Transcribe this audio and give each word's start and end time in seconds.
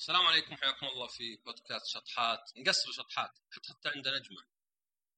السلام 0.00 0.26
عليكم 0.26 0.56
حياكم 0.56 0.86
الله 0.86 1.06
في 1.06 1.36
بودكاست 1.36 1.86
شطحات. 1.86 2.50
نقصر 2.56 2.92
شطحات. 2.92 3.30
حتى 3.50 3.68
حتى 3.68 3.88
عندنا 3.88 4.18
نجمة. 4.18 4.44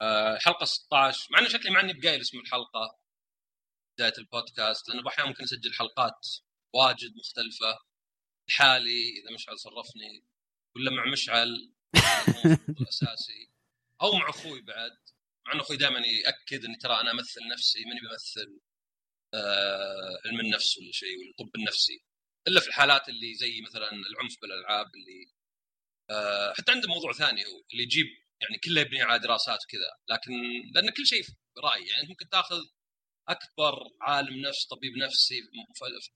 أه 0.00 0.38
حلقة 0.38 0.64
16 0.64 1.28
مع 1.30 1.38
إنه 1.38 1.48
شكلي 1.48 1.70
مع 1.70 1.80
إني 1.80 1.92
بقايل 1.92 2.20
اسم 2.20 2.38
الحلقة. 2.38 2.98
بداية 3.94 4.12
البودكاست. 4.18 4.88
لأنه 4.88 5.08
أحيانا 5.08 5.28
ممكن 5.28 5.44
اسجل 5.44 5.74
حلقات 5.74 6.26
واجد 6.72 7.16
مختلفة. 7.16 7.78
لحالي 8.48 9.10
إذا 9.10 9.34
مشعل 9.34 9.58
صرفني. 9.58 10.24
ولا 10.76 10.90
مع 10.90 11.12
مشعل. 11.12 11.72
الاساسي 12.68 13.50
أو 14.02 14.12
مع 14.12 14.30
أخوي 14.30 14.60
بعد. 14.60 14.98
مع 15.46 15.52
انه 15.52 15.62
أخوي 15.62 15.76
دائما 15.76 15.98
يأكد 16.06 16.64
إني 16.64 16.76
ترى 16.76 17.00
أنا 17.00 17.10
أمثل 17.10 17.40
نفسي. 17.52 17.84
ماني 17.84 18.00
بمثل 18.00 18.60
آه 19.34 20.20
علم 20.26 20.40
النفس 20.40 20.78
ولا 20.78 20.92
شيء 20.92 21.18
ولا 21.18 21.30
الطب 21.30 21.56
النفسي. 21.56 22.04
إلا 22.48 22.60
في 22.60 22.68
الحالات 22.68 23.08
اللي 23.08 23.34
زي 23.34 23.60
مثلا 23.60 23.90
العنف 23.90 24.40
بالألعاب 24.42 24.86
اللي 24.94 25.32
آه 26.10 26.52
حتى 26.52 26.72
عنده 26.72 26.88
موضوع 26.88 27.12
ثاني 27.12 27.44
هو 27.46 27.62
اللي 27.72 27.82
يجيب 27.82 28.06
يعني 28.42 28.58
كله 28.64 28.80
يبني 28.80 29.02
على 29.02 29.18
دراسات 29.18 29.58
وكذا 29.64 29.90
لكن 30.08 30.32
لأن 30.74 30.90
كل 30.90 31.06
شيء 31.06 31.24
براي 31.56 31.86
يعني 31.86 32.08
ممكن 32.08 32.28
تأخذ 32.28 32.60
أكبر 33.28 33.74
عالم 34.00 34.46
نفس 34.46 34.66
طبيب 34.66 34.96
نفسي 34.96 35.40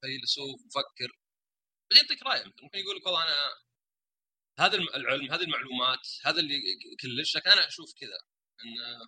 فيلسوف 0.01 0.61
مفكر 0.67 1.13
يعطيك 1.97 2.23
رايه 2.23 2.45
ممكن 2.45 2.79
يقول 2.79 2.97
لك 2.97 3.07
والله 3.07 3.25
أنا 3.25 3.37
هذا 4.59 4.77
العلم 4.77 5.33
هذه 5.33 5.43
المعلومات 5.43 6.09
هذا 6.25 6.41
اللي 6.41 6.59
كلش 7.01 7.37
لكن 7.37 7.51
أنا 7.51 7.69
أشوف 7.69 7.95
كذا 8.01 8.19
إن 8.65 9.07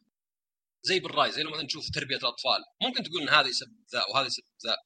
زي 0.82 1.00
بالرأي 1.00 1.32
زي 1.32 1.42
لما 1.42 1.50
مثلا 1.50 1.64
نشوف 1.64 1.90
تربية 1.94 2.16
الأطفال 2.16 2.64
ممكن 2.82 3.02
تقول 3.02 3.22
إن 3.22 3.28
هذا 3.28 3.48
يسبب 3.48 3.84
ذا 3.92 4.04
وهذا 4.04 4.26
يسبب 4.26 4.46
ذا. 4.66 4.76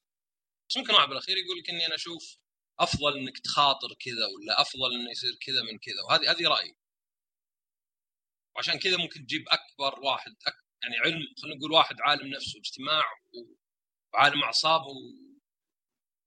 بس 0.73 0.77
ممكن 0.77 0.93
واحد 0.93 1.09
بالأخير 1.09 1.37
يقول 1.37 1.57
لك 1.59 1.69
إني 1.69 1.85
أنا 1.85 1.95
أشوف 1.95 2.37
أفضل 2.79 3.17
إنك 3.17 3.39
تخاطر 3.39 3.93
كذا 3.99 4.25
ولا 4.25 4.61
أفضل 4.61 4.93
إنه 4.93 5.11
يصير 5.11 5.35
كذا 5.41 5.61
من 5.61 5.79
كذا 5.79 6.01
وهذه 6.07 6.31
هذه 6.31 6.47
رأيي. 6.47 6.75
وعشان 8.55 8.79
كذا 8.79 8.97
ممكن 8.97 9.25
تجيب 9.25 9.45
أكبر 9.49 9.99
واحد 9.99 10.31
أك... 10.47 10.53
يعني 10.83 10.97
علم 10.97 11.19
خلينا 11.41 11.57
نقول 11.57 11.71
واحد 11.71 11.95
عالم 12.01 12.27
نفس 12.27 12.55
واجتماع 12.55 13.03
وعالم 14.13 14.43
أعصاب 14.43 14.81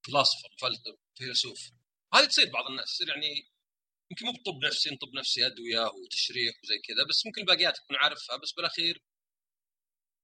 وفلاسفه 0.05 0.49
فيلسوف. 1.19 1.71
هذه 2.15 2.25
تصير 2.25 2.51
بعض 2.51 2.67
الناس 2.67 2.93
تصير 2.95 3.09
يعني 3.09 3.51
يمكن 4.11 4.27
مو 4.27 4.33
بطب 4.33 4.65
نفسي 4.65 4.97
طب 4.97 5.15
نفسي 5.15 5.47
أدوية 5.47 5.87
وتشريح 5.87 6.55
وزي 6.65 6.79
كذا 6.79 7.05
بس 7.09 7.27
ممكن 7.27 7.41
الباقيات 7.41 7.77
تكون 7.77 7.97
عارفها 7.97 8.37
بس 8.37 8.53
بالأخير 8.53 9.03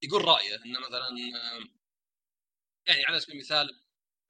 يقول 0.03 0.25
رأيه 0.25 0.57
إنه 0.57 0.81
مثلا 0.81 1.09
يعني 2.86 3.05
على 3.07 3.20
سبيل 3.20 3.34
المثال 3.34 3.83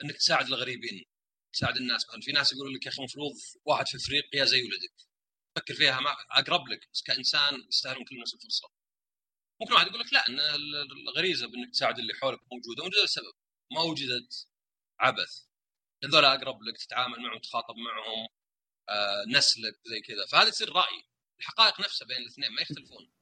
إنك 0.05 0.17
تساعد 0.17 0.47
الغريبين 0.47 1.05
تساعد 1.53 1.77
الناس. 1.77 2.07
مثلا 2.09 2.21
في 2.21 2.33
ناس 2.33 2.53
يقولوا 2.53 2.73
لك 2.73 2.87
يا 2.87 2.91
أخي 2.91 2.99
المفروض 2.99 3.33
واحد 3.65 3.89
في 3.89 3.97
افريقيا 3.97 4.45
زي 4.45 4.63
ولدك. 4.63 4.95
فكر 5.57 5.75
فيها 5.75 6.01
ما 6.01 6.11
أقرب 6.31 6.69
لك 6.69 6.89
بس 6.93 7.03
كإنسان 7.03 7.67
يستاهلون 7.69 8.05
كل 8.05 8.15
الناس 8.15 8.35
الفرصة. 8.35 8.69
ممكن 9.61 9.73
واحد 9.75 9.87
يقول 9.87 10.01
لك 10.01 10.13
لا 10.13 10.29
إن 10.29 10.41
الغريزة 11.09 11.47
بإنك 11.47 11.71
تساعد 11.71 11.99
اللي 11.99 12.15
حولك 12.15 12.41
موجودة 12.53 12.85
موجودة 12.85 13.05
لسبب. 13.05 13.35
ما 13.73 13.83
وجدت 13.83 14.49
عبث. 15.01 15.43
هذول 16.05 16.25
أقرب 16.25 16.63
لك 16.63 16.79
تتعامل 16.79 17.21
معهم 17.21 17.39
تخاطب 17.39 17.75
معهم 17.77 18.29
آه 18.89 19.25
نسلك 19.29 19.81
زي 19.87 20.01
كذا. 20.01 20.27
فهذا 20.27 20.49
يصير 20.49 20.73
رأي. 20.73 21.05
الحقائق 21.41 21.81
نفسها 21.81 22.07
بين 22.07 22.17
الاثنين 22.17 22.51
ما 22.53 22.63
يختلفون. 22.63 23.13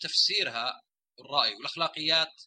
تفسيرها 0.00 0.82
الرأي 1.20 1.54
والأخلاقيات 1.54 2.42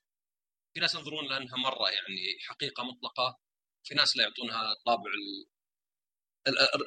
في 0.79 0.83
ناس 0.83 0.95
ينظرون 0.95 1.27
لأنها 1.27 1.57
مرة 1.57 1.89
يعني 1.89 2.39
حقيقة 2.47 2.83
مطلقة 2.83 3.39
في 3.83 3.95
ناس 3.95 4.17
لا 4.17 4.23
يعطونها 4.23 4.73
طابع 4.85 5.11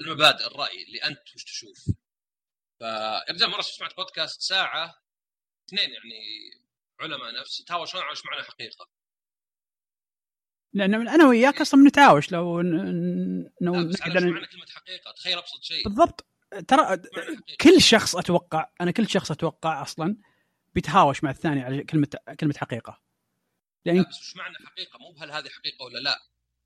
المبادئ 0.01 0.47
الرأي 0.47 0.83
اللي 0.85 0.99
أنت 0.99 1.35
وش 1.35 1.45
تشوف. 1.45 1.85
فيا 2.79 3.47
مرة 3.47 3.61
سمعت 3.61 3.97
بودكاست 3.97 4.41
ساعة 4.41 4.95
اثنين 5.69 5.91
يعني 5.91 6.21
علماء 7.01 7.41
نفس 7.41 7.61
يتهاوشون 7.61 8.01
على 8.01 8.17
معنى 8.25 8.43
حقيقة. 8.43 8.89
لأن 10.73 11.09
أنا 11.09 11.29
وياك 11.29 11.61
أصلا 11.61 11.85
بنتهاوش 11.85 12.33
لو 12.33 12.61
لو 12.61 13.45
نقدر 13.63 14.31
معنى 14.31 14.47
كلمة 14.47 14.67
حقيقة؟ 14.75 15.13
تخيل 15.13 15.39
أبسط 15.39 15.63
شيء. 15.63 15.85
بالضبط. 15.85 16.27
ترى 16.69 17.03
كل 17.61 17.83
شخص 17.83 18.17
أتوقع 18.17 18.71
أنا 18.81 18.91
كل 18.91 19.09
شخص 19.09 19.31
أتوقع 19.31 19.83
أصلا 19.83 20.17
بيتهاوش 20.75 21.25
مع 21.25 21.31
الثاني 21.31 21.61
على 21.63 21.85
كلمه 21.85 22.09
كلمة 22.41 22.55
حقيقة. 22.59 23.02
لأن 23.85 24.03
بس 24.03 24.21
وش 24.21 24.37
معنى 24.37 24.57
حقيقة. 24.67 24.99
مو 24.99 25.13
بهل 25.13 25.31
هذه 25.31 25.49
حقيقة 25.49 25.85
ولا 25.85 25.99
لا. 25.99 26.19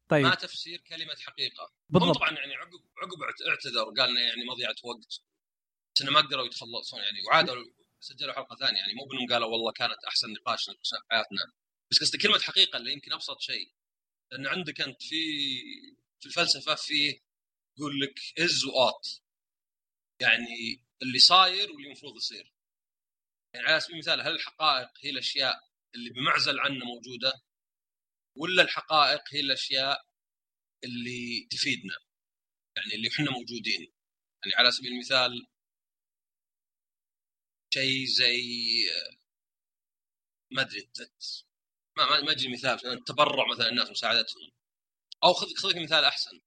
طيب. 0.09 0.25
ما 0.25 0.35
تفسير 0.35 0.81
كلمة 0.81 1.17
حقيقة. 1.17 1.73
بالضبط. 1.89 2.17
طبعا 2.17 2.31
يعني 2.31 2.55
عقب 2.55 2.81
عقب 2.99 3.23
اعتذر 3.49 3.85
قال 3.85 4.17
يعني 4.17 4.45
مضيعة 4.45 4.75
وقت. 4.85 5.23
بس 5.95 6.03
إنه 6.03 6.11
ما 6.11 6.21
قدروا 6.21 6.47
يتخلصون 6.47 7.01
يعني. 7.01 7.19
وعادوا 7.27 7.65
سجلوا 8.01 8.35
حلقة 8.35 8.57
ثانية 8.57 8.79
يعني. 8.79 8.95
مو 8.95 9.05
بإنهم 9.05 9.27
قالوا 9.33 9.49
والله 9.49 9.73
كانت 9.73 10.05
أحسن 10.09 10.33
نقاش 10.33 10.65
في 10.65 10.97
حياتنا. 11.11 11.53
بس 11.91 12.01
قصدي 12.01 12.19
كلمة 12.19 12.39
حقيقة 12.39 12.77
اللي 12.77 12.93
يمكن 12.93 13.13
أبسط 13.13 13.41
شيء. 13.41 13.73
لأن 14.33 14.47
عندك 14.47 14.81
أنت 14.81 15.03
في 15.03 15.17
في 16.21 16.27
الفلسفة 16.27 16.75
في 16.75 17.21
يقول 17.79 18.01
لك 18.01 18.21
is 18.39 18.65
و 18.65 18.75
ought 18.75 19.23
يعني 20.21 20.83
اللي 21.03 21.19
صاير 21.19 21.73
واللي 21.73 21.87
المفروض 21.87 22.17
يصير. 22.17 22.53
يعني 23.55 23.67
على 23.67 23.81
سبيل 23.81 23.95
المثال 23.95 24.21
هل 24.21 24.33
الحقائق 24.35 24.91
هي 25.05 25.11
الأشياء 25.11 25.66
اللي 25.95 26.11
بمعزل 26.11 26.61
عنا 26.61 26.85
موجودة 26.85 27.33
ولا 28.37 28.63
الحقائق 28.63 29.23
هي 29.33 29.41
الأشياء 29.41 30.07
اللي 30.85 31.49
تفيدنا 31.51 31.97
يعني 32.77 32.95
اللي 32.95 33.09
إحنا 33.09 33.31
موجودين. 33.31 33.81
يعني 34.45 34.55
على 34.59 34.71
سبيل 34.71 34.93
المثال 34.93 35.47
شيء 37.75 38.07
زي 38.07 38.43
ما 40.53 40.63
أدري 40.63 40.91
ما 41.97 42.21
ما 42.21 42.33
أجي 42.33 42.49
مثال 42.49 42.87
التبرع 42.87 43.45
مثلا 43.53 43.69
الناس 43.69 43.91
مساعدتهم. 43.91 44.53
أو 45.25 45.33
خذ 45.33 45.55
خذ 45.55 45.83
مثال 45.83 46.05
أحسن. 46.05 46.41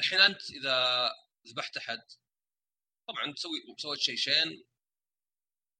الحين 0.00 0.20
أنت 0.20 0.50
إذا 0.50 1.10
ذبحت 1.46 1.76
أحد 1.76 2.02
طبعا 3.08 3.32
تسوي 3.32 3.58
سويت 3.78 4.00
شيء 4.00 4.16
شين 4.16 4.64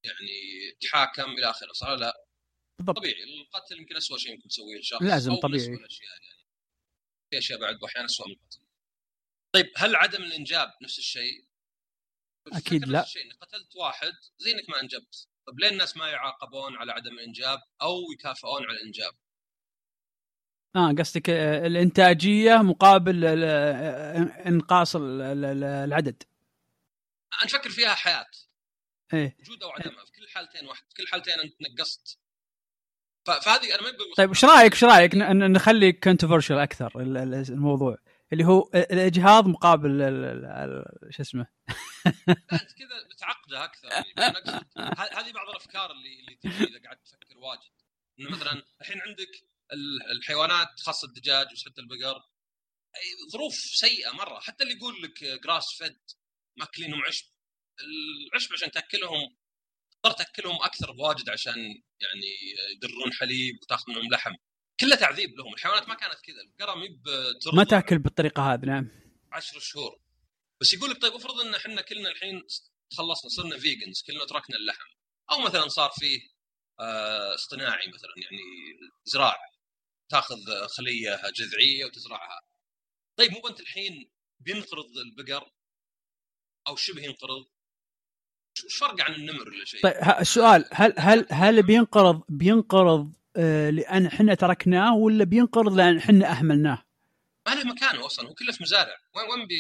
يعني 0.05 0.73
تحاكم 0.81 1.31
إلى 1.33 1.51
آخره 1.51 1.73
صح 1.73 1.89
لا. 1.89 2.26
بالضبط. 2.79 2.97
طبيعي 2.97 3.25
القتل 3.25 3.79
يمكن 3.79 3.97
اسوء 3.97 4.19
شيء 4.19 4.37
ممكن 4.37 4.49
تسويه 4.49 4.79
الشخص 4.79 5.03
لازم 5.03 5.37
طبيعي. 5.37 5.67
يعني. 5.67 5.89
في 7.31 7.39
أشياء 7.39 7.61
بعد 7.61 7.85
أحيانا 7.85 8.07
اسوء 8.07 8.29
من 8.29 8.35
القتل. 8.35 8.61
طيب 9.53 9.73
هل 9.77 9.97
عدم 9.97 10.23
الإنجاب 10.23 10.73
نفس 10.83 10.99
الشيء؟ 10.99 11.47
أكيد 12.53 12.89
لا. 12.89 12.99
نفس 12.99 13.09
الشيء 13.09 13.33
قتلت 13.33 13.77
واحد 13.77 14.13
زي 14.39 14.53
انك 14.53 14.71
ما 14.71 14.81
أنجبت. 14.83 15.29
طيب 15.47 15.61
ليه 15.61 15.69
الناس 15.69 15.97
ما 15.97 16.09
يعاقبون 16.09 16.77
على 16.77 16.93
عدم 16.93 17.13
الإنجاب 17.13 17.59
أو 17.83 18.13
يكافئون 18.13 18.65
على 18.65 18.77
الإنجاب؟ 18.77 19.13
آه 20.77 20.93
قصدك 20.99 21.31
آه، 21.31 21.67
الإنتاجية 21.67 22.57
مقابل 22.57 23.25
آه، 23.25 24.49
إنقاص 24.49 24.97
العدد. 24.97 26.23
نفكر 27.45 27.71
فيها 27.71 27.95
حياة. 27.95 28.31
إيه. 29.15 29.37
وجود 29.41 29.63
أو 29.63 29.71
عدمها 29.71 30.05
في 30.05 30.13
كل 30.13 30.23
الحالتين 30.23 30.67
واحد 30.67 30.85
في 30.89 30.95
كل 30.95 31.03
الحالتين 31.03 31.41
أنت 31.41 31.55
نقصت. 31.61 32.19
فهذه 33.27 33.75
أنا 33.75 33.83
ما 33.83 33.97
طيب 34.17 34.29
إيش 34.29 34.45
رايك 34.45 34.73
إيش 34.73 34.85
رأيك 34.85 35.15
نخلي 35.15 35.93
كونتروفيرشل 35.93 36.59
أكثر 36.59 36.93
الموضوع 36.97 37.99
اللي 38.33 38.45
هو 38.45 38.71
الإجهاض 38.75 39.47
مقابل 39.49 39.99
شو 41.11 41.23
اسمه؟ 41.23 41.47
أنت 42.53 42.73
كذا 42.73 43.07
متعقدة 43.11 43.65
أكثر. 43.65 43.89
يعني 43.89 44.07
هذه 44.89 45.33
بعض 45.33 45.49
الأفكار 45.49 45.93
اللي 45.93 46.21
اللي 46.21 46.35
تجي 46.35 46.65
إذا 46.65 46.89
قعدت 46.89 47.07
تفكر 47.07 47.39
واجد. 47.39 47.71
إنه 48.21 48.31
مثلا 48.31 48.63
الحين 48.81 49.01
عندك 49.01 49.29
الحيوانات 50.17 50.81
خاصة 50.81 51.09
الدجاج 51.09 51.47
وحتى 51.47 51.81
البقر 51.81 52.23
ظروف 53.33 53.55
سيئة 53.55 54.11
مرة. 54.11 54.41
حتى 54.41 54.65
اللي 54.65 54.77
يقول 54.77 55.03
لك 55.03 55.25
جراس 55.25 55.75
فيد 55.79 56.01
ماكلينهم 56.57 57.03
عشب. 57.03 57.27
العشب 58.33 58.53
عشان 58.53 58.71
تأكلهم 58.71 59.37
تضطر 60.09 60.25
تاكلهم 60.25 60.63
أكثر 60.63 60.93
بواجد 60.93 61.31
عشان 61.31 61.59
يعني 62.01 62.33
يدرون 62.75 63.13
حليب 63.13 63.59
وتاخذ 63.63 63.93
منهم 63.93 64.11
لحم. 64.13 64.35
كله 64.81 64.97
تعذيب 64.97 65.31
لهم. 65.39 65.55
الحيوانات 65.55 65.89
ما 65.89 65.95
كانت 65.95 66.21
كذا. 66.25 66.41
البقره 66.41 66.75
ما 66.75 66.89
ما 67.53 67.65
تأكل 67.65 67.99
بالطريقة 67.99 68.53
هذه 68.55 68.65
نعم. 68.65 68.89
10 69.33 69.59
شهور. 69.59 70.01
بس 70.61 70.75
يقول 70.75 70.91
لك 70.91 71.03
طيب 71.03 71.13
افرض 71.13 71.41
إن 71.41 71.55
إحنا 71.55 71.83
كلنا 71.83 72.11
الحين 72.11 72.43
تخلصنا 72.91 73.31
صرنا 73.31 73.59
فيجنز 73.59 74.03
كلنا 74.07 74.25
تركنا 74.25 74.57
اللحم. 74.57 74.89
أو 75.33 75.41
مثلا 75.41 75.69
صار 75.69 75.91
فيه 75.91 76.21
آه 76.81 77.35
اصطناعي 77.35 77.89
مثلا 77.89 78.13
يعني 78.17 78.43
زراعة. 79.05 79.57
تاخذ 80.11 80.67
خلية 80.67 81.23
جذعية 81.37 81.85
وتزرعها. 81.85 82.41
طيب 83.19 83.33
مو 83.33 83.49
انت 83.49 83.61
الحين 83.61 84.11
بينقرض 84.41 84.99
البقر 84.99 85.51
أو 86.69 86.77
شبه 86.77 87.03
ينقرض؟ 87.03 87.47
وش 88.65 88.77
فرق 88.79 89.01
عن 89.01 89.15
النمر 89.15 89.49
ولا 89.49 89.65
شيء؟ 89.65 89.83
طيب 89.83 89.95
السؤال 90.21 90.65
هل 90.73 90.95
هل 90.99 91.27
هل 91.31 91.63
بينقرض 91.63 92.23
بينقرض 92.29 93.13
آه 93.37 93.71
لأن 93.71 94.07
إحنا 94.07 94.35
تركناه 94.35 94.95
ولا 94.97 95.25
بينقرض 95.25 95.73
لأن 95.77 95.97
إحنا 95.97 96.31
أهملناه؟ 96.31 96.83
ما 97.49 97.55
له 97.55 97.65
مكانه 97.65 98.07
أصلا 98.07 98.29
هو 98.29 98.35
كله 98.35 98.53
في 98.53 98.63
مزارع. 98.63 98.97
وين 99.17 99.31
وين 99.31 99.47
بي 99.47 99.55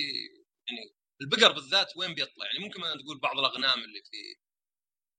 يعني 0.68 0.94
البقر 1.20 1.52
بالذات 1.52 1.96
وين 1.96 2.14
بيطلع؟ 2.14 2.46
يعني 2.46 2.58
ممكن 2.66 2.80
مثلا 2.80 3.02
تقول 3.02 3.18
بعض 3.18 3.38
الأغنام 3.38 3.78
اللي 3.84 4.00
في 4.10 4.16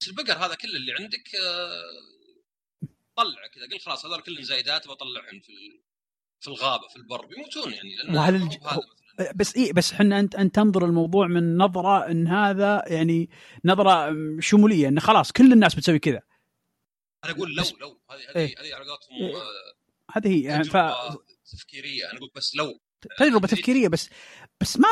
بس 0.01 0.07
البقر 0.07 0.45
هذا 0.45 0.55
كله 0.55 0.75
اللي 0.75 0.93
عندك 0.99 1.35
آه، 1.35 2.87
طلع 3.15 3.47
كذا. 3.53 3.65
قل 3.71 3.79
خلاص 3.79 4.05
هذول 4.05 4.21
كلهم 4.21 4.43
زايدات 4.43 4.87
بطلعهم 4.87 5.39
في 5.39 5.81
في 6.39 6.47
الغابة 6.47 6.87
في 6.87 6.95
البر. 6.95 7.25
بيموتون 7.25 7.73
يعني 7.73 7.95
لأن 7.95 8.15
ما 8.15 8.29
الج- 8.29 8.43
مثلا. 8.63 8.81
بس 9.35 9.55
اي 9.57 9.71
بس 9.73 9.93
إحنا 9.93 10.19
انت 10.19 10.35
أنت 10.35 10.55
تنظر 10.55 10.85
الموضوع 10.85 11.27
من 11.27 11.57
نظرة 11.57 12.11
إن 12.11 12.27
هذا 12.27 12.83
يعني 12.87 13.29
نظرة 13.65 14.15
شمولية 14.39 14.87
إن 14.87 14.99
خلاص 14.99 15.31
كل 15.31 15.53
الناس 15.53 15.75
بتسوي 15.75 15.99
كذا. 15.99 16.21
أنا 17.23 17.33
أقول 17.33 17.55
لو 17.55 17.63
لو. 17.81 17.99
هذه 18.11 18.19
هذه 18.29 18.35
إيه. 18.35 18.55
هذه 18.59 18.75
على 18.75 18.85
قولتهم 18.89 19.17
إيه. 19.17 19.35
آه، 19.35 19.41
هذه 20.11 20.27
هي 20.27 20.41
يعني 20.41 20.63
ف 20.63 20.77
تفكيرية. 21.51 22.09
أنا 22.11 22.17
أقول 22.17 22.29
بس 22.35 22.55
لو. 22.55 22.79
تجربة 23.19 23.47
تفكيرية 23.47 23.87
بس 23.87 24.09
بس 24.61 24.79
ما 24.79 24.87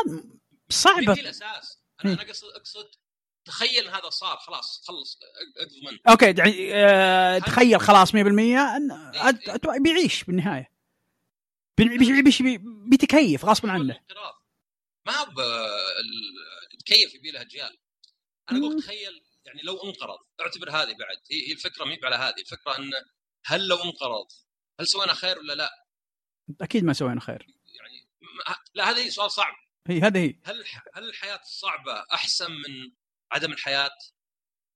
صعبة. 0.69 1.13
هي 1.13 1.21
الاساس 1.21 1.79
أنا 2.05 2.11
إيه. 2.13 2.13
أنا 2.13 2.21
اقصد 2.29 2.47
أقصد 2.55 2.85
تخيل 3.45 3.87
هذا 3.87 4.09
صار 4.09 4.37
خلاص 4.37 4.81
خلص 4.87 5.19
اقض 5.61 5.91
منه 5.91 5.99
okay 6.09 6.33
يعني 6.41 6.73
آه 6.75 7.37
تخيل 7.39 7.79
خلاص 7.79 8.11
100% 8.13 8.15
إن 8.15 8.91
إيه، 8.91 9.21
أت- 9.31 9.51
أت- 9.51 9.81
بيعيش 9.81 10.23
بالنهاية. 10.23 10.74
بي- 11.77 11.97
بي- 11.97 12.21
بي- 12.21 12.31
بي- 12.41 12.57
بيتكيف 12.89 13.45
غصبا 13.45 13.71
عنه. 13.71 13.99
ما 15.05 15.13
هو 15.13 15.25
ب- 15.25 16.77
تكيف 16.79 17.15
يبي 17.15 17.31
له 17.31 17.41
اجيال 17.41 17.77
أنا. 18.51 18.59
أقول 18.59 18.81
تخيل 18.83 19.23
يعني 19.45 19.61
لو 19.63 19.83
انقرض 19.83 20.17
اعتبر 20.41 20.69
هذه 20.69 20.93
بعد. 20.99 21.17
هي 21.31 21.47
هي 21.47 21.51
الفكرة 21.51 21.85
ما 21.85 21.91
هي 21.93 21.99
على 22.03 22.15
هذه. 22.15 22.39
الفكرة 22.41 22.77
انه 22.79 22.97
هل 23.45 23.67
لو 23.67 23.75
انقرض 23.83 24.27
هل 24.79 24.87
سوينا 24.87 25.13
خير 25.13 25.39
ولا 25.39 25.53
لا؟ 25.53 25.85
أكيد 26.61 26.83
ما 26.83 26.93
سوينا 26.93 27.21
خير. 27.21 27.45
يعني 27.65 28.07
ما- 28.21 28.55
لا 28.73 28.89
هذا 28.89 29.09
سؤال 29.09 29.31
صعب. 29.31 29.53
هي 29.87 30.01
هذه 30.01 30.17
هي. 30.19 30.35
هل 30.45 30.63
هل 30.93 31.03
الحياة 31.09 31.39
الصعبة 31.41 32.05
أحسن 32.13 32.51
من 32.51 32.91
عدم 33.31 33.51
الحياة؟ 33.51 33.91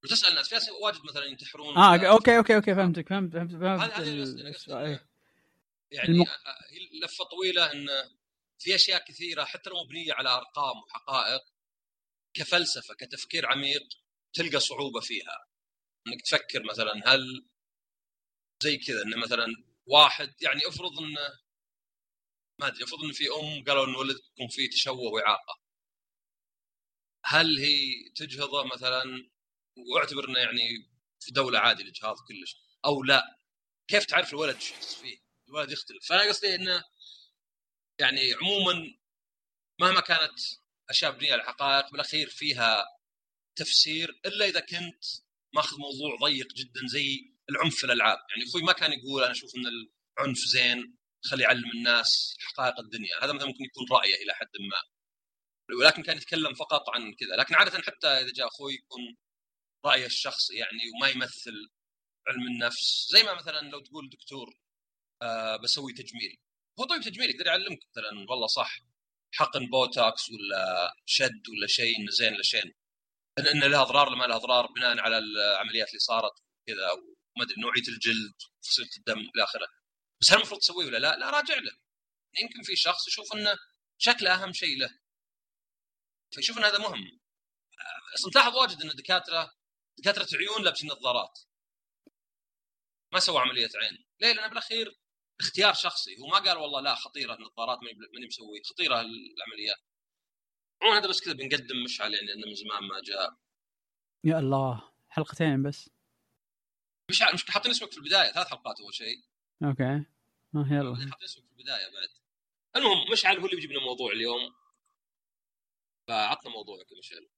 وتسأل 0.04 0.30
الناس. 0.30 0.50
في 0.50 0.56
ناس 0.56 0.70
واجد 0.84 1.04
مثلا 1.06 1.26
ينتحرون. 1.26 1.78
آه 1.78 1.96
okay 2.08 2.38
okay 2.38 2.56
okay 2.56 2.76
فهمتك 2.76 3.10
فهمت 3.10 3.34
فهمت 3.34 3.52
فهمت 3.52 3.82
هذه- 3.82 3.98
هذه 3.98 4.08
ال- 4.10 4.22
الأسئلة. 4.22 4.50
السؤال. 4.50 4.86
إيه. 4.86 5.06
يعني 5.92 6.20
هي 6.70 7.00
لفه 7.04 7.24
طويلة 7.24 7.72
إن 7.72 7.88
في 8.60 8.76
أشياء 8.76 9.06
كثيرة 9.06 9.46
حتى 9.46 9.70
لو 9.70 9.84
مبنية 9.84 10.14
على 10.14 10.30
أرقام 10.30 10.78
وحقائق 10.78 11.42
كفلسفة 12.34 12.94
كتفكير 12.94 13.46
عميق 13.46 13.88
تلقى 14.34 14.60
صعوبة 14.60 15.00
فيها. 15.00 15.48
إنك 16.08 16.22
تفكر 16.22 16.64
مثلا 16.64 16.94
هل 17.06 17.50
زي 18.64 18.78
كذا 18.78 19.04
انه 19.04 19.18
مثلا 19.18 19.46
واحد 19.86 20.34
يعني 20.42 20.62
افرض 20.68 21.00
انه 21.00 21.40
ما 22.60 22.68
أدري 22.68 22.84
افرض 22.84 23.04
إن 23.04 23.12
في 23.12 23.24
أم 23.30 23.64
قالوا 23.64 23.86
إن 23.86 23.96
ولدكم 23.96 24.48
فيه 24.50 24.70
تشوه 24.70 25.12
وإعاقة. 25.14 25.60
هل 27.26 27.60
هي 27.60 28.10
تجهضه 28.16 28.64
مثلا 28.64 29.04
واعتبر 29.96 30.30
إنه 30.30 30.40
يعني 30.40 30.90
في 31.20 31.32
دولة 31.32 31.60
عادي 31.60 31.84
الاجهاض 31.84 32.16
كلش؟ 32.28 32.56
أو 32.86 33.04
لا؟ 33.04 33.40
كيف 33.88 34.06
تعرف 34.06 34.34
الولد 34.34 34.56
إيش 34.56 34.72
يحس 34.72 34.96
فيه؟ 34.96 35.29
الولد 35.50 35.72
يختلف. 35.72 36.08
فأنا 36.10 36.30
قصدي 36.30 36.56
انه 36.56 36.84
يعني 38.00 38.34
عموما 38.34 38.98
مهما 39.80 40.00
كانت 40.00 40.40
أشياء 40.90 41.12
مبنية 41.12 41.34
على 41.34 41.44
حقائق 41.44 41.92
بالاخير 41.92 42.30
فيها 42.30 42.86
تفسير 43.56 44.20
إلا 44.26 44.46
إذا 44.46 44.60
كنت 44.60 45.04
ماخذ 45.54 45.78
موضوع 45.78 46.30
ضيق 46.30 46.48
جدا 46.54 46.88
زي 46.88 47.34
العنف 47.50 47.76
في 47.76 47.84
الألعاب. 47.84 48.18
يعني 48.30 48.50
أخوي 48.50 48.62
ما 48.62 48.74
كان 48.74 48.92
يقول 48.94 49.24
أنا 49.24 49.32
أشوف 49.32 49.52
إن 49.56 49.66
العنف 50.20 50.38
زين 50.38 50.98
خلي 51.26 51.44
يعلم 51.44 51.72
الناس 51.72 52.36
حقائق 52.40 52.80
الدنيا. 52.80 53.24
هذا 53.24 53.34
مثلا 53.34 53.48
ممكن 53.48 53.64
يكون 53.64 53.98
رأيه 53.98 54.16
إلى 54.24 54.34
حد 54.34 54.50
ما. 54.60 54.82
ولكن 55.80 56.04
كان 56.04 56.18
يتكلم 56.18 56.54
فقط 56.54 56.90
عن 56.90 57.14
كذا. 57.14 57.36
لكن 57.36 57.56
عادة 57.56 57.82
حتى 57.82 58.08
إذا 58.08 58.32
جاء 58.32 58.48
أخوي 58.48 58.74
يكون 58.74 59.18
رايه 59.86 60.06
الشخصي 60.06 60.56
يعني 60.56 60.80
وما 60.96 61.10
يمثل 61.10 61.70
علم 62.28 62.48
النفس. 62.48 63.08
زي 63.12 63.24
ما 63.24 63.34
مثلا 63.34 63.70
لو 63.70 63.80
تقول 63.80 64.10
دكتور 64.10 64.54
آه 65.22 65.56
بسوي 65.58 65.94
تجميل. 65.94 66.38
هو 66.80 66.86
طيب 66.86 67.02
تجميل 67.02 67.30
يقدر 67.30 67.48
يعلمك 67.48 67.80
مثلا 67.92 68.26
والله 68.30 68.48
صح 68.48 68.80
حقن 69.34 69.66
بوتوكس 69.68 70.30
ولا 70.30 70.94
شد 71.06 71.50
ولا 71.50 71.68
شيء 71.68 72.00
إنه 72.00 72.12
زين 72.12 72.34
ولا 72.34 72.44
شين. 72.44 72.74
ان 73.40 73.48
إن 73.48 73.64
له 73.72 73.82
أضرار 73.82 74.08
ولا 74.08 74.18
ما 74.18 74.26
له 74.26 74.36
أضرار 74.36 74.68
بناء 74.68 75.00
على 75.00 75.18
العمليات 75.18 75.90
اللي 75.90 76.00
صارت 76.00 76.34
كذا 76.68 76.90
أو 76.90 76.98
ما 77.38 77.44
أدري 77.44 77.56
نوعية 77.62 77.88
الجلد 77.88 78.34
فصيلة 78.62 78.90
الدم 78.98 79.20
إلى 79.36 79.44
آخره. 79.44 79.68
بس 80.22 80.32
هل 80.32 80.38
المفروض 80.38 80.60
تسويه 80.60 80.86
ولا 80.86 80.98
لا؟ 80.98 81.16
لا 81.16 81.30
راجع 81.30 81.56
له. 81.56 81.72
يمكن 82.42 82.62
في 82.64 82.76
شخص 82.76 83.08
يشوف 83.08 83.36
إنه 83.36 83.58
شكله 83.98 84.34
أهم 84.34 84.54
شيء 84.54 84.78
له. 84.80 85.00
فيشوف 86.32 86.58
إن 86.58 86.64
هذا 86.64 86.78
مهم. 86.78 87.20
آه، 87.80 88.16
أصلا 88.16 88.32
تلاحظ 88.32 88.56
واجد 88.56 88.82
إن 88.82 88.90
الدكاترة 88.90 89.52
دكاترة 89.98 90.38
عيون 90.38 90.64
لابسين 90.64 90.90
نظارات. 90.90 91.40
ما 93.14 93.20
سووا 93.20 93.40
عملية 93.40 93.70
عين. 93.76 94.06
ليه؟ 94.22 94.34
لأن 94.34 94.50
بالأخير 94.50 95.00
اختيار 95.40 95.74
شخصي. 95.74 96.20
هو 96.22 96.28
ما 96.28 96.40
قال 96.40 96.58
والله 96.58 96.82
لا 96.82 96.96
خطيرة 96.96 97.34
النظارات 97.34 97.80
ماني 98.14 98.28
مسوي 98.28 98.62
خطيرة 98.64 99.02
العمليات. 99.02 99.78
عموما 100.82 101.00
هذا 101.00 101.08
بس 101.08 101.22
كذا 101.22 101.34
بنقدم 101.34 101.84
مشعل 101.84 102.14
يعني 102.14 102.28
لأنه 102.28 102.48
من 102.48 102.56
زمان 102.56 102.84
ما 102.84 103.02
جاء. 103.02 103.38
يا 104.24 104.40
الله. 104.40 104.92
حلقتين 105.10 105.64
بس. 105.64 105.90
مش 107.10 107.24
مش 107.34 107.52
حاطين 107.52 107.72
اسمك 107.72 107.92
في 107.92 107.98
البداية 107.98 108.32
ثلاث 108.32 108.48
حلقات 108.48 108.80
أول 108.80 108.94
شيء. 108.94 109.24
أوكي. 109.64 109.84
آه 109.84 110.68
يلا. 110.72 110.96
حاطين 110.96 111.24
اسمك 111.24 111.44
في 111.46 111.52
البداية 111.52 111.86
بعد. 111.94 112.10
المهم 112.76 113.12
مشعل 113.12 113.38
هو 113.38 113.46
اللي 113.46 113.56
بيجيب 113.56 113.72
لنا 113.72 113.82
موضوع 113.82 114.12
اليوم. 114.12 114.56
فعطنا 116.08 116.52
موضوعك 116.52 116.92
يا 116.92 116.98
مشعل. 116.98 117.30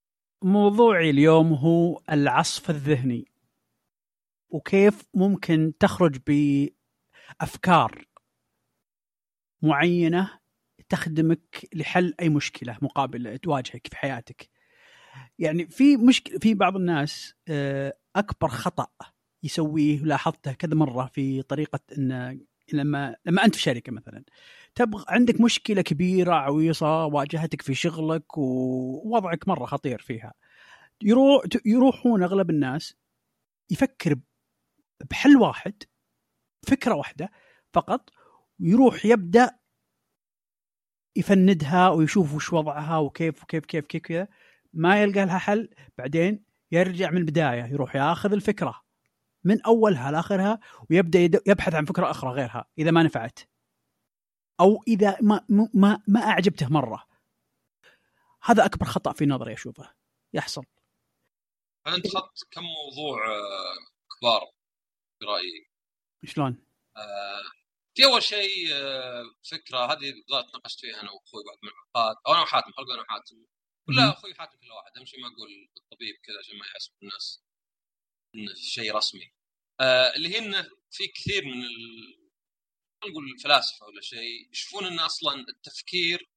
موضوعي 0.43 1.09
اليوم 1.09 1.53
هو 1.53 2.01
العصف 2.09 2.69
الذهني. 2.69 3.31
وكيف 4.49 5.03
ممكن 5.13 5.73
تخرج 5.79 6.17
بافكار 7.39 8.05
معينة 9.61 10.39
تخدمك 10.89 11.69
لحل 11.73 12.13
أي 12.19 12.29
مشكلة 12.29 12.77
مقابل 12.81 13.37
تواجهك 13.37 13.87
في 13.87 13.97
حياتك. 13.97 14.49
يعني 15.39 15.67
في 15.67 15.97
مشكله 15.97 16.39
في 16.39 16.53
بعض 16.53 16.75
الناس 16.75 17.35
آه، 17.47 17.93
أكبر 18.15 18.47
خطأ 18.47 18.87
يسويه 19.43 19.99
لاحظته 20.03 20.53
كذا 20.53 20.75
مرة 20.75 21.05
في 21.05 21.41
طريقة 21.41 21.79
إن 21.97 22.39
لما 22.73 23.15
لما 23.25 23.45
أنت 23.45 23.55
في 23.55 23.61
شركة 23.61 23.91
مثلا 23.91 24.23
تبغى 24.75 25.05
عندك 25.07 25.41
مشكلة 25.41 25.81
كبيرة 25.81 26.33
عويصة 26.33 27.05
واجهتك 27.05 27.61
في 27.61 27.73
شغلك 27.73 28.37
ووضعك 28.37 29.47
مرة 29.47 29.65
خطير 29.65 30.01
فيها. 30.01 30.33
يروح 31.03 31.43
يروحون 31.65 32.23
أغلب 32.23 32.49
الناس 32.49 32.95
يفكر 33.69 34.15
بحل 35.09 35.37
واحد 35.37 35.83
فكرة 36.67 36.95
واحدة 36.95 37.31
فقط 37.73 38.09
ويروح 38.59 39.05
يبدأ 39.05 39.59
يفندها 41.15 41.89
ويشوف 41.89 42.33
وش 42.33 42.53
وضعها 42.53 42.97
وكيف 42.97 43.43
وكيف 43.43 43.65
كيف 43.65 43.85
كيف 43.85 44.01
كذا 44.01 44.27
ما 44.73 45.01
يلقى 45.01 45.25
لها 45.25 45.37
حل 45.37 45.69
بعدين 45.97 46.45
يرجع 46.71 47.11
من 47.11 47.17
البداية 47.17 47.63
يروح 47.63 47.95
ياخذ 47.95 48.33
الفكرة 48.33 48.81
من 49.43 49.61
أولها 49.61 50.11
لآخرها 50.11 50.59
ويبدأ 50.89 51.19
يبحث 51.47 51.73
عن 51.73 51.85
فكرة 51.85 52.11
أخرى 52.11 52.31
غيرها 52.31 52.65
إذا 52.77 52.91
ما 52.91 53.03
نفعت. 53.03 53.39
أو 54.59 54.83
إذا 54.87 55.17
ما 55.21 55.45
ما 55.73 56.03
ما 56.07 56.19
أعجبته 56.19 56.69
مرة. 56.69 57.07
هذا 58.43 58.65
أكبر 58.65 58.85
خطأ 58.85 59.13
في 59.13 59.25
نظري 59.25 59.53
أشوفه. 59.53 59.93
يحصل. 60.33 60.63
انت 61.87 62.05
اخذت 62.05 62.47
كم 62.51 62.61
موضوع 62.61 63.27
آه، 63.27 63.75
كبار 64.19 64.51
في 65.19 65.25
رأيي. 65.25 65.70
شلون؟ 66.25 66.65
آه، 66.97 67.43
في 67.95 68.05
أول 68.05 68.23
شيء 68.23 68.73
آه، 68.73 69.23
فكرة 69.51 69.77
هذه 69.85 70.11
بالذات 70.11 70.53
ناقشت 70.53 70.79
فيها 70.79 71.01
أنا 71.01 71.11
وأخوي 71.11 71.43
بعض 71.47 71.57
من 71.63 71.69
الحلقات 71.69 72.17
أو 72.27 72.33
أنا 72.33 72.41
وحاتم 72.41 72.71
حلقه 72.73 72.93
أنا 72.93 73.01
وحاتم. 73.01 73.45
ولا 73.87 74.09
أخوي 74.09 74.33
حاتم 74.33 74.57
كل 74.57 74.71
واحد 74.71 74.97
أهم 74.97 75.05
شيء 75.05 75.19
ما 75.21 75.27
أقول 75.27 75.69
الطبيب 75.77 76.15
كذا 76.15 76.39
عشان 76.39 76.57
ما 76.57 76.65
يحسب 76.65 76.91
الناس 77.03 77.43
انه 78.35 78.53
شيء 78.53 78.95
رسمي 78.95 79.31
آه 79.79 80.15
اللي 80.15 80.29
هي 80.29 80.37
إنه 80.37 80.69
في 80.91 81.07
كثير 81.07 81.45
من 81.45 81.63
ال... 81.63 82.17
نقول 83.09 83.31
الفلاسفة 83.31 83.85
ولا 83.85 84.01
شيء 84.01 84.51
يشوفون 84.51 84.85
إن 84.85 84.99
أصلا 84.99 85.45
التفكير 85.49 86.29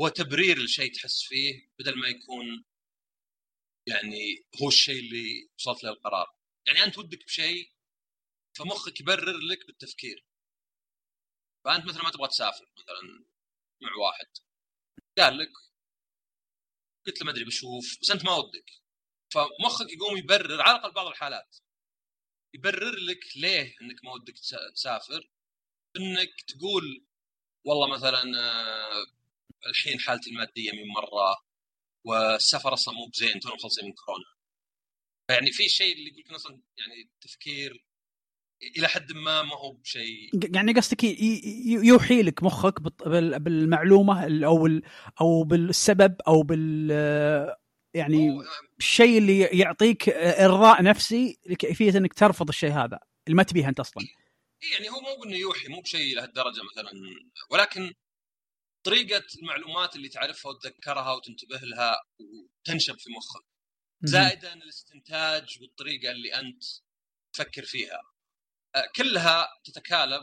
هو 0.00 0.08
تبرير 0.08 0.58
لشيء 0.58 0.92
تحس 0.94 1.22
فيه 1.22 1.70
بدل 1.78 1.98
ما 1.98 2.08
يكون 2.08 2.64
يعني 3.86 4.46
هو 4.62 4.68
الشيء 4.68 4.98
اللي 4.98 5.50
وصلت 5.58 5.84
له 5.84 5.90
القرار 5.90 6.26
يعني 6.66 6.84
أنت 6.84 6.98
ودك 6.98 7.24
بشيء 7.24 7.72
فمخك 8.56 9.00
يبرر 9.00 9.38
لك 9.38 9.66
بالتفكير. 9.66 10.24
فأنت 11.64 11.84
مثلا 11.86 12.02
ما 12.04 12.10
تبغى 12.10 12.28
تسافر 12.28 12.66
مثلا 12.78 13.24
مع 13.82 13.90
واحد. 14.06 14.26
قال 15.18 15.38
لك 15.38 15.52
قلت 17.06 17.20
له 17.20 17.24
ما 17.26 17.32
أدري 17.32 17.44
بشوف 17.44 17.98
بس 18.02 18.10
أنت 18.10 18.24
ما 18.24 18.34
ودك. 18.36 18.70
فمخك 19.32 19.92
يقوم 19.92 20.16
يبرر 20.16 20.60
على 20.62 20.76
الأقل 20.78 20.92
بعض 20.92 21.06
الحالات. 21.06 21.56
يبرر 22.54 22.96
لك 22.96 23.36
ليه 23.36 23.74
إنك 23.82 24.04
ما 24.04 24.12
ودك 24.12 24.34
تسا- 24.38 24.70
تسافر؟ 24.74 25.30
إنك 25.96 26.40
تقول 26.48 27.06
والله 27.64 27.94
مثلا 27.94 28.22
آه، 28.40 29.06
الحين 29.66 30.00
حالتي 30.00 30.30
المادية 30.30 30.72
من 30.72 30.86
مرة 30.88 31.46
والسفر 32.04 32.72
أصلا 32.74 32.94
مو 32.94 33.06
بزين 33.06 33.40
تونا 33.40 33.54
مخلصين 33.54 33.84
من 33.84 33.92
كورونا. 33.92 34.34
فيعني 35.28 35.52
في 35.52 35.68
شيء 35.68 35.92
اللي 35.96 36.20
يقول 36.20 36.36
أصلا 36.36 36.62
يعني 36.78 37.02
التفكير 37.02 37.86
إلى 38.78 38.88
حد 38.88 39.12
ما 39.12 39.42
ما 39.42 39.54
هو 39.56 39.72
بشيء. 39.72 40.30
يعني 40.54 40.72
قصدك 40.72 41.04
يوحي 41.84 42.22
لك 42.22 42.42
مخك 42.42 42.80
بالمعلومة 43.40 44.26
ال- 44.26 44.44
أو 44.44 44.68
أو 45.20 45.44
بالسبب 45.44 46.16
أو 46.28 46.42
بال 46.42 46.90
يعني 47.94 48.40
الشيء 48.78 49.18
اللي 49.18 49.40
يعطيك 49.40 50.08
إرضاء 50.08 50.82
نفسي 50.82 51.38
لكيفية 51.46 51.90
إنك 51.98 52.14
ترفض 52.14 52.48
الشيء 52.48 52.70
هذا 52.70 52.98
اللي 53.26 53.36
ما 53.36 53.42
تبيه 53.42 53.68
أنت 53.68 53.80
أصلا. 53.80 54.04
يعني 54.72 54.88
هو 54.90 55.00
مو 55.00 55.22
بانه 55.22 55.36
يوحي 55.36 55.68
مو 55.68 55.80
بشيء 55.80 56.16
لهالدرجة 56.16 56.60
مثلا 56.72 56.90
ولكن 57.50 57.92
طريقة 58.86 59.22
المعلومات 59.42 59.96
اللي 59.96 60.08
تعرفها 60.08 60.52
وتذكرها 60.52 61.12
وتنتبه 61.12 61.58
لها 61.62 61.96
وتنشب 62.20 62.98
في 62.98 63.10
مخك. 63.10 63.44
زائدا 64.02 64.52
الاستنتاج 64.54 65.58
والطريقة 65.60 66.10
اللي 66.10 66.34
أنت 66.34 66.62
تفكر 67.32 67.62
فيها. 67.64 68.00
كلها 68.96 69.48
تتكالب 69.64 70.22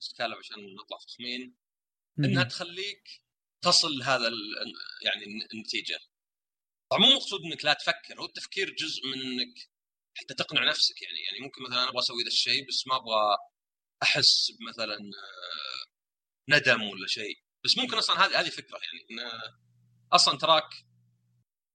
تتكالب 0.00 0.36
عشان 0.38 0.74
نطلع 0.74 0.98
فخمين 0.98 1.56
إنها 2.18 2.44
تخليك 2.44 3.22
تصل 3.64 3.88
لهذا 3.98 4.28
ال- 4.28 4.74
يعني 5.04 5.24
النتيجة. 5.54 5.98
طبعا 6.90 7.00
مو 7.02 7.14
مقصود 7.16 7.40
إنك 7.42 7.64
لا 7.64 7.72
تفكر 7.72 8.20
هو 8.20 8.24
التفكير 8.24 8.70
جزء 8.74 9.06
من 9.06 9.20
إنك 9.22 9.54
حتى 10.14 10.34
تقنع 10.34 10.68
نفسك 10.70 11.02
يعني. 11.02 11.18
يعني 11.20 11.44
ممكن 11.44 11.62
مثلا 11.62 11.82
أنا 11.82 11.88
أبغى 11.90 11.98
أسوي 11.98 12.22
ذا 12.22 12.28
الشيء 12.28 12.68
بس 12.68 12.86
ما 12.86 12.96
أبغى 12.96 13.36
أحس 14.02 14.52
مثلا 14.70 14.98
ندم 16.48 16.82
ولا 16.82 17.06
شيء. 17.06 17.38
بس 17.64 17.78
ممكن 17.78 17.96
أصلا 17.96 18.26
هذه 18.26 18.40
هذه 18.40 18.48
فكرة 18.50 18.78
يعني 18.78 19.06
إن 19.22 19.30
أصلا 20.12 20.38
تراك 20.38 20.68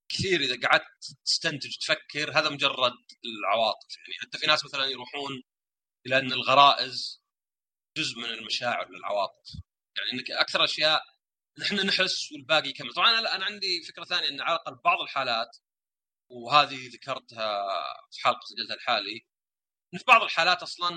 كثير 0.09 0.41
إذا 0.41 0.67
قعدت 0.67 1.15
تستنتج 1.25 1.77
تفكر 1.77 2.39
هذا 2.39 2.49
مجرد 2.49 2.93
العواطف 3.25 3.97
يعني. 3.97 4.13
حتى 4.21 4.37
في 4.37 4.47
ناس 4.47 4.65
مثلا 4.65 4.85
يروحون 4.85 5.43
إلى 6.05 6.17
ان 6.17 6.31
الغرائز 6.33 7.23
جزء 7.97 8.17
من 8.17 8.25
المشاعر 8.25 8.91
والعواطف. 8.91 9.53
يعني 9.97 10.11
إنك 10.13 10.31
أكثر 10.31 10.63
أشياء 10.63 11.03
نحن 11.59 11.75
نحس 11.87 12.31
والباقي 12.31 12.69
يكمل. 12.69 12.93
طبعا 12.93 13.19
أنا 13.19 13.45
عندي 13.45 13.83
فكرة 13.83 14.03
ثانية 14.03 14.29
إن 14.29 14.41
على 14.41 14.55
الأقل 14.55 14.75
بعض 14.75 15.01
الحالات 15.01 15.57
وهذه 16.29 16.89
ذكرتها 16.89 17.63
في 18.11 18.21
حلقة 18.21 18.39
سجلتها 18.45 18.75
الحالي 18.75 19.25
إن 19.93 19.99
في 19.99 20.05
بعض 20.07 20.21
الحالات 20.21 20.63
أصلا 20.63 20.95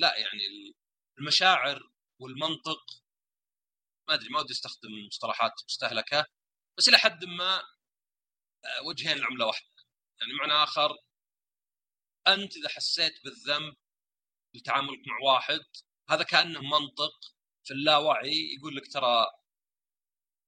لا 0.00 0.16
يعني 0.18 0.74
المشاعر 1.18 1.90
والمنطق 2.18 3.04
ما 4.08 4.14
أدري 4.14 4.28
ما 4.28 4.40
ودي 4.40 4.52
أستخدم 4.52 5.06
مصطلحات 5.06 5.52
مستهلكة 5.68 6.26
بس 6.78 6.88
إلى 6.88 6.98
حد 6.98 7.24
ما 7.24 7.62
آه، 8.64 8.82
وجهين 8.86 9.16
العمله 9.16 9.46
واحدة. 9.46 9.68
يعني 10.20 10.32
معنى 10.32 10.52
آخر 10.62 10.96
أنت 12.26 12.56
إذا 12.56 12.68
حسيت 12.68 13.24
بالذنب 13.24 13.74
لتعاملك 14.54 14.98
مع 15.08 15.18
واحد 15.32 15.60
هذا 16.10 16.22
كأنه 16.22 16.60
منطق 16.62 17.12
في 17.64 17.74
اللاوعي 17.74 18.54
يقول 18.58 18.76
لك 18.76 18.92
ترى 18.92 19.26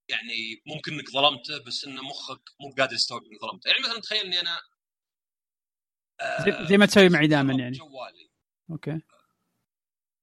يعني 0.09 0.63
ممكن 0.67 0.93
إنك 0.93 1.11
ظلمته 1.11 1.59
بس 1.65 1.85
إن 1.85 1.95
مخك 1.95 2.43
مو 2.61 2.75
قادر 2.79 2.93
يستوعب 2.95 3.23
إنك 3.25 3.41
ظلمته. 3.41 3.69
يعني 3.69 3.81
مثلا 3.83 4.01
تخيل 4.01 4.25
إني 4.27 4.41
أنا 4.41 4.61
آه، 6.21 6.43
زي- 6.45 6.67
زي 6.69 6.77
ما 6.77 6.87
تسوي 6.87 7.09
معي 7.09 7.27
دائما 7.27 7.53
يعني. 7.55 7.79
جوالي. 7.79 8.31
Okay. 8.71 9.01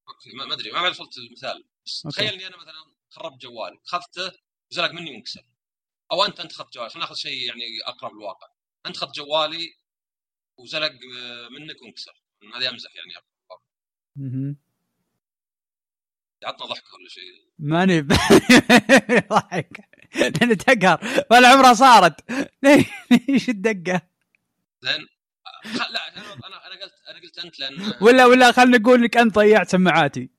okay 0.07 0.31
ما 0.35 0.53
أدري 0.53 0.71
ما 0.71 0.89
وصلت 0.89 1.17
المثال. 1.17 1.63
بس 1.85 2.05
okay. 2.05 2.15
تخيل 2.17 2.33
إني 2.33 2.47
أنا 2.47 2.57
مثلا 2.57 2.95
خربت 3.09 3.41
جوالي 3.41 3.79
اخذته 3.85 4.31
وزلق 4.71 4.91
مني 4.91 5.11
وانكسر 5.11 5.45
أو 6.11 6.25
أنت 6.25 6.39
أنت 6.39 6.51
اخذت 6.51 6.73
جوالي 6.73 6.89
خلينا 6.89 7.05
ناخذ 7.05 7.15
شيء 7.15 7.47
يعني 7.47 7.63
أقرب 7.85 8.13
للواقع. 8.13 8.47
أنت 8.85 8.97
اخذت 8.97 9.15
جوالي 9.15 9.77
وزلق 10.57 10.91
آه، 11.17 11.49
منك 11.49 11.81
وانكسر 11.81 12.23
هذه 12.55 12.69
أمزح 12.69 12.95
يعني. 12.95 13.13
مهم. 14.15 14.58
عطنا 16.43 16.65
ضحكه 16.67 16.96
ولا 17.00 17.10
شيء؟ 17.10 17.43
ماني 17.60 18.01
ضحك. 19.32 19.89
لأن 20.15 20.58
تقهر. 20.58 21.25
ولا 21.32 21.48
عمرها 21.48 21.74
صارت. 21.74 22.32
إيش 23.29 23.50
الدقة؟ 23.50 24.01
زين 24.82 25.08
خ- 25.65 25.91
لا 25.91 26.17
أنا 26.17 26.67
أنا 26.67 26.82
قلت 26.84 26.93
أنا 27.10 27.20
قلت 27.22 27.38
أنت 27.46 27.60
لأن 27.60 27.93
ولا 28.01 28.25
ولا 28.25 28.51
خلينا 28.51 28.77
نقول 28.77 29.00
إنك 29.00 29.17
أنت 29.17 29.36
ضيعت 29.36 29.70
سماعاتي. 29.70 30.29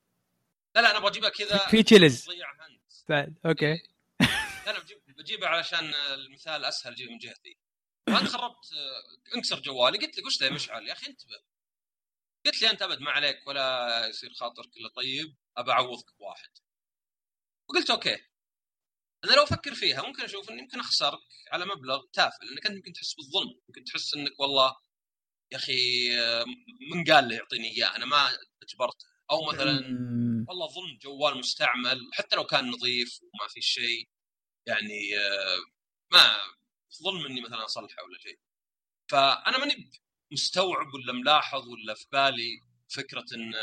لا 0.76 0.80
لا 0.80 0.90
أنا 0.90 0.98
أبغى 0.98 1.10
اجيبها 1.10 1.28
كذا. 1.30 1.58
في 1.58 1.82
Chili's. 1.82 2.28
انت 2.30 2.38
بعد 3.08 3.34
okay. 3.46 3.72
لا 4.66 4.70
أنا 4.70 4.78
بجيب 4.78 4.98
بجيبها 5.18 5.48
علشان 5.48 5.92
المثال 6.14 6.64
أسهل 6.64 6.92
اجيبه 6.92 7.12
من 7.12 7.18
جهتي. 7.18 7.56
فانت 8.06 8.28
خربت 8.28 8.56
أنكسر 9.36 9.60
جوالي. 9.60 9.98
قلت 9.98 10.18
لك 10.18 10.26
وش 10.26 10.40
ذا 10.40 10.46
يا 10.46 10.52
مشعل؟ 10.52 10.86
يا 10.88 10.92
أخي 10.92 11.06
انتبه. 11.06 11.53
قلت 12.46 12.62
لي 12.62 12.70
أنت 12.70 12.82
أبد 12.82 13.00
ما 13.00 13.10
عليك 13.10 13.46
ولا 13.46 14.06
يصير 14.06 14.32
خاطرك 14.34 14.76
إلا 14.76 14.88
طيب 14.88 15.36
أبى 15.56 15.70
أعوضك 15.72 16.16
بواحد. 16.18 16.50
وقلت 17.68 17.90
okay. 17.90 18.16
أنا 19.24 19.32
لو 19.32 19.42
أفكر 19.42 19.74
فيها 19.74 20.02
ممكن 20.02 20.22
أشوف 20.22 20.50
إني 20.50 20.58
يمكن 20.62 20.80
أخسرك 20.80 21.18
على 21.52 21.64
مبلغ 21.66 22.02
تافه 22.12 22.38
لأنك 22.44 22.66
أنت 22.66 22.76
يمكن 22.76 22.92
تحس 22.92 23.14
بالظلم 23.14 23.60
يمكن 23.68 23.84
تحس 23.84 24.14
إنك 24.14 24.40
والله 24.40 24.76
يا 25.52 25.56
أخي 25.56 25.72
آه، 26.20 26.44
من 26.94 27.04
قال 27.04 27.28
لي 27.28 27.34
يعطيني 27.36 27.68
إياه 27.76 27.96
أنا 27.96 28.06
ما 28.06 28.28
أجبرته. 28.62 29.06
أو 29.30 29.44
مثلا. 29.52 29.72
والله 30.48 30.68
ظلم 30.68 30.98
جوال 31.02 31.38
مستعمل 31.38 32.00
حتى 32.12 32.36
لو 32.36 32.44
كان 32.44 32.70
نظيف 32.70 33.20
وما 33.22 33.48
في 33.48 33.60
شيء 33.60 34.08
يعني 34.66 35.18
آه، 35.18 35.56
ما 36.12 36.36
ظلم 37.02 37.26
إني 37.26 37.40
مثلا 37.40 37.64
أصلحه 37.64 38.02
ولا 38.02 38.18
شيء. 38.18 38.38
فأنا 39.10 39.58
ماني 39.58 39.90
مستوعب 40.32 40.94
ولا 40.94 41.12
ملاحظ 41.12 41.68
ولا 41.68 41.94
في 41.94 42.06
بالي 42.12 42.60
فكرة 42.88 43.24
إن 43.34 43.54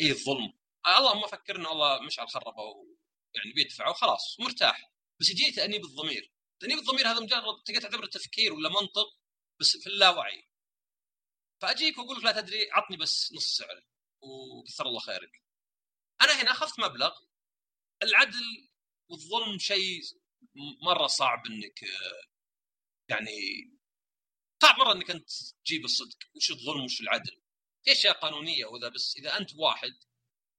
إيه 0.00 0.10
الظلم. 0.10 0.52
اللهم 0.86 1.24
أفكر 1.24 1.56
انه 1.56 1.68
والله 1.68 2.02
مشعل 2.02 2.28
خربه 2.28 2.86
يعني 3.34 3.52
بيدفع 3.54 3.88
وخلاص 3.88 4.40
مرتاح. 4.40 4.92
بس 5.20 5.30
يجي 5.30 5.50
تأنيب 5.52 5.84
الضمير. 5.84 6.32
تأنيب 6.60 6.78
الضمير 6.78 7.08
هذا 7.08 7.20
مجرد 7.20 7.62
تقدر 7.64 7.80
تعتبره 7.80 8.06
تفكير 8.06 8.52
ولا 8.52 8.68
منطق 8.68 9.18
بس 9.60 9.76
في 9.76 9.86
اللاوعي 9.86 10.48
فأجيك 11.62 11.98
وأقول 11.98 12.16
لك 12.18 12.24
لا 12.24 12.40
تدري 12.40 12.70
عطني 12.72 12.96
بس 12.96 13.32
نص 13.32 13.56
سعره 13.56 13.82
وكثر 14.20 14.86
الله 14.86 15.00
خيرك. 15.00 15.42
أنا 16.22 16.42
هنا 16.42 16.50
أخذت 16.50 16.80
مبلغ. 16.80 17.12
العدل 18.02 18.68
والظلم 19.08 19.58
شيء 19.58 20.00
مرة 20.82 21.06
صعب 21.06 21.46
إنك 21.46 21.84
آه، 21.84 22.22
يعني 23.08 23.30
صعب 24.62 24.78
مرة 24.78 24.92
إنك 24.92 25.10
أنت 25.10 25.28
تجيب 25.64 25.84
الصدق. 25.84 26.16
وش 26.36 26.50
الظلم 26.50 26.84
وش 26.84 27.00
العدل؟ 27.00 27.40
في 27.84 27.92
اشياء 27.92 28.14
قانونية 28.20 28.66
وذا؟ 28.66 28.88
بس 28.88 29.14
إذا 29.18 29.38
أنت 29.38 29.50
واحد 29.56 29.90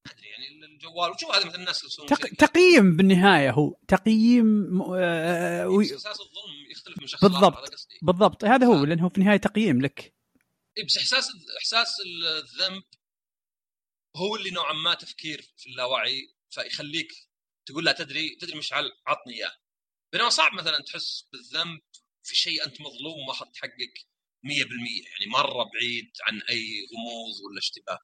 ما 0.08 0.12
أدري 0.14 0.28
يعني 0.28 0.66
الجوال. 0.66 1.12
وشوف 1.12 1.32
هذا 1.32 1.46
مثل 1.46 1.56
الناس 1.60 1.84
اللي 2.00 2.08
تق... 2.08 2.28
تقييم 2.48 2.96
بالنهاية 2.98 3.52
هو. 3.52 3.80
تقييم 3.88 4.82
آه، 4.82 5.66
بس 5.66 5.72
وي- 5.72 5.86
أساس 5.96 6.20
الظلم 6.20 6.72
يختلف 6.72 7.00
من 7.02 7.08
شخص 7.08 7.22
بالضبط. 7.22 7.58
هذا 7.58 7.66
قصدي. 7.66 7.96
بالضبط. 8.02 8.46
هذا 8.46 8.68
هو 8.68 8.74
آه. 8.84 8.86
لأنه 8.86 9.10
في 9.10 9.18
النهاية 9.18 9.38
تقييم 9.38 9.82
لك. 9.82 10.14
إيه، 10.78 10.86
بس 10.86 10.98
إحساس 10.98 11.32
إحساس 11.58 11.94
الذنب 12.06 12.84
هو 14.16 14.36
اللي 14.36 14.50
نوعا 14.50 14.74
ما 14.74 14.94
تفكير 14.94 15.42
في 15.58 15.70
اللاوعي 15.70 16.34
فيخليك 16.50 17.08
تقول 17.66 17.86
لا 17.86 17.92
تدري 17.92 18.36
تدري 18.42 18.58
مشعل 18.58 18.92
عطني 19.08 19.34
إياه. 19.34 19.56
بينما 20.14 20.30
صعب 20.30 20.54
مثلا 20.54 20.80
تحس 20.84 21.28
بالذنب 21.32 21.82
في 22.28 22.36
شيء 22.36 22.66
أنت 22.66 22.82
مظلوم 22.82 23.26
ما 23.26 23.32
اخذت 23.32 23.58
حقك 23.58 23.94
100% 24.44 24.50
يعني 24.50 25.32
مرة 25.32 25.64
بعيد 25.74 26.12
عن 26.28 26.42
أي 26.42 26.88
غموض 26.94 27.36
ولا 27.46 27.60
اشتباه. 27.60 28.00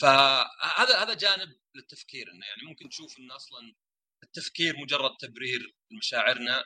فهذا 0.00 0.98
هذا 1.02 1.14
جانب 1.14 1.58
للتفكير 1.74 2.30
إنه 2.32 2.46
يعني 2.46 2.62
ممكن 2.62 2.88
تشوف 2.88 3.18
إن 3.18 3.30
أصلا 3.30 3.74
التفكير 4.24 4.76
مجرد 4.76 5.16
تبرير 5.20 5.74
لمشاعرنا 5.90 6.64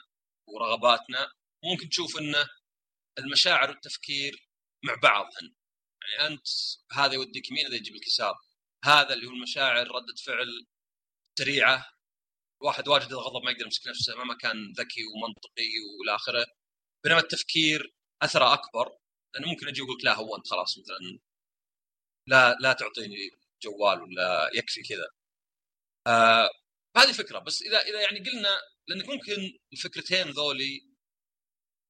ورغباتنا 0.48 1.32
ممكن 1.64 1.88
تشوف 1.88 2.18
انه 2.18 2.48
المشاعر 3.18 3.70
والتفكير 3.70 4.50
مع 4.84 4.94
بعضهن. 4.94 5.54
يعني 6.02 6.34
أنت 6.34 6.46
هذا 6.92 7.14
يوديك 7.14 7.50
يمين 7.50 7.66
هذا 7.66 7.74
يجيب 7.74 7.94
لك 7.96 8.06
يسار 8.06 8.34
هذا 8.84 9.14
اللي 9.14 9.26
هو 9.26 9.30
المشاعر 9.30 9.88
ردة 9.88 10.14
فعل 10.26 10.66
سريعه 11.38 12.00
واحد 12.62 12.88
واجد 12.88 13.12
الغضب 13.12 13.44
ما 13.44 13.50
يقدر 13.50 13.64
يمسك 13.64 13.86
نفسه 13.88 14.16
مهما 14.16 14.36
كان 14.36 14.72
ذكي 14.72 15.00
ومنطقي 15.04 15.70
وإلى 15.98 16.14
آخره. 16.14 16.46
بينما 17.04 17.18
التفكير 17.20 17.94
أثره 18.22 18.52
أكبر 18.54 18.98
لأنه 19.34 19.48
ممكن 19.48 19.68
أجي 19.68 19.82
أقول 19.82 19.98
لا 20.04 20.14
هو 20.16 20.36
أنت 20.36 20.48
خلاص 20.48 20.78
مثلا 20.78 21.18
لا 22.26 22.56
لا 22.60 22.72
تعطيني 22.72 23.30
جوال 23.62 24.02
ولا 24.02 24.50
يكفي 24.54 24.82
كذا. 24.82 25.06
آه 26.06 26.50
هذه 26.96 27.12
فكرة. 27.12 27.38
بس 27.38 27.62
إذا 27.62 27.78
إذا 27.82 28.00
يعني 28.02 28.18
قلنا 28.30 28.60
لأنك 28.88 29.08
ممكن 29.08 29.58
الفكرتين 29.72 30.30
ذولي 30.30 30.90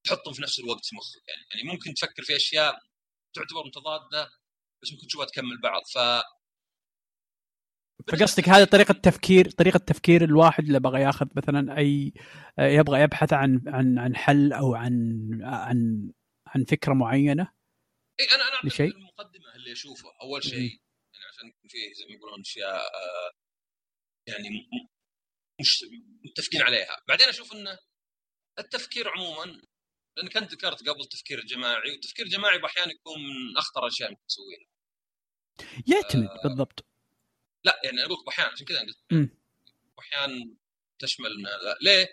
تحطهم 0.05 0.35
في 0.35 0.43
نفس 0.43 0.61
الوقت 0.61 0.87
في 0.87 0.97
مخك. 0.97 1.29
يعني 1.29 1.47
يعني 1.50 1.62
ممكن 1.73 1.95
تفكر 1.95 2.23
في 2.25 2.37
أشياء 2.37 2.81
تعتبر 3.35 3.67
متضادة 3.67 4.31
بس 4.83 4.93
ممكن 4.93 5.07
تشوفها 5.07 5.26
تكمل 5.26 5.61
بعض. 5.62 5.83
ف 5.95 5.99
فقصدك 8.09 8.49
هذه 8.49 8.64
طريقة 8.64 8.92
تفكير 8.92 9.50
طريقة 9.50 9.78
تفكير 9.78 10.25
الواحد 10.25 10.64
اللي 10.64 10.80
بغى 10.80 11.02
ياخذ 11.02 11.26
مثلا 11.37 11.78
أي 11.78 12.12
يبغى 12.59 13.00
يبحث 13.00 13.33
عن 13.33 13.62
عن 13.66 13.99
عن 13.99 14.16
حل 14.16 14.52
أو 14.52 14.75
عن 14.75 15.28
عن 15.42 16.11
عن 16.47 16.64
فكرة 16.64 16.92
معينة 16.92 17.52
إي 18.21 18.26
أنا 18.35 18.42
أنا 18.42 18.69
لشيء؟ 18.69 18.97
المقدمة 18.97 19.54
اللي 19.54 19.73
أشوفه 19.73 20.09
أول. 20.23 20.45
شيء 20.45 20.80
يعني 21.14 21.25
عشان 21.33 21.49
يكون 21.49 21.69
فيه 21.69 21.92
زي 21.95 22.04
ما 22.09 22.14
يقولون 22.14 22.40
أشياء 22.40 22.76
آه، 22.76 23.33
يعني 24.26 24.69
مش 25.61 25.85
متفقين 26.25 26.62
عليها 26.62 27.02
بعدين 27.09 27.28
أشوف 27.28 27.52
إنه 27.52 27.78
التفكير 28.59 29.09
عموما 29.09 29.62
لأنك 30.16 30.37
أنت 30.37 30.52
ذكرت 30.52 30.88
قبل 30.88 31.00
التفكير 31.00 31.38
الجماعي 31.38 31.90
والتفكير 31.90 32.26
الجماعي 32.26 32.64
أحيانا 32.64 32.92
يكون 32.92 33.23
من 33.23 33.57
أخطر 33.57 33.83
الاشياء 33.83 34.09
اللي 34.09 34.21
تسويها 34.28 34.66
يعتمد 35.87 36.28
آه. 36.28 36.42
بالضبط 36.42 36.89
لا 37.64 37.81
يعني 37.85 38.05
أقول 38.05 38.17
أحيانا 38.29 38.50
عشان 38.52 38.67
كذا 38.67 38.81
قلت. 38.81 39.31
أحيانا 39.99 40.57
تشمل 40.99 41.43
لا. 41.43 41.79
ليه؟ 41.83 42.09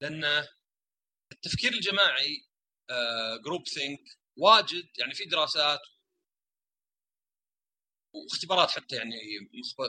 لأن 0.00 0.44
التفكير 1.32 1.72
الجماعي 1.72 2.46
جروب 3.44 3.68
ثينك 3.68 4.00
واجد 4.36 4.88
يعني 4.98 5.14
في 5.14 5.24
دراسات 5.24 5.80
واختبارات 8.14 8.70
حتى 8.70 8.96
يعني 8.96 9.14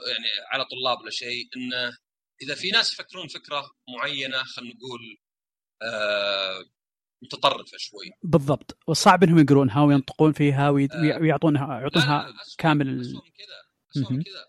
يعني 0.06 0.26
على 0.52 0.64
طلاب 0.64 1.00
ولا 1.00 1.10
شيء 1.10 1.48
انه 1.56 1.98
إذا 2.42 2.54
في 2.54 2.70
ناس 2.70 2.92
يفكرون 2.92 3.28
فكرة 3.28 3.70
معينة 3.88 4.42
خلينا 4.42 4.74
نقول 4.74 5.18
آه، 5.82 6.64
متطرفة 7.22 7.76
شوي 7.78 8.10
بالضبط 8.22 8.78
والصعب 8.86 9.24
إنهم 9.24 9.38
يقرونها 9.38 9.82
وينطقون 9.82 10.32
فيها 10.32 10.68
آه. 10.68 10.72
ويعطونها 10.72 11.80
يعطونها 11.80 12.34
كامل 12.58 13.00
اسوء 13.00 13.24
من 13.24 13.30
كذا 13.30 13.62
اسوء 13.96 14.12
من. 14.12 14.22
كذا 14.22 14.46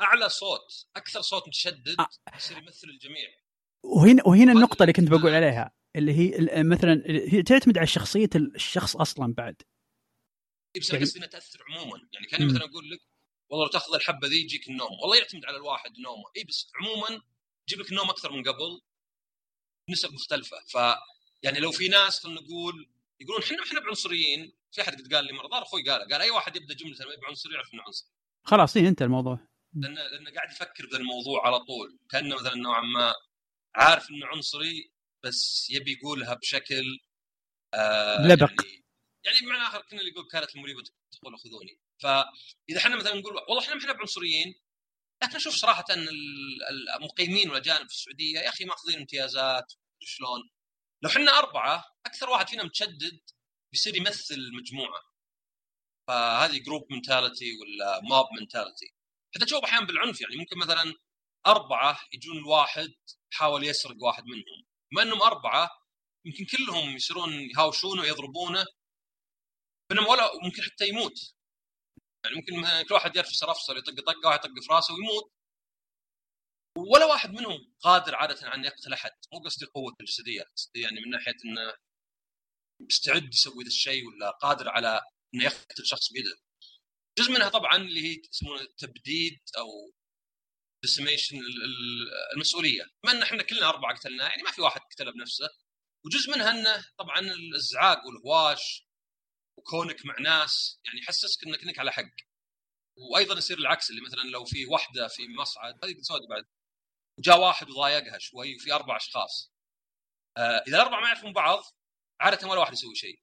أعلى 0.00 0.28
صوت 0.28 0.86
أكثر 0.96 1.20
صوت 1.20 1.48
متشدد 1.48 1.96
آه. 2.00 2.08
يصير 2.36 2.58
يمثل 2.58 2.88
الجميع. 2.88 3.28
وهنا 3.84 4.22
وهنا 4.26 4.44
هذا 4.52 4.52
النقطة 4.58 4.82
اللي 4.82 4.92
كنت 4.92 5.08
بقول. 5.10 5.34
عليها 5.34 5.72
اللي 5.96 6.12
هي 6.12 6.62
مثلا 6.62 7.02
هي 7.06 7.42
تعتمد 7.42 7.78
على 7.78 7.86
شخصية 7.86 8.28
الشخص 8.36 8.96
أصلا 8.96 9.34
بعد. 9.34 9.62
إيه 10.76 10.80
بس 10.82 10.88
يعني- 10.90 10.98
أنا 10.98 11.06
قصدي 11.06 11.18
إنها 11.18 11.28
تأثر 11.28 11.64
عموما. 11.68 12.08
يعني 12.12 12.26
كأني 12.26 12.44
مم. 12.44 12.50
مثلا 12.54 12.64
أقول 12.64 12.90
لك 12.90 13.00
والله 13.50 13.64
لو 13.64 13.70
تأخذ 13.70 13.94
الحبة 13.94 14.28
ذي 14.28 14.36
يجيك 14.40 14.68
النوم 14.68 14.92
والله 15.02 15.16
يعتمد 15.16 15.44
على 15.44 15.56
الواحد 15.56 15.98
نومه. 15.98 16.24
اي 16.36 16.44
بس 16.44 16.70
عموما 16.80 17.22
يجيب 17.68 17.80
لك 17.84 17.90
النوم 17.90 18.10
أكثر 18.10 18.32
من 18.32 18.42
قبل 18.42 18.80
نسب 19.90 20.12
مختلفة. 20.14 20.56
ف 20.68 20.74
يعني 21.42 21.58
لو 21.60 21.70
في 21.72 21.88
ناس 21.88 22.20
خلينا 22.20 22.40
نقول 22.40 22.88
يقولون 23.20 23.42
إحنا 23.42 23.62
إحنا 23.62 23.80
بعنصريين 23.80 24.52
في 24.72 24.82
أحد 24.82 24.92
قد 25.02 25.14
قال 25.14 25.24
لي 25.24 25.32
مرة 25.32 25.48
ظهر 25.48 25.62
أخوي 25.62 25.82
قال 25.90 26.00
قال 26.12 26.20
أي 26.22 26.30
واحد 26.30 26.56
يبدأ 26.56 26.74
جملة 26.74 26.96
ما 27.06 27.12
يبي 27.14 27.26
عنصري 27.26 27.54
يعرف 27.54 27.74
إنه 27.74 27.82
عنصري. 27.82 28.08
خلاص 28.44 28.76
إيه 28.76 28.88
انت 28.88 29.02
الموضوع. 29.02 29.38
لأنه 29.76 30.02
لأنه 30.02 30.30
قاعد 30.30 30.50
يفكر 30.52 30.86
بذا 30.86 30.98
الموضوع 30.98 31.46
على 31.46 31.58
طول. 31.60 31.98
كأنه 32.10 32.36
مثلا 32.36 32.54
نوعا 32.54 32.80
ما 32.80 33.14
عارف 33.74 34.10
إنه 34.10 34.26
عنصري 34.26 34.92
بس 35.24 35.66
يبي 35.70 35.92
يقولها 35.92 36.34
بشكل 36.34 36.98
آه 37.74 38.26
لبق. 38.26 38.50
يعني 38.64 38.84
يعني 39.24 39.38
بمعنى 39.40 39.62
آخر 39.62 39.82
كنا 39.82 40.00
اللي 40.00 40.10
يقول 40.10 40.28
كانت 40.30 40.56
المريبة 40.56 40.82
تقول 41.12 41.38
خذوني 41.38 41.80
فإذا 42.02 42.78
إحنا 42.78 42.96
مثلا 42.96 43.14
نقول 43.14 43.34
والله 43.36 43.62
إحنا 43.62 43.74
ما 43.74 43.80
إحنا 43.80 43.92
بعنصريين 43.92 44.54
لكن 45.22 45.36
أشوف 45.36 45.54
صراحة 45.54 45.84
ان 45.90 45.98
ال- 46.08 46.88
المقيمين 46.96 47.50
والأجانب 47.50 47.88
في 47.88 47.94
السعودية 47.94 48.38
يا 48.40 48.48
أخي 48.48 48.64
ماخذين 48.64 48.98
امتيازات 48.98 49.72
شلون 50.00 50.50
لو 51.02 51.10
إحنا 51.10 51.38
أربعة 51.38 51.84
أكثر 52.06 52.30
واحد 52.30 52.48
فينا 52.48 52.62
متشدد 52.64 53.20
بيصير 53.72 53.96
يمثل 53.96 54.34
المجموعه 54.34 55.00
فهذه 56.08 56.58
group 56.58 56.92
mentality 56.92 57.52
ولا 57.60 58.00
mob 58.00 58.26
mentality 58.40 58.94
حتى 59.36 59.44
تشوف 59.44 59.64
أحيانا 59.64 59.86
بالعنف 59.86 60.20
يعني 60.20 60.36
ممكن 60.36 60.58
مثلا 60.58 60.94
أربعة 61.46 62.00
يجون 62.12 62.38
الواحد 62.38 62.94
حاول 63.32 63.64
يسرق 63.64 63.96
واحد 64.02 64.24
منهم. 64.24 64.66
بما 64.92 65.02
إنهم 65.02 65.22
أربعة 65.22 65.70
يمكن 66.24 66.44
كلهم 66.44 66.96
يصيرون 66.96 67.32
يهاوشونه 67.32 68.02
ويضربونه. 68.02 68.64
بينما 69.90 70.08
ولا 70.08 70.30
ممكن 70.44 70.62
حتى 70.62 70.88
يموت. 70.88 71.34
يعني 72.24 72.36
ممكن 72.36 72.82
كل 72.88 72.94
واحد 72.94 73.16
يرفس 73.16 73.44
رفصه 73.44 73.76
يطق 73.76 74.04
طقه 74.06 74.26
واحد 74.28 74.38
يطق 74.38 74.60
في 74.60 74.72
راسه 74.72 74.94
ويموت. 74.94 75.32
ولا 76.78 77.04
واحد 77.04 77.30
منهم 77.30 77.74
قادر 77.80 78.14
عادة 78.14 78.48
على 78.48 78.66
يقتل 78.66 78.92
أحد. 78.92 79.10
مو 79.32 79.38
قصدي 79.38 79.64
القوه 79.64 79.96
الجسدية 80.00 80.42
قصدي 80.56 80.80
يعني 80.80 81.00
من 81.00 81.10
ناحية 81.10 81.36
إنه 81.44 81.74
مستعد 82.80 83.34
يسوي 83.34 83.64
ذا 83.64 83.68
الشيء 83.68 84.06
ولا 84.06 84.30
قادر 84.30 84.68
على 84.68 85.00
إنه 85.34 85.44
يقتل 85.44 85.86
شخص 85.86 86.12
بيده. 86.12 86.45
جزء 87.18 87.32
منها 87.32 87.48
طبعا 87.48 87.76
اللي 87.76 88.00
هي 88.00 88.22
يسمونه 88.32 88.60
التبديد 88.60 89.40
أو 89.58 89.92
dissemination 90.82 91.40
المسؤولية. 92.34 92.84
بما 93.04 93.12
إن 93.12 93.22
إحنا 93.22 93.42
كلنا 93.42 93.68
أربعة 93.68 93.96
قتلنا 93.96 94.28
يعني 94.28 94.42
ما 94.42 94.50
في 94.50 94.62
واحد 94.62 94.80
قتله 94.80 95.10
بنفسه. 95.10 95.48
وجزء 96.06 96.30
منها 96.30 96.50
إنه 96.50 96.86
طبعا 96.98 97.18
الإزعاج 97.18 97.98
والهواش 98.06 98.86
وكونك 99.58 100.06
مع 100.06 100.14
ناس 100.20 100.80
يعني 100.86 101.00
يحسسك 101.00 101.46
إنك 101.46 101.62
إنك 101.62 101.78
على 101.78 101.92
حق. 101.92 102.14
وأيضا 102.96 103.38
يصير 103.38 103.58
العكس 103.58 103.90
اللي 103.90 104.02
مثلا 104.02 104.22
لو 104.22 104.44
في 104.44 104.66
واحدة 104.66 105.08
في 105.08 105.28
مصعد 105.28 105.84
هذه 105.84 106.00
سود 106.00 106.20
بعد. 106.30 106.44
وجاء 107.18 107.40
واحد 107.40 107.70
وضايقها 107.70 108.18
شوي 108.18 108.56
وفي 108.56 108.72
أربع 108.72 108.96
أشخاص. 108.96 109.52
آه 110.36 110.64
إذا 110.68 110.76
الأربعة 110.76 111.00
ما 111.00 111.06
يعرفون 111.06 111.32
بعض 111.32 111.64
عادة 112.20 112.48
ولا 112.48 112.60
واحد 112.60 112.72
يسوي 112.72 112.94
شيء. 112.94 113.22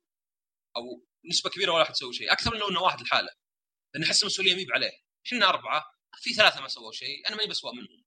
أو 0.77 1.07
نسبة 1.25 1.49
كبيرة 1.49 1.71
ولا 1.71 1.79
واحد 1.81 1.91
يسوي 1.91 2.13
شيء. 2.13 2.31
أكثر 2.31 2.53
من 2.53 2.59
لو 2.59 2.69
إنه 2.69 2.81
واحد 2.81 3.01
لحاله. 3.01 3.42
لأن 3.93 4.03
احس 4.03 4.21
المسؤوليه 4.23 4.55
ميب 4.55 4.71
عليه. 4.73 4.91
إحنا 5.27 5.49
أربعة 5.49 5.85
في 6.15 6.33
ثلاثة 6.33 6.61
ما 6.61 6.67
سووا 6.67 6.91
شيء 6.91 7.27
أنا 7.27 7.35
ماني 7.35 7.49
بسوأ 7.49 7.71
منهم. 7.73 8.03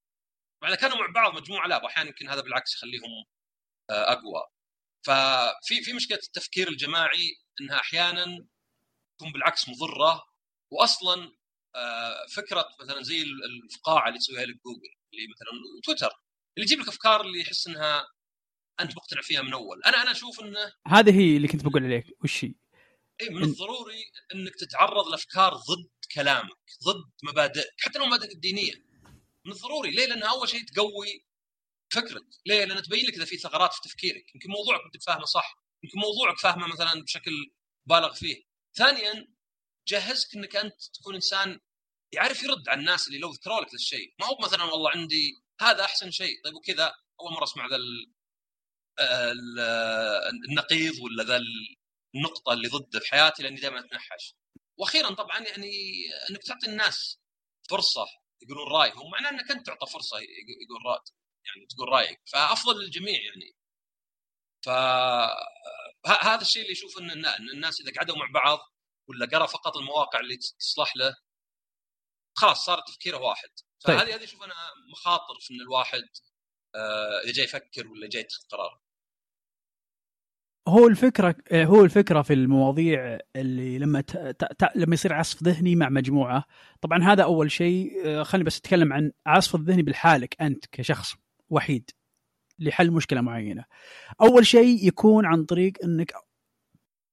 مع 0.63 0.75
كانوا 0.75 0.97
مع 0.97 1.07
بعض 1.15 1.33
مجموعة 1.41 1.67
لا 1.67 1.85
أحيانا 1.85 2.09
يمكن 2.09 2.29
هذا 2.29 2.41
بالعكس 2.41 2.75
يخليهم 2.75 3.25
آه، 3.89 4.11
أقوى. 4.11 4.43
ففي 5.05 5.81
في 5.83 5.93
مشكلة 5.93 6.17
التفكير 6.17 6.67
الجماعي 6.69 7.35
إنها 7.61 7.79
أحيانا 7.79 8.47
تكون 9.19 9.31
بالعكس 9.31 9.69
مضرة 9.69 10.23
واصلا 10.71 11.31
آه، 11.75 12.25
فكرة 12.35 12.69
مثلا 12.81 13.03
زي 13.03 13.21
ال- 13.21 13.63
الفقاعة 13.63 14.07
اللي 14.07 14.19
تسويها 14.19 14.45
لك 14.45 14.55
جوجل 14.65 14.89
اللي 15.13 15.27
مثلا 15.27 15.49
تويتر 15.83 16.07
اللي 16.57 16.65
يجيب 16.65 16.79
لك 16.79 16.87
أفكار 16.87 17.21
اللي 17.21 17.39
يحس 17.41 17.67
إنها 17.67 18.07
أنت 18.79 18.95
مقتنع 18.95 19.21
فيها 19.21 19.41
من 19.41 19.53
أول. 19.53 19.83
أنا 19.83 20.01
أنا 20.01 20.11
أشوف 20.11 20.39
إنه 20.39 20.73
هذه 20.87 21.19
هي 21.19 21.37
اللي 21.37 21.47
كنت 21.47 21.63
بقول 21.65 21.83
عليك 21.83 22.05
وش 22.23 22.45
هي؟ 22.45 22.53
اي 23.21 23.29
من 23.29 23.43
الضروري 23.43 24.03
إنك 24.35 24.55
تتعرض 24.55 25.07
لأفكار 25.07 25.53
ضد 25.53 25.89
كلامك 26.15 26.57
ضد 26.83 27.11
مبادئك 27.23 27.73
حتى 27.79 27.99
لو 27.99 28.05
مبادئك 28.05 28.31
الدينية. 28.31 28.73
من 29.45 29.51
الضروري. 29.51 29.91
ليه؟ 29.91 30.05
لانها 30.05 30.29
أول 30.29 30.49
شيء 30.49 30.63
تقوي 30.65 31.25
فكرك. 31.93 32.23
ليه؟ 32.45 32.65
لأن 32.65 32.81
تبين 32.81 33.05
لك 33.05 33.13
إذا 33.13 33.25
في 33.25 33.37
ثغرات 33.37 33.73
في 33.73 33.81
تفكيرك. 33.89 34.35
يمكن 34.35 34.49
موضوعك 34.49 34.81
انت 34.85 35.03
فاهمه 35.03 35.25
صح. 35.25 35.55
يمكن 35.83 35.99
موضوعك 35.99 36.39
فاهمه 36.39 36.67
مثلا 36.67 37.03
بشكل 37.03 37.31
بالغ 37.85 38.13
فيه. 38.13 38.43
ثانيا 38.77 39.27
جهزك 39.87 40.35
إنك 40.35 40.55
أنت 40.55 40.75
تكون 40.93 41.15
إنسان 41.15 41.59
يعرف 42.11 42.43
يرد 42.43 42.69
على 42.69 42.79
الناس 42.79 43.07
اللي 43.07 43.19
لو 43.19 43.31
ذكروا 43.31 43.61
لك 43.61 43.69
ذا 43.69 43.75
الشيء. 43.75 44.13
ما 44.19 44.25
هو 44.25 44.37
مثلا 44.43 44.63
والله 44.63 44.89
عندي 44.89 45.33
هذا 45.61 45.83
أحسن 45.85 46.11
شيء. 46.11 46.43
طيب 46.43 46.53
وكذا 46.55 46.93
أول 47.21 47.31
مرة 47.33 47.43
أسمع 47.43 47.67
ذا 47.67 47.75
ال- 47.75 48.13
ال- 48.99 50.49
النقيض 50.49 50.99
ولا 50.99 51.23
ذا 51.23 51.39
النقطة 52.17 52.53
اللي 52.53 52.67
ضده 52.67 52.99
في 52.99 53.07
حياتي 53.11 53.43
لأني 53.43 53.59
دائما 53.61 53.79
أتنحش. 53.79 54.35
وأخيرا 54.77 55.13
طبعا 55.13 55.39
يعني 55.39 55.71
إنك 56.29 56.43
تعطي 56.43 56.67
الناس 56.67 57.19
فرصة 57.69 58.05
يقولون 58.41 58.71
رايهم 58.71 59.11
معناه 59.11 59.29
إنك 59.29 59.51
أنت 59.51 59.65
تعطى 59.65 59.91
فرصة 59.91 60.17
يق- 60.19 60.27
يقول 60.65 60.85
رأي 60.85 60.99
يعني 61.45 61.67
تقول 61.69 61.89
رأيك. 61.89 62.21
فأفضل 62.33 62.79
للجميع 62.83 63.21
يعني. 63.21 63.55
ف 64.65 64.69
ه- 66.07 66.23
هذا 66.23 66.41
الشيء 66.41 66.61
اللي 66.61 66.71
يشوف 66.71 66.97
إن 66.97 67.11
الناس 67.53 67.81
إذا 67.81 67.91
قعدوا 67.97 68.15
مع 68.17 68.31
بعض 68.33 68.59
ولا 69.09 69.25
قرأ 69.25 69.45
فقط 69.45 69.77
المواقع 69.77 70.19
اللي 70.19 70.37
تصلح 70.37 70.95
له 70.97 71.15
خلاص 72.37 72.65
صار 72.65 72.79
تفكيره 72.87 73.17
واحد. 73.17 73.49
طيب. 73.85 73.97
فهذه 73.97 74.15
هذه 74.15 74.23
أشوف 74.23 74.43
أنا 74.43 74.55
مخاطر 74.91 75.39
في 75.41 75.53
إن 75.53 75.61
الواحد 75.61 76.03
آه، 76.75 77.19
إذا 77.23 77.31
جاي 77.31 77.45
يفكر 77.45 77.87
ولا 77.87 78.07
جاي 78.09 78.21
يتخذ 78.21 78.43
قرار. 78.51 78.81
هو 80.67 80.87
الفكرة 80.87 81.35
هو 81.53 81.83
الفكرة 81.85 82.21
في 82.21 82.33
المواضيع 82.33 83.19
اللي 83.35 83.79
لما 83.79 84.01
ت... 84.01 84.17
ت... 84.17 84.69
لما 84.75 84.93
يصير 84.93 85.13
عصف 85.13 85.43
ذهني 85.43 85.75
مع 85.75 85.89
مجموعة. 85.89 86.43
طبعا 86.81 87.03
هذا 87.03 87.23
أول 87.23 87.51
شيء. 87.51 88.01
آه، 88.05 88.23
خليني 88.23 88.43
بس 88.45 88.57
أتكلم 88.57 88.93
عن 88.93 89.11
عصف 89.25 89.55
الذهني 89.55 89.83
بالحالك 89.83 90.41
أنت 90.41 90.65
كشخص 90.71 91.15
وحيد 91.49 91.89
لحل 92.59 92.91
مشكلة 92.91 93.21
معينة. 93.21 93.65
أول 94.21 94.45
شيء 94.45 94.87
يكون 94.87 95.25
عن 95.25 95.43
طريق 95.43 95.73
إنك 95.83 96.13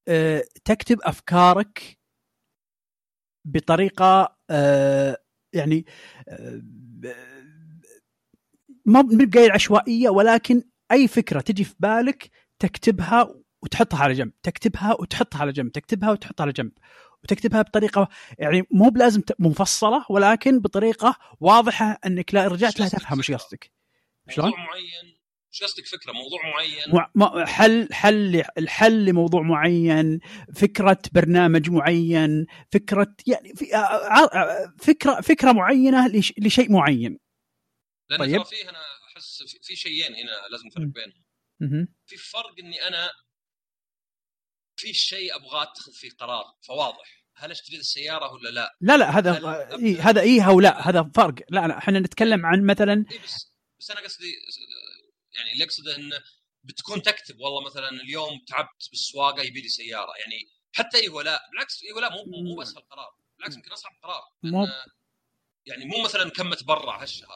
آه، 0.09 0.45
تكتب 0.65 0.99
أفكارك 1.03 1.99
بطريقة 3.45 4.37
آه، 4.51 5.19
يعني 5.53 5.87
ما 8.85 9.01
بقايل 9.03 9.53
عشوائية 9.53 10.09
ولكن 10.09 10.63
أي 10.93 11.09
فكرة 11.09 11.41
تجي 11.41 11.65
في 11.65 11.75
بالك 11.79 12.31
تكتبها 12.59 13.44
وتحطها 13.65 13.99
على 14.03 14.15
جنب 14.15 14.33
تكتبها 14.43 14.95
وتحطها 15.01 15.41
على 15.41 15.53
جنب 15.53 15.73
تكتبها 15.73 16.11
وتحطها 16.11 16.43
على 16.45 16.53
جنب 16.53 16.73
وتكتبها 17.25 17.63
بطريقة 17.63 18.09
يعني 18.39 18.63
مو 18.71 18.89
بلازم 18.89 19.23
مفصله 19.39 20.07
ولكن 20.11 20.61
بطريقة 20.61 21.17
واضحة 21.41 21.99
أنك 22.07 22.35
لا 22.35 22.47
رجعت 22.47 22.81
لها 22.81 22.89
تفهم 22.89 23.19
إيش؟ 23.19 23.31
قصدك 23.31 23.73
شلون؟ 24.31 24.49
موضوع 24.49 24.65
معين 24.67 25.17
إيش 25.53 25.63
قصدك 25.63 25.87
فكرة 25.87 26.13
موضوع 26.13 26.41
معين 26.55 26.95
مع- 26.95 27.11
مع- 27.15 27.45
حل 27.47 27.89
حل 27.93 28.43
الحل 28.59 29.05
لموضوع 29.05 29.43
معين 29.43 30.19
فكرة 30.55 30.99
برنامج 31.13 31.71
معين 31.71 32.47
فكرة 32.73 33.15
يعني 33.27 33.55
في 33.55 33.67
فكرة 34.79 35.21
فكرة 35.21 35.53
معينة 35.53 36.09
لش- 36.09 36.33
لشيء 36.39 36.73
معين 36.73 37.19
لأن 38.11 38.19
طيب. 38.19 38.43
فيه 38.43 38.71
أنا 38.71 38.79
أحس 39.13 39.43
في- 39.43 39.59
في 39.63 39.77
شيئين 39.77 40.15
هنا 40.15 40.49
لازم 40.51 40.67
نفرق. 40.67 40.83
بينهم. 40.87 41.89
في 42.07 42.17
فرق 42.17 42.55
إني 42.59 42.89
أنا 42.89 43.11
في 44.77 44.95
شيء 44.95 45.37
أبغى 45.37 45.63
اتخذ 45.63 45.93
فيه 45.93 46.11
قرار؟ 46.11 46.45
فواضح. 46.69 47.25
هل 47.37 47.51
أشتري 47.51 47.77
السيارة 47.77 48.33
ولا 48.33 48.49
لا؟ 48.49 48.77
لا 48.81 48.97
لا 48.97 49.19
هذا 49.19 49.33
إيه 49.79 50.09
هذا 50.09 50.21
إيه 50.21 50.49
أو 50.49 50.61
لا 50.61 50.89
هذا 50.89 51.11
فرق. 51.15 51.35
لا 51.51 51.67
لا 51.67 51.79
إحنا 51.79 51.99
نتكلم 52.01 52.47
عن 52.47 52.67
مثلا 52.67 53.05
اي 53.13 53.19
بس 53.19 53.53
بس 53.79 53.91
أنا 53.91 54.01
قصدي 54.01 54.33
يعني 55.37 55.53
اللي 55.53 55.65
أقصده 55.65 55.97
انه 55.97 56.17
بتكون 56.65 57.03
تكتب 57.03 57.41
والله 57.41 57.65
مثلا 57.65 57.89
اليوم 57.89 58.45
تعبت 58.49 58.89
بالسواقة 58.91 59.43
يبي 59.43 59.61
لي 59.61 59.69
سيارة. 59.69 60.13
يعني 60.21 60.49
حتى 60.73 60.97
اي 60.99 61.09
ولا 61.09 61.49
بالعكس 61.51 61.83
اي 61.83 61.93
ولا 61.93 62.11
مو 62.11 62.25
مو 62.43 62.57
بس 62.61 62.69
هالقرار. 62.77 63.15
بالعكس 63.39 63.57
يمكن 63.57 63.71
أصعب 63.73 63.93
قرار. 64.03 64.23
مو- 64.43 64.67
يعني 65.67 65.85
مو 65.85 66.05
مثلا 66.05 66.31
كم 66.31 66.55
تبرع 66.55 67.03
هالشهر. 67.03 67.29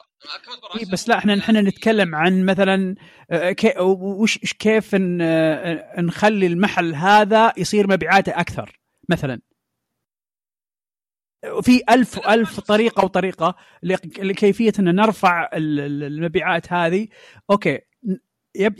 كم 0.45 0.51
تبرع 0.55 0.75
إيه 0.79 0.91
بس 0.91 1.09
لا 1.09 1.17
إحنا 1.17 1.39
إحنا 1.39 1.61
نتكلم 1.61 2.15
عن 2.15 2.45
مثلا 2.45 2.95
آه، 3.31 3.55
وش 3.81 4.37
كيف 4.37 4.95
آه، 5.21 6.01
نخلي 6.01 6.47
المحل 6.47 6.95
هذا 6.95 7.53
يصير 7.57 7.87
مبيعاته 7.89 8.39
أكثر 8.39 8.79
مثلا. 9.09 9.41
في 11.61 11.81
ألف 11.89 12.17
وألف 12.17 12.59
طريقة 12.59 13.05
وطريقة 13.05 13.55
لك- 13.83 14.19
لكيفية 14.19 14.73
أن 14.79 14.95
نرفع 14.95 15.49
ال- 15.53 15.79
ال- 15.79 16.03
المبيعات 16.03 16.73
هذه. 16.73 17.07
okay 17.51 17.79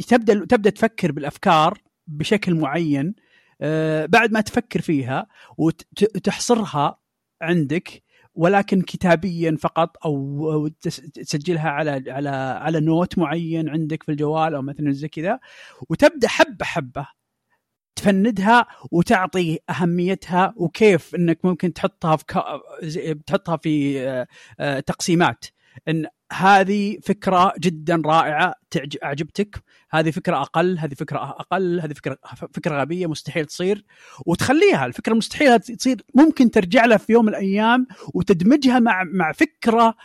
تبدأ 0.07 0.45
تبدأ 0.45 0.69
تفكر 0.69 1.11
بالأفكار 1.11 1.77
بشكل 2.07 2.55
معين 2.55 3.15
آه، 3.61 4.05
بعد 4.05 4.31
ما 4.31 4.41
تفكر 4.41 4.81
فيها 4.81 5.27
وتحصرها 5.57 6.99
عندك 7.41 8.03
ولكن 8.35 8.81
كتابيا 8.81 9.57
فقط 9.59 9.97
أو 10.05 10.67
تسجلها 11.13 11.69
على 11.69 12.03
على 12.11 12.29
على 12.29 12.79
note 12.79 13.17
معين 13.17 13.69
عندك 13.69 14.03
في 14.03 14.11
الجوال 14.11 14.55
أو 14.55 14.61
مثلا 14.61 14.91
زي 14.91 15.07
كذا 15.07 15.39
وتبدأ 15.89 16.27
حبة 16.27 16.65
حبة 16.65 17.07
تفندها 17.95 18.67
وتعطي 18.91 19.59
أهميتها 19.69 20.53
وكيف 20.57 21.15
إنك 21.15 21.45
ممكن 21.45 21.73
تحطها 21.73 22.15
في 22.15 22.25
تحطها 23.27 23.57
في 23.57 24.01
آه، 24.07 24.27
آه، 24.59 24.79
تقسيمات. 24.79 25.45
إن 25.87 26.05
هذه 26.31 26.97
فكرة 27.03 27.53
جدا 27.59 28.01
رائعة 28.05 28.55
أعجبتك 29.03 29.63
هذه 29.89 30.11
فكرة 30.11 30.41
أقل 30.41 30.79
هذه 30.79 30.93
فكرة 30.93 31.17
أقل 31.17 31.79
هذه 31.79 31.93
فكرة 31.93 32.17
فكرة 32.53 32.81
غبية 32.81 33.07
مستحيل 33.07 33.45
تصير 33.45 33.85
وتخليها 34.25 34.85
الفكرة 34.85 35.11
المستحيلة 35.11 35.57
تصير 35.57 36.01
ممكن 36.15 36.51
ترجع 36.51 36.85
لها 36.85 36.97
في 36.97 37.13
يوم 37.13 37.25
من 37.25 37.29
الأيام 37.29 37.87
وتدمجها 38.13 38.79
مع 38.79 39.03
مع 39.03 39.31
فكرة 39.31 39.95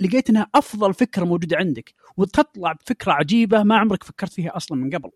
لقيت 0.00 0.30
إنها 0.30 0.46
أفضل 0.54 0.94
فكرة 0.94 1.24
موجودة 1.24 1.56
عندك 1.56 1.94
وتطلع 2.16 2.72
بفكرة 2.72 3.12
عجيبة 3.12 3.62
ما 3.62 3.76
عمرك 3.76 4.04
فكرت 4.04 4.32
فيها 4.32 4.56
أصلا 4.56 4.78
من 4.78 4.90
قبل. 4.90 5.10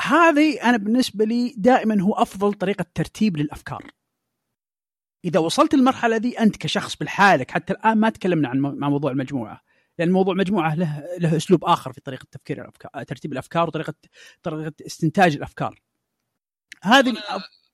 هذه 0.00 0.62
أنا 0.62 0.76
بالنسبة 0.76 1.24
لي 1.24 1.54
دائما 1.56 2.02
هو 2.02 2.12
أفضل 2.12 2.52
طريقة 2.52 2.84
ترتيب 2.94 3.36
للأفكار. 3.36 3.90
إذا 5.24 5.40
وصلت 5.40 5.74
للمرحله 5.74 6.16
دي 6.16 6.38
أنت 6.38 6.56
كشخص 6.56 6.96
بالحالك 6.96 7.50
حتى 7.50 7.72
الآن 7.72 7.98
ما 7.98 8.10
تكلمنا 8.10 8.48
عن 8.48 8.58
مع 8.60 8.88
موضوع 8.88 9.10
المجموعة 9.10 9.64
لأن 9.98 10.10
موضوع 10.12 10.34
مجموعه 10.34 10.74
له 10.74 11.16
له 11.18 11.36
أسلوب 11.36 11.64
آخر 11.64 11.92
في 11.92 12.00
طريقة 12.00 12.26
تفكير 12.30 12.60
الافكار 12.62 13.02
ترتيب 13.04 13.32
الأفكار 13.32 13.68
وطريقه 13.68 13.94
طريقة 14.42 14.72
استنتاج 14.86 15.36
الأفكار. 15.36 15.80
هذه 16.82 17.12
أنا- 17.14 17.18
أف- 17.18 17.64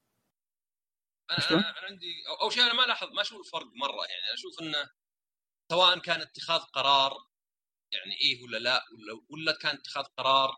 أنا؟ 1.31 1.41
أنا 1.51 1.71
أنا 1.79 1.87
عندي 1.89 2.07
أو- 2.27 2.43
أول 2.43 2.53
شيء 2.53 2.63
أنا 2.63 2.73
ما 2.75 2.83
لاحظ 2.83 3.07
ما 3.15 3.21
أشوف 3.23 3.41
الفرق 3.41 3.67
مرة 3.75 4.07
يعني 4.07 4.25
أنا 4.27 4.35
أشوف 4.35 4.61
إنه 4.63 4.91
سواء 5.71 5.99
كان 5.99 6.21
اتخاذ 6.21 6.61
قرار 6.61 7.13
يعني 7.93 8.15
إيه 8.21 8.43
ولا 8.43 8.57
لا 8.59 8.85
ولا 8.99 9.23
ولا 9.29 9.59
كان 9.59 9.77
اتخاذ 9.77 10.05
قرار 10.05 10.57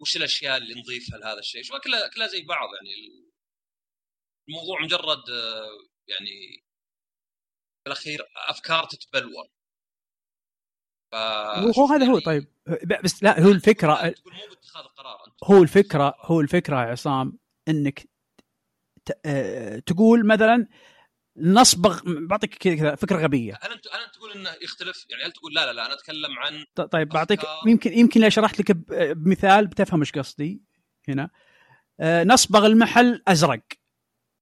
وش 0.00 0.16
الأشياء 0.16 0.56
اللي 0.56 0.80
نضيفها 0.80 1.18
لهذا 1.18 1.38
الشيء 1.38 1.62
شو 1.62 1.78
كلها 1.78 2.08
كلها 2.08 2.26
زي 2.26 2.42
بعض 2.42 2.68
يعني 2.74 3.28
الموضوع 4.48 4.82
مجرد 4.82 5.22
يعني 6.08 6.64
في 7.84 7.86
الأخير 7.86 8.22
أفكار 8.48 8.84
تتبلور. 8.84 9.44
ف 11.12 11.14
هو 11.78 11.86
هذا 11.86 12.06
هو 12.06 12.18
طيب. 12.18 12.46
بس 13.04 13.22
لا 13.22 13.40
هو 13.40 13.50
الفكرة 13.50 14.08
تقول 14.10 14.34
مو 14.34 14.40
باتخاذ 14.50 14.82
قرار 14.84 15.18
هو 15.44 15.62
الفكرة 15.62 16.14
هو 16.20 16.40
الفكرة 16.40 16.76
يا 16.76 16.90
عصام 16.90 17.38
إنك 17.68 18.08
ت- 19.04 19.20
آه، 19.26 19.78
تقول 19.78 20.26
مثلا 20.26 20.66
نصبغ 21.36 22.00
بعطيك 22.06 22.54
كذا 22.54 22.94
فكرة 22.94 23.16
غبية. 23.22 23.58
هل 23.62 23.72
انت 23.72 23.86
هل 23.94 24.00
أنت 24.00 24.14
تقول 24.14 24.32
إنه 24.32 24.50
يختلف؟ 24.62 25.06
يعني 25.10 25.22
هل 25.24 25.32
تقول 25.32 25.54
لا 25.54 25.66
لا 25.66 25.72
لا 25.72 25.86
أنا 25.86 25.94
أتكلم 25.94 26.38
عن 26.38 26.64
طيب 26.90 27.08
بعطيك. 27.08 27.40
يمكن 27.66 27.92
يمكن 27.92 28.20
لو 28.20 28.28
شرحت 28.28 28.60
لك 28.60 28.72
بمثال 29.16 29.66
بتفهم 29.66 30.00
إيش 30.00 30.12
قصدي 30.12 30.62
هنا. 31.08 31.30
آه، 32.00 32.24
نصبغ 32.24 32.66
المحل 32.66 33.22
أزرق. 33.28 33.62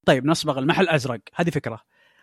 طيب 0.07 0.27
نصبغ 0.27 0.59
المحل 0.59 0.89
أزرق. 0.89 1.21
هذه 1.35 1.51
فكرة. 1.51 1.81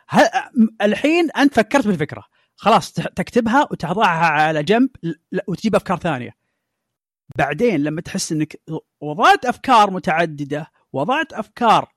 ه- 0.10 0.50
الحين 0.82 1.32
أنت 1.32 1.54
فكرت 1.54 1.88
بالفكرة. 1.88 2.24
خلاص 2.56 2.94
تكتبها 2.94 3.68
وتضعها 3.72 4.26
على 4.26 4.64
جنب 4.64 4.90
وتجيب 5.48 5.76
أفكار 5.76 5.98
ثانية. 5.98 6.36
بعدين 7.38 7.84
لما 7.84 8.02
تحس 8.02 8.32
إنك 8.32 8.62
وضعت 9.02 9.46
أفكار 9.46 9.92
متعددة 9.92 10.72
وضعت 10.94 11.34
أفكار 11.34 11.94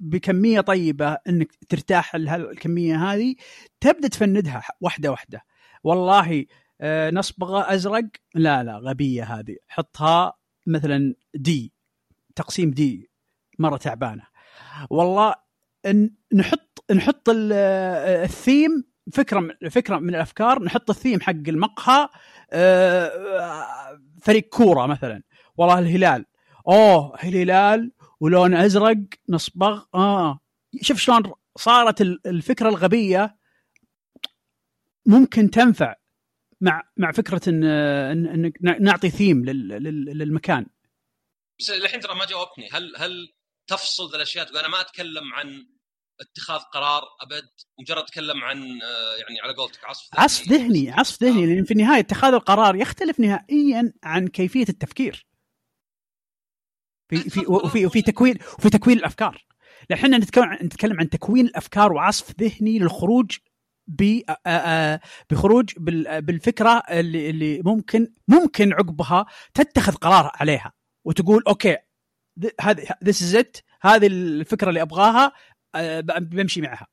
بكمية 0.00 0.60
طيبة 0.60 1.18
إنك 1.28 1.48
ترتاح 1.68 2.14
الكمية 2.14 2.96
هذه 3.12 3.34
تبدأ 3.80 4.08
تفندها 4.08 4.62
واحدة 4.80 5.10
واحدة. 5.10 5.44
والله 5.84 6.46
آه، 6.80 7.10
نصبغة 7.10 7.74
أزرق؟ 7.74 8.04
لا 8.34 8.62
لا 8.64 8.78
غبية 8.78 9.24
هذه. 9.24 9.56
حطها 9.68 10.32
مثلا 10.66 11.14
دي 11.34 11.72
تقسيم 12.36 12.70
دي 12.70 13.10
مرة 13.58 13.76
تعبانة. 13.76 14.22
والله 14.90 15.34
إن 15.86 16.10
نحط 16.34 16.84
نحط 16.92 17.28
آه، 17.52 18.24
الثيم 18.24 18.84
فكرة 19.12 19.48
فكرة 19.70 19.98
من 19.98 20.08
الأفكار 20.14 20.62
نحط 20.62 20.90
الثيم 20.90 21.20
حق 21.20 21.30
المقهى 21.48 22.08
آه، 22.52 24.00
فريق 24.22 24.48
كورة 24.48 24.86
مثلا. 24.86 25.22
والله 25.56 25.78
الهلال 25.78 26.24
أوه 26.68 27.14
الهلال 27.24 27.92
ولون 28.20 28.54
أزرق 28.54 28.96
نصبغ 29.28 29.82
آه. 29.94 30.40
شوف 30.82 30.98
شلون 30.98 31.22
صارت 31.58 32.00
ال- 32.00 32.20
الفكرة 32.26 32.68
الغبية. 32.68 33.38
ممكن 35.06 35.50
تنفع 35.50 35.94
مع 36.60 36.82
مع 36.96 37.12
فكرة 37.12 37.40
إن 37.48 37.62
إن- 37.62 38.28
إنك 38.34 38.80
نعطي 38.80 39.10
ثيم 39.10 39.44
لل- 39.44 39.68
لل- 39.68 40.18
للمكان. 40.18 40.66
بس 41.60 41.70
الحين 41.70 42.00
ترى 42.00 42.14
ما 42.14 42.26
جاوبتني. 42.26 42.68
هل 42.72 42.92
هل 42.98 43.32
تفصل 43.68 44.14
الأشياء 44.14 44.44
تقول 44.46 44.58
أنا 44.58 44.68
ما 44.68 44.80
أتكلم 44.80 45.34
عن 45.34 45.66
اتخاذ 46.20 46.58
قرار 46.60 47.02
أبد 47.20 47.48
مجرد 47.80 47.98
أتكلم 48.02 48.44
عن 48.44 48.58
آه، 48.82 49.16
يعني 49.16 49.40
على 49.44 49.54
قولتك 49.54 49.84
عصف 49.84 50.08
ذهني. 50.14 50.24
عصف 50.24 50.48
ذهني 50.48 50.90
عصف 50.90 51.22
ذهني 51.22 51.46
لأن 51.54 51.64
في 51.64 51.70
النهاية 51.70 52.00
اتخاذ 52.00 52.32
القرار 52.34 52.76
يختلف 52.76 53.20
نهائيا 53.20 53.92
عن 54.04 54.28
كيفية 54.28 54.64
التفكير. 54.68 55.26
في 57.10 57.30
في 57.30 57.40
وفي 57.46 57.86
وفي 57.86 58.02
تكوين 58.02 58.38
وفي 58.58 58.70
تكوين 58.70 58.98
الأفكار. 58.98 59.44
إحنا 59.92 60.18
نتكلم 60.18 60.52
نتكلم 60.62 61.00
عن 61.00 61.08
تكوين 61.10 61.46
الأفكار 61.46 61.92
وعصف 61.92 62.40
ذهني 62.40 62.78
للخروج 62.78 63.36
ب 63.86 64.20
آ- 64.20 64.34
آ- 64.34 65.06
بخروج 65.30 65.72
بال- 65.76 66.22
بالفكرة 66.22 66.82
اللي 66.90 67.30
اللي 67.30 67.62
ممكن 67.64 68.12
ممكن 68.28 68.72
عقبها 68.72 69.26
تتخذ 69.54 69.92
قرار 69.94 70.30
عليها. 70.34 70.72
وتقول 71.04 71.42
okay 71.48 71.76
هذه 72.60 72.86
this 73.04 73.22
is 73.22 73.34
it 73.34 73.56
هذه 73.80 74.06
الفكرة 74.06 74.68
اللي 74.68 74.82
أبغاها 74.82 75.32
آه، 75.74 76.00
بمشي 76.00 76.60
معها. 76.60 76.86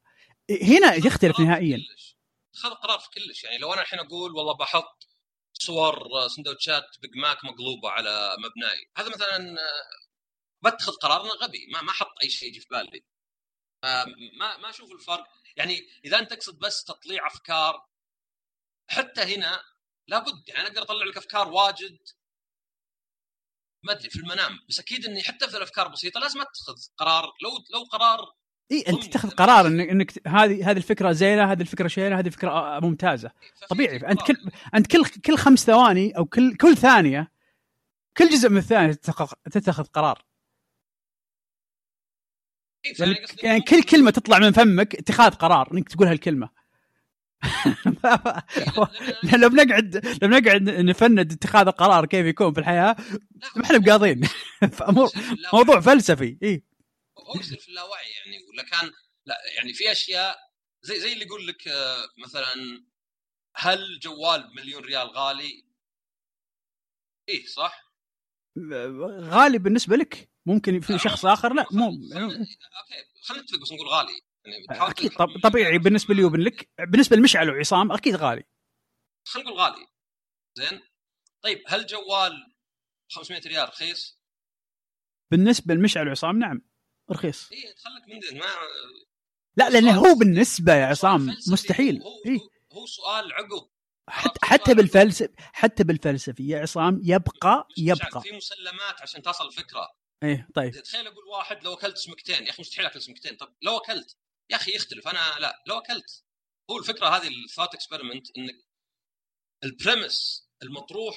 هنا 0.61 0.93
يختلف 0.93 1.37
قرار 1.37 1.47
نهائيا. 1.47 1.79
اتخاذ 2.53 2.71
قرار 2.71 2.99
في 2.99 3.09
كلش. 3.09 3.43
يعني 3.43 3.57
لو 3.57 3.73
أنا 3.73 3.81
الحين 3.81 3.99
أقول 3.99 4.35
والله 4.35 4.53
بحط 4.53 5.07
صور 5.53 5.97
آه، 5.97 6.27
سندوتشات 6.27 6.83
بيج 7.01 7.17
ماك 7.17 7.45
مقلوبة 7.45 7.89
على 7.89 8.35
مبناي. 8.37 8.89
هذا 8.97 9.09
مثلا 9.09 9.55
آه، 9.59 10.69
بتخذ 10.69 10.93
قرار 10.93 11.21
انه 11.21 11.31
غبي. 11.31 11.67
ما 11.73 11.81
ما 11.81 11.91
أحط 11.91 12.13
أي 12.23 12.29
شيء 12.29 12.49
يجي 12.49 12.59
في 12.59 12.67
بالي. 12.71 13.03
آه، 13.83 14.05
ما 14.39 14.57
ما 14.57 14.69
أشوف 14.69 14.91
الفرق. 14.91 15.27
يعني 15.57 15.87
إذا 16.05 16.19
أنت 16.19 16.33
تقصد 16.33 16.59
بس 16.59 16.83
تطليع 16.83 17.27
أفكار 17.27 17.85
حتى 18.87 19.21
هنا 19.21 19.63
لابد. 20.07 20.49
يعني 20.49 20.61
أنا 20.61 20.67
أقدر 20.67 20.81
أطلع 20.81 21.05
لك 21.05 21.17
أفكار 21.17 21.47
واجد 21.47 21.97
ما 23.85 23.91
أدري 23.91 24.09
في 24.09 24.19
المنام. 24.19 24.59
بس 24.69 24.79
أكيد 24.79 25.05
إني 25.05 25.23
حتى 25.23 25.47
في 25.47 25.57
الأفكار 25.57 25.87
بسيطة 25.87 26.19
لازم 26.19 26.41
أتخذ 26.41 26.75
قرار. 26.97 27.23
لو 27.23 27.49
لو 27.73 27.83
قرار 27.83 28.19
إي 28.71 28.83
أنت 28.87 29.03
تتخذ 29.03 29.29
قرار. 29.29 29.67
إنك 29.67 29.89
انك 29.89 30.27
هذه 30.27 30.71
هذه 30.71 30.77
الفكرة 30.77 31.11
زينة 31.11 31.51
هذه 31.51 31.61
الفكرة 31.61 31.87
شينة 31.87 32.19
هذه 32.19 32.27
الفكرة 32.27 32.49
آه، 32.49 32.79
ممتازة. 32.79 33.31
ففي 33.55 33.67
طبيعي. 33.67 33.97
أنت. 33.97 34.21
كل 34.21 34.37
أنت 34.75 34.87
كل 34.87 35.05
كل 35.05 35.37
خمس 35.37 35.65
ثواني 35.65 36.17
أو 36.17 36.25
كل 36.25 36.55
كل 36.55 36.77
ثانية 36.77 37.31
كل 38.17 38.29
جزء 38.29 38.49
من 38.49 38.57
الثانية 38.57 38.93
تتخذ, 39.51 39.83
قرار. 39.83 40.25
يعني, 42.99 43.15
يعني 43.43 43.61
كل 43.61 43.83
كلمة 43.83 44.11
تطلع 44.11 44.39
من 44.39 44.51
فمك 44.51 44.95
اتخاذ 44.95 45.31
قرار 45.31 45.69
إنك 45.73 45.89
تقول 45.89 46.07
هالكلمة. 46.07 46.49
لو 49.41 49.49
بنقعد 49.49 50.05
لو 50.21 50.27
بنقعد 50.29 50.69
نفند 50.69 51.31
اتخاذ 51.31 51.67
القرار 51.67 52.05
كيف 52.05 52.25
يكون 52.25 52.53
في 52.53 52.59
الحياة 52.59 52.95
ما 53.55 53.63
إحنا 53.65 53.77
بقاضين. 53.77 54.27
موضوع 55.53 55.79
فلسفي 55.79 56.37
إي 56.43 56.63
هو 57.19 57.39
يصير 57.39 57.57
في 57.57 57.69
اللاوعي 57.69 58.05
يعني 58.09 58.37
ولا 58.49 58.63
كان 58.63 58.91
لا 59.25 59.35
يعني 59.57 59.73
في 59.73 59.91
اشياء 59.91 60.37
زي 60.81 60.99
زي 60.99 61.13
اللي 61.13 61.25
يقول 61.25 61.47
لك 61.47 61.67
آه، 61.67 62.07
مثلا 62.25 62.83
هل 63.55 63.99
جوال 63.99 64.47
بمليون 64.47 64.83
ريال 64.83 65.07
غالي؟ 65.07 65.65
إيه 67.29 67.45
صح؟ 67.45 67.85
غالي 69.19 69.57
بالنسبة 69.57 69.95
لك 69.95 70.29
ممكن 70.45 70.79
في 70.79 70.99
شخص 70.99 71.25
آخر 71.25 71.53
لا 71.53 71.65
مو 71.71 71.85
أوكي 71.85 72.45
خلينا 73.21 73.43
نتفق 73.43 73.59
بس 73.61 73.71
نقول 73.71 73.87
غالي 73.87 74.21
يعني 74.47 74.65
تحاول 74.69 74.91
أكيد 74.91 75.11
طبيعي 75.43 75.77
بالنسبة 75.77 76.13
لي 76.13 76.23
وبين 76.23 76.41
لك 76.41 76.69
بالنسبة 76.79 77.15
لمشعل 77.15 77.49
وعصام 77.49 77.91
أكيد 77.91 78.15
غالي. 78.15 78.43
خلينا 79.27 79.49
نقول 79.49 79.61
غالي. 79.61 79.87
زين. 80.57 80.81
طيب 81.43 81.63
هل 81.67 81.85
جوال 81.85 82.55
500 83.11 83.41
ريال 83.47 83.69
رخيص؟ 83.69 84.19
بالنسبة 85.31 85.73
لمشعل 85.73 86.07
وعصام 86.07 86.39
نعم 86.39 86.61
رخيص. 87.11 87.51
إيه 87.51 87.75
تخلك 87.75 88.03
من 88.33 88.39
ما 88.39 88.45
لا 89.57 89.69
لأنه 89.69 89.91
هو 89.99 90.15
بالنسبة 90.15 90.73
يا 90.73 90.85
عصام. 90.85 91.27
مستحيل. 91.51 92.01
هو, 92.01 92.21
إيه؟ 92.25 92.39
هو, 92.73 92.85
سؤال 92.85 93.33
عقب. 93.33 93.69
حتى 94.09 94.39
حتى 94.43 94.73
بالفلسفه 94.73 95.33
حتى 95.37 95.83
بالفلسفه 95.83 96.43
يا 96.43 96.59
عصام 96.59 96.99
يبقى 97.03 97.67
يبقى. 97.77 98.21
في 98.21 98.31
مسلمات 98.31 99.01
عشان 99.01 99.21
تصل 99.21 99.47
الفكرة. 99.47 99.89
إيه 100.23 100.47
طيب. 100.55 100.71
تخيل 100.71 101.07
أقول 101.07 101.25
واحد 101.25 101.63
لو 101.63 101.73
أكلت 101.73 101.97
سمكتين. 101.97 102.43
يا 102.45 102.49
أخي 102.49 102.61
مستحيل 102.61 102.85
أكل 102.85 103.01
سمكتين. 103.01 103.35
طب 103.37 103.55
لو 103.61 103.77
أكلت 103.77 104.17
يا 104.49 104.55
أخي 104.55 104.75
يختلف 104.75 105.07
أنا 105.07 105.39
لا 105.39 105.63
لو 105.67 105.77
أكلت 105.77 106.23
هو 106.71 106.77
الفكرة 106.77 107.07
هذه 107.07 107.27
ال 107.27 107.73
thought 107.73 108.00
experiment 108.00 108.37
إنك 108.37 108.55
ال 109.63 109.74
premise 109.74 110.49
المطروح 110.63 111.15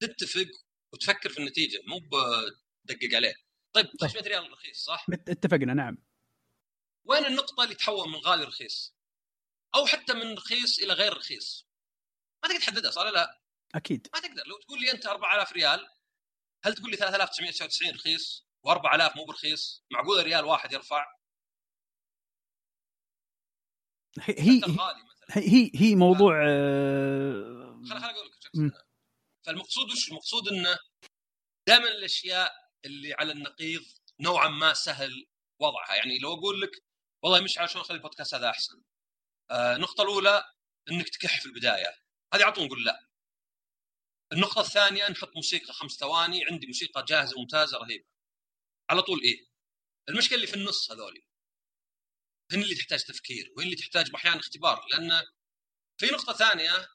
تتفق 0.00 0.48
وتفكر 0.92 1.28
في 1.28 1.38
النتيجة 1.38 1.82
مو 1.86 1.98
بدقق 1.98 3.14
عليه 3.16 3.34
طيب 3.72 3.86
500 4.00 4.22
ريال 4.28 4.52
رخيص 4.52 4.84
صح؟ 4.84 5.06
اتفقنا 5.28 5.74
نعم 5.74 5.98
وين 7.04 7.26
النقطة 7.26 7.64
اللي 7.64 7.74
تحول 7.74 8.08
من 8.08 8.16
غالي 8.16 8.44
رخيص؟ 8.44 8.94
أو 9.74 9.86
حتى 9.86 10.14
من 10.14 10.34
رخيص 10.34 10.78
إلى 10.78 10.92
غير 10.92 11.16
رخيص 11.16 11.66
ما 12.42 12.48
تقدر 12.48 12.60
تحددها 12.60 12.90
صح 12.90 13.02
لا؟ 13.02 13.42
أكيد 13.74 14.08
ما 14.14 14.20
تقدر 14.20 14.42
لو 14.46 14.58
تقول 14.58 14.80
لي 14.80 14.90
أنت 14.92 15.06
4000 15.06 15.52
ريال 15.52 15.88
هل 16.64 16.74
تقول 16.74 16.90
لي 16.90 16.96
3999 16.96 17.94
رخيص 17.94 18.46
و4000 18.66 19.16
مو 19.16 19.24
برخيص؟ 19.24 19.84
معقولة 19.90 20.22
ريال 20.22 20.44
واحد 20.44 20.72
يرفع؟ 20.72 21.06
هي 24.20 24.34
هي 24.38 24.62
هي 25.30 25.70
هي 25.74 25.94
موضوع 25.94 26.44
آه، 26.48 27.82
خل 27.90 27.98
خل 27.98 28.04
أقول 28.04 28.26
لك. 28.26 28.72
فالمقصود 29.46 29.90
وش؟ 29.90 30.08
المقصود 30.08 30.48
إنه 30.48 30.78
دائما 31.68 31.88
الأشياء 31.88 32.52
اللي 32.84 33.14
على 33.14 33.32
النقيض 33.32 33.82
نوعا 34.20 34.48
ما 34.48 34.74
سهل 34.74 35.26
وضعها. 35.60 35.94
يعني 35.94 36.18
لو 36.18 36.34
أقول 36.34 36.60
لك 36.60 36.70
والله 37.22 37.40
مش 37.40 37.58
عشان 37.58 37.80
أخلي 37.80 37.96
البودكاست 37.96 38.34
هذا 38.34 38.50
أحسن. 38.50 38.82
آه 39.50 39.76
النقطة 39.76 40.02
الأولى 40.02 40.44
إنك 40.90 41.08
تكح 41.08 41.40
في 41.40 41.46
البداية. 41.46 42.02
هذه 42.34 42.44
على 42.44 42.52
طول 42.52 42.64
نقول 42.64 42.84
لا. 42.84 43.08
النقطة 44.32 44.60
الثانية 44.60 45.08
نحط 45.08 45.36
موسيقى 45.36 45.72
خمس 45.72 45.92
ثواني. 45.92 46.44
عندي 46.50 46.66
موسيقى 46.66 47.04
جاهزة 47.08 47.40
ممتازه 47.40 47.78
رهيبة. 47.78 48.04
على 48.90 49.02
طول 49.02 49.22
إيه. 49.22 49.46
المشكلة 50.08 50.36
اللي 50.36 50.46
في 50.46 50.54
النص 50.54 50.90
هذولي. 50.90 51.31
هن 52.54 52.62
اللي 52.62 52.74
تحتاج 52.74 53.04
تفكير 53.04 53.52
وهن 53.56 53.66
اللي 53.66 53.76
تحتاج 53.76 54.10
أحيانا 54.14 54.40
اختبار 54.40 54.86
لأن 54.90 55.22
في 55.98 56.06
نقطة 56.06 56.32
ثانية 56.32 56.88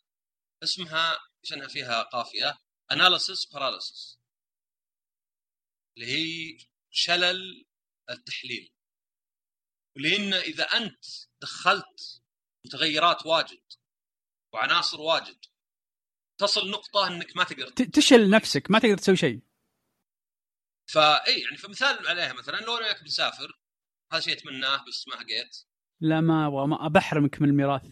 اسمها 0.63 1.19
عشانها 1.43 1.67
فيها 1.67 2.03
قافية 2.03 2.57
analysis 2.91 3.45
paralysis 3.45 4.19
اللي 5.97 6.07
هي 6.07 6.57
شلل 6.91 7.65
التحليل. 8.09 8.73
لأن 9.95 10.33
إذا 10.33 10.63
أنت 10.63 11.05
دخلت 11.41 12.21
متغيرات 12.65 13.25
واجد 13.25 13.63
وعناصر 14.53 15.01
واجد 15.01 15.45
تصل 16.39 16.69
نقطة 16.69 17.07
إنك 17.07 17.37
ما 17.37 17.43
تقدر 17.43 17.69
تشل 17.69 18.29
نفسك 18.29 18.71
ما 18.71 18.79
تقدر 18.79 18.97
تسوي 18.97 19.15
شيء. 19.15 19.41
فاي 20.87 21.41
يعني 21.41 21.57
فمثال 21.57 22.07
عليها 22.07 22.33
مثلا 22.33 22.57
لو 22.57 22.77
أنا 22.77 22.85
وياك 22.85 23.03
بنسافر 23.03 23.59
هذا 24.11 24.21
شيء 24.21 24.33
أتمناه 24.33 24.85
بس 24.87 25.07
ما 25.07 25.13
لقيت 25.13 25.57
لا 26.01 26.21
ما 26.21 26.47
أبغى 26.47 26.67
ما 26.67 26.87
بحرمك 26.87 27.41
من 27.41 27.49
الميراث. 27.49 27.85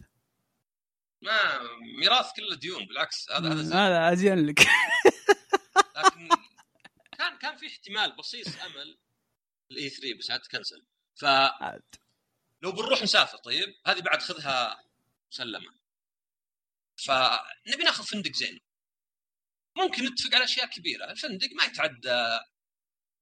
ما 1.22 1.60
ميراث 2.00 2.32
كله 2.36 2.56
ديون 2.56 2.86
بالعكس 2.86 3.32
هذا 3.32 3.54
هذا 3.54 3.62
زين. 3.62 3.74
هذا 3.74 4.14
أزين 4.14 4.46
لك. 4.46 4.60
لكن 5.98 6.30
كان 7.18 7.38
كان 7.38 7.56
في 7.58 7.68
احتمال 7.68 8.16
بسيط 8.16 8.48
أمل 8.48 8.98
الاي 9.72 9.90
3 9.90 10.18
بس 10.18 10.32
عاد 10.32 10.40
تكنسل. 10.40 10.86
ف 11.16 11.26
لو 12.62 12.72
بنروح 12.72 13.02
نسافر 13.02 13.38
طيب 13.38 13.76
هذه 13.88 14.00
بعد 14.02 14.22
خذها 14.22 14.84
مسلمة. 15.32 15.76
فنبي 16.96 17.84
ناخذ 17.84 18.04
فندق 18.04 18.32
زين. 18.32 18.60
ممكن 19.78 20.06
نتفق 20.06 20.36
على 20.36 20.44
أشياء 20.44 20.70
كبيرة. 20.70 21.12
الفندق 21.12 21.48
ما 21.58 21.64
يتعدى 21.64 22.40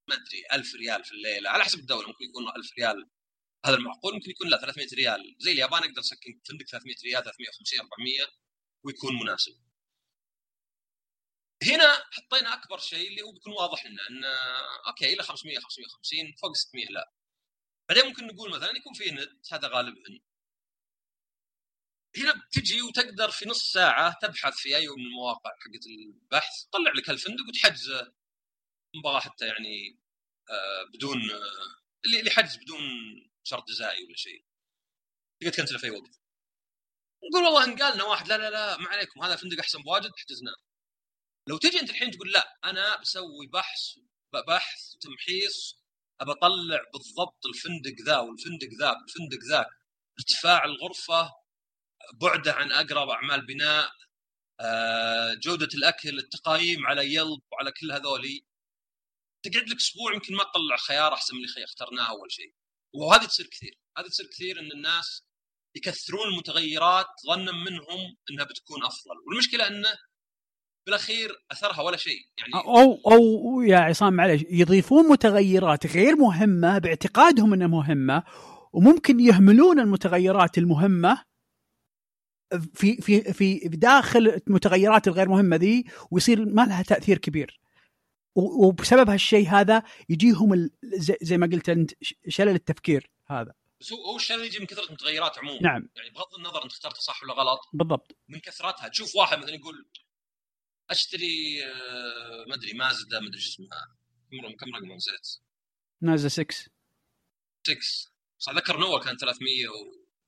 ما 0.07 0.15
أدري 0.15 0.43
1000 0.53 0.75
ريال 0.75 1.03
في 1.03 1.11
الليلة 1.11 1.49
على 1.49 1.63
حسب 1.63 1.79
الدولة 1.79 2.07
ممكن 2.07 2.25
يكون 2.25 2.47
1000 2.47 2.73
ريال. 2.77 3.09
هذا 3.65 3.75
المعقول 3.75 4.13
ممكن 4.13 4.29
يكون 4.31 4.49
لا 4.49 4.57
300 4.57 4.87
ريال. 4.93 5.35
زي 5.39 5.51
اليابان 5.51 5.83
أقدر 5.83 5.99
أسكن 6.01 6.41
فندق 6.49 6.65
300 6.65 6.95
ريال 7.03 7.23
350 7.23 7.79
400 7.79 8.27
ويكون 8.83 9.15
مناسب. 9.19 9.63
هنا 11.63 12.05
حطينا 12.11 12.53
أكبر 12.53 12.77
شيء 12.77 13.09
اللي 13.09 13.21
هو 13.21 13.31
بيكون 13.31 13.53
واضح 13.53 13.85
لنا 13.85 14.07
إن 14.09 14.23
أوكي 14.87 15.13
إلى 15.13 15.23
500 15.23 15.59
550 15.59 16.35
فوق 16.41 16.55
600 16.55 16.85
لا. 16.85 17.13
بعدين 17.89 18.05
ممكن 18.05 18.27
نقول 18.27 18.51
مثلا 18.51 18.77
يكون 18.77 18.93
في 18.93 19.11
نت 19.11 19.53
هذا 19.53 19.67
غالبا 19.67 20.01
هنا. 22.17 22.33
بتجي 22.47 22.81
وتقدر 22.81 23.31
في 23.31 23.49
نص 23.49 23.71
ساعة 23.71 24.17
تبحث 24.21 24.53
في 24.55 24.75
أي 24.77 24.87
من 24.87 25.05
المواقع 25.05 25.49
حقت 25.49 25.87
البحث 25.87 26.63
تطلع 26.63 26.91
لك 26.91 27.09
الفندق 27.09 27.47
وتحجزه. 27.49 28.13
مباراة 28.95 29.19
حتى 29.19 29.47
يعني 29.47 29.99
آه 30.49 30.83
بدون 30.93 31.31
آه 31.31 31.83
اللي 32.05 32.31
حجز 32.31 32.55
بدون 32.57 32.81
شرط 33.43 33.67
جزائي 33.67 34.03
ولا 34.03 34.15
شيء. 34.15 34.45
تقدر 35.41 35.53
تكنسله 35.53 35.77
في 35.77 35.85
أي 35.85 35.91
وقت. 35.91 36.19
نقول 37.31 37.43
والله 37.45 37.63
إن 37.63 37.75
قالنا 37.75 38.03
واحد 38.03 38.27
لا 38.27 38.37
لا 38.37 38.49
لا 38.49 38.77
ما 38.77 38.89
عليكم 38.89 39.23
هذا 39.23 39.33
الفندق 39.33 39.59
أحسن 39.59 39.81
بواجد 39.83 40.11
حجزناه. 40.17 40.55
لو 41.47 41.57
تجي 41.57 41.79
أنت 41.79 41.89
الحين 41.89 42.11
تقول 42.11 42.31
لا 42.31 42.59
أنا 42.63 43.01
بسوي 43.01 43.47
بحث 43.47 43.79
بحث 44.47 44.95
وتمحيص 44.95 45.83
ابى 46.21 46.31
اطلع 46.31 46.83
بالضبط 46.93 47.45
الفندق 47.45 47.95
ذا 48.05 48.17
والفندق 48.17 48.67
ذا 48.79 48.89
والفندق 48.91 49.39
ذاك 49.49 49.67
ارتفاع 50.19 50.65
الغرفة 50.65 51.31
بعده 52.21 52.53
عن 52.53 52.71
أقرب 52.71 53.09
أعمال 53.09 53.45
بناء 53.45 53.91
آه، 54.59 55.33
جودة 55.33 55.69
الأكل 55.73 56.19
التقايم 56.19 56.85
على 56.85 57.13
يلب 57.13 57.41
وعلى 57.51 57.71
كل 57.71 57.91
هذولي. 57.91 58.45
تقعد 59.43 59.69
لك 59.69 59.77
أسبوع 59.77 60.13
يمكن 60.13 60.35
ما 60.35 60.43
تطلع 60.43 60.77
خيار 60.77 61.13
أحسن 61.13 61.35
من 61.35 61.43
اللي 61.43 61.63
اخترناه 61.63 62.09
أول 62.09 62.31
شيء. 62.31 62.53
وهذه 62.95 63.25
تصير 63.25 63.47
كثير. 63.47 63.79
هذه 63.97 64.07
تصير 64.07 64.25
كثير 64.25 64.59
إن 64.59 64.71
الناس 64.71 65.23
يكثرون 65.75 66.27
المتغيرات 66.33 67.07
ظنا 67.27 67.51
منهم 67.51 68.17
إنها 68.31 68.45
بتكون 68.45 68.83
أفضل. 68.83 69.15
والمشكلة 69.27 69.67
إنه 69.67 69.89
بالأخير 70.87 71.45
أثرها 71.51 71.81
ولا 71.81 71.97
شيء. 71.97 72.19
يعني 72.37 72.53
أو 72.53 73.01
أو 73.11 73.61
يا 73.61 73.77
عصام 73.77 74.13
معلش 74.13 74.43
يضيفون 74.49 75.09
متغيرات 75.09 75.87
غير 75.87 76.15
مهمة 76.15 76.77
باعتقادهم 76.77 77.53
إنها 77.53 77.67
مهمة 77.67 78.23
وممكن 78.73 79.19
يهملون 79.19 79.79
المتغيرات 79.79 80.57
المهمة 80.57 81.23
في 82.73 82.95
في 82.95 83.33
في 83.33 83.59
داخل 83.63 84.41
المتغيرات 84.47 85.07
الغير 85.07 85.29
مهمة 85.29 85.55
ذي 85.55 85.85
ويصير 86.11 86.45
ما 86.45 86.61
لها 86.61 86.83
تأثير 86.83 87.17
كبير. 87.17 87.62
وبسبب 88.35 89.09
هالشيء 89.09 89.49
هذا 89.49 89.83
يجيهم 90.09 90.69
زي, 91.21 91.37
ما 91.37 91.47
قلت 91.47 91.69
انت 91.69 91.91
شلل 92.27 92.55
التفكير 92.55 93.09
هذا. 93.27 93.53
بس 93.81 93.93
هو 93.93 94.17
اللي 94.35 94.45
يجي 94.45 94.59
من 94.59 94.65
كثرة 94.65 94.85
المتغيرات 94.87 95.37
عموما. 95.37 95.61
نعم. 95.61 95.89
يعني 95.95 96.09
بغض 96.09 96.35
النظر 96.37 96.63
أنت 96.63 96.71
اخترت 96.71 96.97
صح 96.97 97.23
ولا 97.23 97.33
غلط 97.33 97.59
بالضبط. 97.73 98.17
من 98.27 98.39
كثرتها. 98.39 98.87
تشوف 98.87 99.15
واحد 99.15 99.37
مثلا 99.37 99.55
يقول 99.55 99.89
أشتري 100.89 101.65
آه، 101.65 102.45
ما 102.47 102.55
أدري 102.55 102.73
مازدا 102.73 103.19
ما 103.19 103.27
أدري 103.27 103.39
شو 103.39 103.49
اسمها. 103.49 103.97
كم 104.59 104.75
رقم 104.75 104.91
نسيت 104.91 105.43
نازل 106.01 106.31
6 106.31 106.55
6 107.67 107.77
بس 108.39 108.47
اتذكر 108.49 108.79
نوال 108.79 109.03
كان 109.03 109.17
300 109.17 109.67
و... 109.67 109.73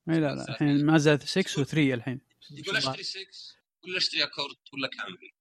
إي 0.09 0.19
لا 0.19 0.35
لا. 0.35 0.49
الحين 0.49 0.85
ما 0.85 0.97
زالت 0.97 1.23
6 1.23 1.63
و3 1.63 1.77
الحين. 1.77 2.21
يقول 2.51 2.77
أشتري 2.77 3.03
6 3.03 3.19
ولا 3.83 3.97
أشتري 3.97 4.23
أكورد 4.23 4.55
ولا 4.73 4.87
كامري 4.87 5.34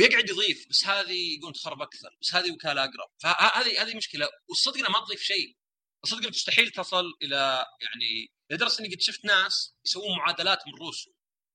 ويقعد 0.00 0.30
يضيف 0.30 0.68
بس 0.70 0.86
هذه 0.86 1.36
يقول 1.38 1.52
تخرب 1.52 1.82
أكثر 1.82 2.16
بس 2.22 2.34
هذه 2.34 2.50
وكالة 2.50 2.84
أقرب. 2.84 3.10
فهذه 3.18 3.82
هذه 3.82 3.96
مشكلة. 3.96 4.28
والصدق 4.48 4.90
ما 4.90 5.00
تضيف 5.04 5.22
شيء. 5.22 5.56
الصدق 6.04 6.28
مستحيل 6.28 6.70
تصل 6.70 7.04
إلى 7.22 7.66
يعني 7.80 8.32
لدرجة 8.50 8.80
اني 8.80 8.94
قد 8.94 9.00
شفت 9.00 9.24
ناس 9.24 9.74
يسوون 9.86 10.18
معادلات 10.18 10.66
من 10.66 10.74
روسه 10.74 11.12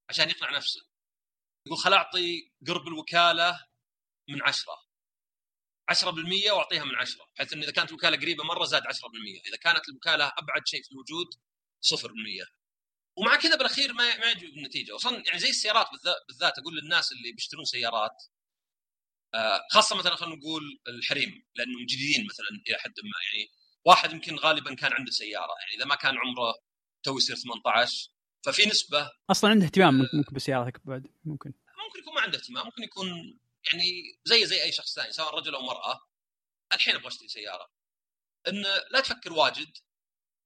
عشان 0.09 0.29
يقنع 0.29 0.57
نفسه. 0.57 0.81
يقول 1.67 1.79
خل 1.79 1.93
أعطي 1.93 2.51
قرب 2.67 2.87
الوكالة 2.87 3.65
من 4.29 4.41
عشرة. 4.43 4.85
10% 5.91 6.51
وأعطيها 6.51 6.83
من 6.83 6.95
عشرة 6.95 7.25
بحيث 7.35 7.53
إن 7.53 7.63
إذا 7.63 7.71
كانت 7.71 7.89
الوكالة 7.89 8.17
قريبة 8.17 8.43
مرة 8.43 8.65
زاد 8.65 8.83
10% 8.83 8.87
إذا 9.47 9.57
كانت 9.57 9.89
الوكالة 9.89 10.31
أبعد 10.37 10.67
شيء 10.67 10.83
في 10.83 10.91
الوجود 10.91 11.27
0% 11.81 12.55
ومع 13.17 13.35
كذا 13.35 13.55
بالأخير 13.55 13.93
ما 13.93 14.17
ما 14.17 14.31
يجي 14.31 14.45
النتيجة. 14.45 14.95
أصلا 14.95 15.23
يعني 15.27 15.39
زي 15.39 15.49
السيارات 15.49 15.87
بالذات 16.27 16.59
أقول 16.59 16.75
للناس 16.75 17.11
اللي 17.11 17.31
بيشترون 17.31 17.65
سيارات 17.65 18.23
خاصة 19.71 19.95
مثلا 19.95 20.15
خلينا 20.15 20.35
نقول 20.35 20.79
الحريم 20.87 21.45
لأنهم 21.55 21.85
جديدين 21.85 22.25
مثلا 22.25 22.47
إلى 22.67 22.77
حد 22.77 22.93
ما 23.03 23.19
يعني 23.33 23.51
واحد 23.85 24.11
يمكن 24.11 24.35
غالبا 24.35 24.75
كان 24.75 24.93
عنده 24.93 25.11
سيارة 25.11 25.53
يعني 25.61 25.77
إذا 25.77 25.85
ما 25.85 25.95
كان 25.95 26.17
عمره 26.17 26.53
تو 27.03 27.17
يصير 27.17 27.35
18 27.35 28.09
ففي 28.45 28.65
نسبة 28.65 29.11
أصلا 29.29 29.49
عنده 29.49 29.65
اهتمام 29.65 30.07
ممكن 30.13 30.35
بسيارتك 30.35 30.85
بعد 30.85 31.07
ممكن. 31.23 31.53
ممكن 31.85 31.99
يكون 31.99 32.13
ما 32.13 32.21
عنده 32.21 32.37
اهتمام 32.37 32.65
ممكن 32.65 32.83
يكون 32.83 33.39
يعني 33.71 34.19
زي 34.25 34.45
زي 34.45 34.63
أي 34.63 34.71
شخص 34.71 34.95
ثاني 34.95 35.11
سواء 35.11 35.35
رجل 35.35 35.55
أو 35.55 35.61
مرأة 35.61 36.07
الحين 36.73 36.95
أبغى 36.95 37.07
اشتري 37.07 37.27
سيارة. 37.27 37.71
إن 38.47 38.61
لا 38.91 38.99
تفكر 38.99 39.33
واجد 39.33 39.77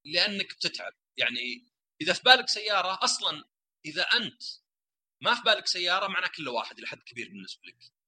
لأنك 0.05 0.55
بتتعب. 0.55 0.93
يعني 1.17 1.67
إذا 2.01 2.13
في 2.13 2.21
بالك 2.25 2.49
سيارة 2.49 2.99
أصلا 3.03 3.43
إذا 3.85 4.03
أنت 4.03 4.43
ما 5.21 5.35
في 5.35 5.41
بالك 5.41 5.67
سيارة 5.67 6.07
معناه 6.07 6.27
كله 6.27 6.51
واحد 6.51 6.77
إلى 6.77 6.87
حد 6.87 7.03
كبير 7.03 7.29
بالنسبة 7.29 7.61
لك. 7.67 7.98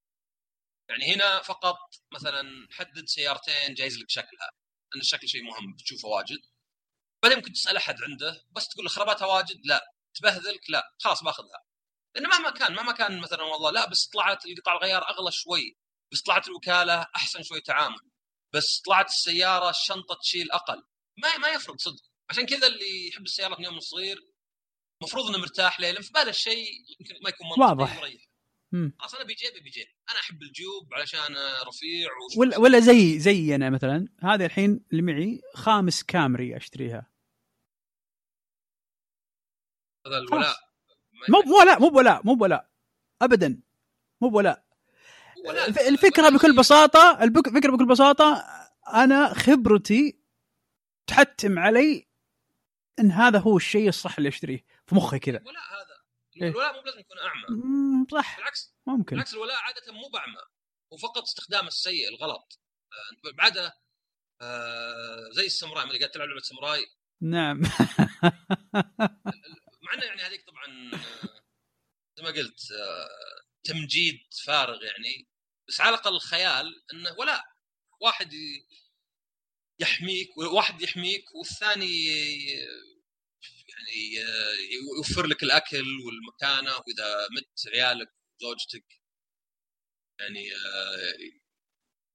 يعني 0.92 1.16
هنا 1.16 1.42
فقط 1.42 1.78
مثلا 2.14 2.68
حدد 2.72 3.06
سيارتين 3.06 3.74
جايز 3.74 3.98
لك 3.98 4.10
شكلها 4.10 4.52
ان 4.96 5.00
الشكل 5.00 5.30
شيء 5.30 5.44
مهم 5.44 5.74
بتشوفه 5.74 6.08
واجد. 6.08 6.40
بعدين 7.24 7.38
ممكن 7.38 7.54
تسأل 7.54 7.78
أحد 7.78 7.96
عنده 8.04 8.44
بس 8.52 8.68
تقول 8.68 8.86
له 8.86 8.90
خراباتها 8.92 9.26
واجد؟ 9.26 9.62
لا. 9.66 9.82
تبهذلك؟ 10.14 10.70
لا. 10.70 10.84
خلاص 11.00 11.24
باخذها. 11.24 11.64
لأنه 12.16 12.30
مهما 12.30 12.50
كان 12.50 12.74
مهما 12.76 12.92
كان 12.92 13.20
مثلا 13.20 13.44
والله 13.44 13.72
لا 13.72 13.90
بس 13.90 14.08
طلعت 14.14 14.46
القطع 14.46 14.74
الغيار 14.74 15.10
أغلى 15.10 15.32
شوي 15.32 15.78
بس 16.12 16.22
طلعت 16.22 16.48
الوكالة 16.48 17.06
أحسن 17.16 17.44
شوي 17.44 17.62
تعامل 17.62 18.12
بس 18.54 18.82
طلعت 18.86 19.10
السيارة 19.10 19.70
الشنطة 19.70 20.16
تشيل 20.22 20.52
أقل. 20.52 20.84
ما 21.18 21.38
ما 21.38 21.48
يفرق 21.48 21.76
صدق. 21.78 22.04
عشان 22.30 22.46
كذا 22.46 22.68
اللي 22.68 23.08
يحب 23.08 23.24
السيارات 23.24 23.60
من 23.60 23.66
يوم 23.66 23.80
صغير 23.80 24.18
المفروض 25.02 25.28
إنه 25.30 25.38
مرتاح 25.38 25.80
ليه 25.80 25.92
لأن 25.92 26.02
في 26.04 26.12
باله 26.12 26.30
الشيء 26.30 26.68
يمكن 27.00 27.24
ما 27.24 27.30
يكون 27.30 27.48
منطقي 27.48 27.62
واضح. 27.62 28.31
خلاص 28.72 29.16
أنا 29.16 29.24
بيجيبي 29.24 29.60
بيجيبي 29.60 29.90
أنا 30.12 30.20
أحب 30.20 30.42
الجيوب 30.42 30.94
علشان 30.94 31.36
رفيع 31.68 32.10
ولا, 32.38 32.58
ولا 32.58 32.80
زي 32.80 33.20
زي 33.20 33.56
أنا 33.56 33.70
مثلا. 33.70 34.08
هذه 34.20 34.46
الحين 34.46 34.86
اللي 34.92 35.02
معي 35.02 35.42
خامس 35.54 36.04
كامري 36.04 36.58
أشتريها. 36.58 37.12
هذا 40.08 40.18
الولاء. 40.18 40.56
مو 41.30 41.60
ولاء 41.60 41.80
مو 41.80 41.98
ولاء 41.98 42.22
مو 42.26 42.38
ولاء 42.42 42.70
ابدا. 43.22 43.62
مو 44.22 44.38
ولاء 44.38 44.66
الفكرة 45.88 46.30
بكل 46.30 46.56
بساطة 46.56 47.24
الفكرة 47.24 47.72
بكل 47.72 47.86
بساطة 47.86 48.44
أنا 48.94 49.34
خبرتي 49.34 50.20
تحتم 51.08 51.60
علي 51.60 52.08
إن 53.00 53.12
هذا 53.12 53.40
هو 53.40 53.58
الشيء 53.58 53.90
الصح 53.90 54.18
اللي 54.18 54.30
أشتريه. 54.30 54.66
في 54.86 54.96
مخي 54.96 55.20
كذا. 55.20 55.38
الولاء 55.38 55.64
هذا. 55.64 55.91
الولاء 56.38 56.74
مو 56.74 56.82
لازم 56.82 57.00
يكون 57.00 57.18
أعمى. 57.20 57.46
صح. 58.12 58.38
بالعكس. 58.38 58.74
ممكن. 58.88 59.16
بالعكس 59.16 59.34
الولاء 59.34 59.58
عادة 59.58 59.94
مو 59.94 60.08
بأعمى. 60.08 60.42
هو 60.94 60.98
فقط 60.98 61.24
استخدام 61.24 61.68
السيء 61.68 62.10
الغلط. 62.10 62.60
آه، 62.94 63.32
بعده 63.32 63.78
آه 64.42 65.30
زي 65.32 65.46
الساموراي 65.46 65.84
اللي 65.84 66.00
قاعد 66.00 66.12
تلعب 66.12 66.28
لعبة 66.28 66.42
ساموراي. 66.42 66.88
نعم. 67.22 67.62
مع 69.82 69.94
انه 69.94 70.04
يعني 70.04 70.22
هذيك 70.22 70.46
طبعا 70.48 70.92
آه، 70.94 70.98
زي 72.18 72.24
ما 72.24 72.30
قلت 72.30 72.72
آه 72.72 73.10
تمجيد 73.64 74.20
فارغ 74.46 74.84
يعني. 74.84 75.28
بس 75.68 75.82
على 75.82 75.90
الأقل 75.90 76.16
الخيال 76.16 76.84
إنه 76.94 77.16
ولا 77.20 77.44
واحد 78.02 78.34
يحميك 79.80 80.38
واحد 80.38 80.82
يحميك 80.82 81.36
والثاني 81.36 82.08
يعني 83.70 84.26
يوفر 84.98 85.26
لك 85.26 85.44
الأكل 85.44 85.86
والمكانة 86.06 86.72
وإذا 86.72 87.28
مت 87.32 87.68
عيالك 87.76 88.14
وزوجتك 88.42 89.02
يعني 90.20 90.56
آه، 90.56 91.14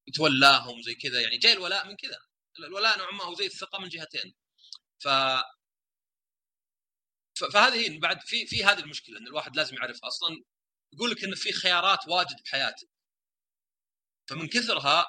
يتولاهم 0.09 0.83
زي 0.83 0.95
كذا 0.95 1.21
يعني 1.21 1.39
جاي 1.39 1.53
الولاء 1.53 1.89
من 1.89 1.97
كذا. 1.97 2.19
الولاء 2.59 2.99
نوعا 2.99 3.11
ما 3.11 3.25
هو 3.25 3.35
زي 3.35 3.47
الثقة 3.47 3.79
من 3.79 3.89
جهتين. 3.89 4.35
ف 4.99 5.09
فهذه 7.53 7.99
بعد 7.99 8.21
في 8.21 8.47
في 8.47 8.65
هذه 8.65 8.79
المشكلة 8.79 9.19
إن 9.19 9.27
الواحد 9.27 9.57
لازم 9.57 9.77
يعرف 9.77 10.05
أصلا 10.05 10.45
يقول 10.93 11.11
لك 11.11 11.25
إن 11.25 11.35
في 11.35 11.53
خيارات 11.53 12.09
واجد 12.09 12.37
بحياتك. 12.45 12.89
فمن 14.29 14.49
كثرها 14.49 15.07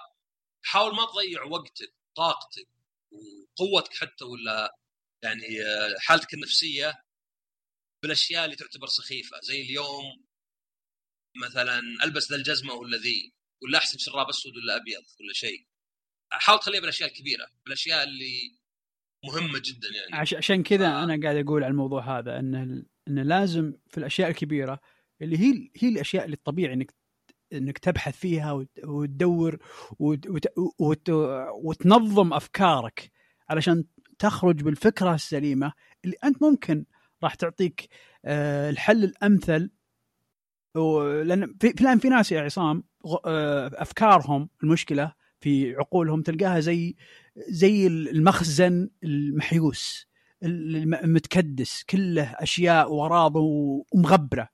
حاول 0.64 0.96
ما 0.96 1.06
تضيع 1.06 1.44
وقتك 1.44 1.94
طاقتك 2.16 2.70
وقوتك 3.12 3.94
حتى 3.94 4.26
ولا 4.26 4.78
يعني 5.24 5.62
آه، 5.62 5.96
حالتك 6.00 6.34
النفسية 6.34 7.04
بالأشياء 8.04 8.46
اللي 8.46 8.56
تعتبر 8.56 8.88
سخيفة. 8.88 9.40
زي 9.42 9.62
اليوم 9.62 10.26
مثلا 11.44 11.80
ألبس 12.04 12.32
ذا 12.32 12.38
الجزمة 12.38 12.74
ولا 12.74 12.98
ذي 12.98 13.34
ولا 13.64 13.78
احسن 13.78 13.98
شراب 13.98 14.30
أسود 14.30 14.58
ولا 14.58 14.76
أبيض 14.76 15.04
ولا 15.20 15.34
شيء. 15.34 15.68
حاول 16.32 16.60
تخليها 16.60 16.80
بالأشياء 16.82 17.10
الكبيرة 17.10 17.48
بالأشياء 17.66 18.04
اللي 18.04 18.58
مهمة 19.26 19.62
جدا 19.66 19.88
يعني. 19.96 20.36
عشان 20.38 20.64
كذا 20.64 20.90
ف... 20.90 20.94
أنا 20.94 21.20
قاعد 21.24 21.46
أقول 21.46 21.64
على 21.64 21.72
الموضوع 21.72 22.20
هذا 22.20 22.40
انه 22.40 22.86
انه 23.08 23.24
لازم 23.24 23.74
في 23.88 23.98
الأشياء 23.98 24.30
الكبيرة 24.30 24.80
اللي 25.22 25.38
هي 25.38 25.72
هي 25.76 25.90
الأشياء 25.90 26.26
اللي 26.26 26.34
الطبيعي 26.34 26.74
إنك 26.74 26.94
إنك 27.54 27.78
تبحث 27.78 28.18
فيها 28.18 28.66
وتدور 28.84 29.60
وتنظم 31.60 32.34
أفكارك 32.34 33.12
علشان 33.50 33.86
تخرج 34.20 34.62
بالفكرة 34.64 35.16
السليمة 35.16 35.74
اللي 36.06 36.16
أنت 36.24 36.42
ممكن 36.44 36.86
راح 37.24 37.36
تعطيك 37.36 37.90
آه، 38.26 38.70
الحل 38.70 39.04
الأمثل. 39.04 39.72
لأن 41.24 41.56
في 41.62 41.82
الآن 41.82 42.00
في 42.00 42.10
ناس 42.10 42.32
يا 42.32 42.42
عصام 42.42 42.84
آه، 43.26 43.72
أفكارهم 43.74 44.50
المشكلة 44.64 45.14
في 45.40 45.76
عقولهم 45.76 46.22
تلقاها 46.22 46.60
زي 46.60 46.96
زي 47.50 47.88
المخزن 47.88 48.90
المحيوس 49.04 50.08
المتكدس 50.44 51.84
كله 51.84 52.24
أشياء 52.24 52.94
واغراض 52.94 53.34
ومغبرة. 53.36 54.50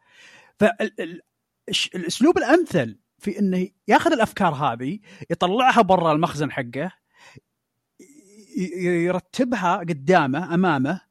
فالاسلوب 0.60 2.38
الأمثل 2.38 2.99
في 3.19 3.39
إنه 3.39 3.67
ياخذ 3.88 4.12
الأفكار 4.12 4.54
هذه 4.54 4.99
يطلعها 5.30 5.82
برا 5.82 6.12
المخزن 6.12 6.52
حقه 6.52 6.91
يرتبها 8.78 9.78
قدامه 9.78 10.54
أمامه 10.54 11.02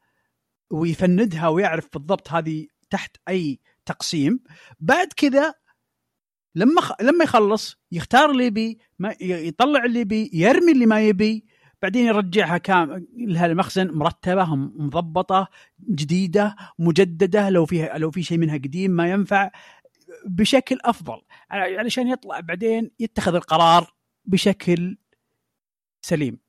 ويفندها 0.70 1.48
ويعرف 1.48 1.88
بالضبط 1.92 2.30
هذه 2.30 2.66
تحت 2.90 3.16
أي 3.28 3.60
تقسيم. 3.86 4.40
بعد 4.80 5.08
كذا 5.16 5.54
لما 6.54 6.80
خ... 6.80 6.92
لما 7.02 7.24
يخلص 7.24 7.76
يختار 7.92 8.30
اللي 8.30 8.46
يبي 8.46 8.78
ما 8.98 9.14
يطلع 9.20 9.84
اللي 9.84 10.00
يبي 10.00 10.30
يرمي 10.32 10.72
اللي 10.72 10.86
ما 10.86 11.00
يبي 11.00 11.44
بعدين 11.82 12.06
يرجعها 12.06 12.58
كام 12.58 13.06
لها 13.16 13.46
المخزن 13.46 13.90
مرتبة 13.90 14.54
مضبطة 14.54 15.48
جديدة 15.90 16.56
مجددة 16.78 17.50
لو 17.50 17.66
فيها 17.66 17.98
لو 17.98 18.10
في 18.10 18.22
شيء 18.22 18.38
منها 18.38 18.56
قديم 18.56 18.90
ما 18.90 19.10
ينفع 19.10 19.50
بشكل 20.26 20.78
أفضل. 20.84 21.22
علشان 21.50 22.08
يطلع 22.08 22.40
بعدين 22.40 22.90
يتخذ 23.00 23.34
القرار 23.34 23.94
بشكل 24.24 24.98
سليم. 26.02 26.41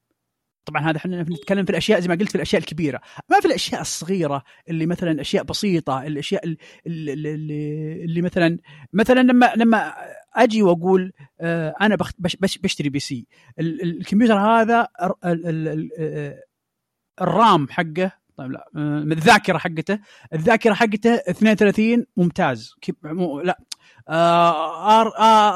طبعا 0.65 0.81
هذا 0.81 0.97
إحنا 0.97 1.21
نتكلم 1.21 1.65
في 1.65 1.71
الأشياء 1.71 1.99
زي 1.99 2.07
ما 2.07 2.15
قلت 2.15 2.29
في 2.29 2.35
الأشياء 2.35 2.61
الكبيرة. 2.61 3.01
ما 3.29 3.39
في 3.39 3.45
الأشياء 3.45 3.81
الصغيرة 3.81 4.43
اللي 4.69 4.85
مثلا 4.85 5.21
أشياء 5.21 5.43
بسيطة 5.43 6.03
الأشياء 6.03 6.45
اللي, 6.45 6.57
اللي, 7.13 7.33
اللي 8.05 8.21
مثلا 8.21 8.57
مثلا 8.93 9.19
لما 9.19 9.53
لما 9.55 9.93
أجي 10.35 10.63
وأقول 10.63 11.13
آه، 11.41 11.75
أنا 11.81 11.97
بشتري 12.39 12.89
بي 12.89 12.99
سي. 12.99 13.27
الكمبيوتر 13.59 14.39
هذا 14.39 14.87
الرام 17.21 17.67
حقه 17.69 18.11
طيب 18.37 18.51
لا 18.51 18.69
آه، 18.75 18.99
الذاكرة 18.99 19.57
حقته 19.57 19.99
الذاكرة 20.33 20.73
حقته 20.73 21.13
32 21.15 22.05
ممتاز. 22.17 22.75
لا 23.43 23.59
آر 24.09 25.13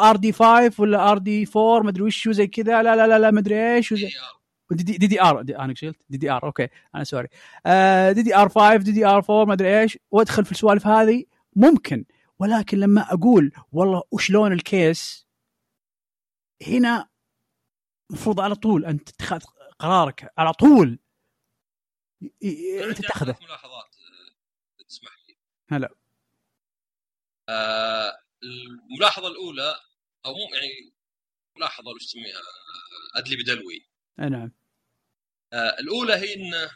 آر 0.09 0.15
دي 0.15 0.31
5 0.31 0.71
ولا 0.81 1.11
آر 1.11 1.17
دي 1.17 1.47
4 1.55 1.83
مدري 1.83 2.03
وش 2.03 2.29
زي 2.29 2.47
كذا 2.47 2.83
لا 2.83 2.95
لا 2.95 3.07
لا 3.07 3.19
لا 3.19 3.31
مدري 3.31 3.75
إيش 3.75 3.91
وزي 3.91 4.09
دي 4.71 4.83
دي, 4.83 4.97
دي, 4.97 5.07
دي 5.07 5.21
آر 5.21 5.41
دي 5.41 5.57
أنا 5.57 5.73
قلت 5.81 5.97
دي 6.09 6.17
دي 6.17 6.31
آر 6.31 6.43
أوكي. 6.43 6.67
أنا 6.95 7.03
سوري. 7.03 7.27
آه 7.65 8.11
دي 8.11 8.21
دي 8.21 8.35
آر 8.35 8.49
5 8.49 8.75
دي 8.77 8.91
دي 8.91 9.05
آر 9.05 9.19
4 9.29 9.45
ما 9.45 9.53
أدري 9.53 9.81
إيش. 9.81 9.97
وأدخل 10.11 10.45
في 10.45 10.51
السوالف 10.51 10.87
هذه. 10.87 11.23
ممكن 11.55 12.05
ولكن 12.39 12.79
لما 12.79 13.13
أقول 13.13 13.51
والله 13.71 14.03
وشلون 14.11 14.53
الكيس 14.53 15.27
هنا 16.67 17.09
المفروض 18.09 18.39
على 18.39 18.55
طول 18.55 18.85
أنت 18.85 19.09
تتخذ 19.09 19.39
قرارك. 19.79 20.33
على 20.37 20.53
طول. 20.53 20.99
أنت 22.23 23.01
تاخذه 23.01 23.37
ملاحظات 23.41 23.95
آه، 24.79 24.83
تسمح 24.89 25.11
لي. 25.27 25.37
هلا. 25.69 25.89
آه، 27.49 28.13
الملاحظة 28.43 29.27
الأولى 29.27 29.75
أو 30.25 30.31
مو 30.31 30.55
يعني 30.55 30.93
ملاحظة 31.57 31.91
وش 31.91 32.05
تسميها؟ 32.05 32.37
آه، 32.37 33.19
أدلي 33.19 33.35
بدلوي. 33.35 33.87
نعم. 34.19 34.51
آه، 35.53 35.79
الأولى 35.79 36.13
هي 36.13 36.33
انه 36.33 36.71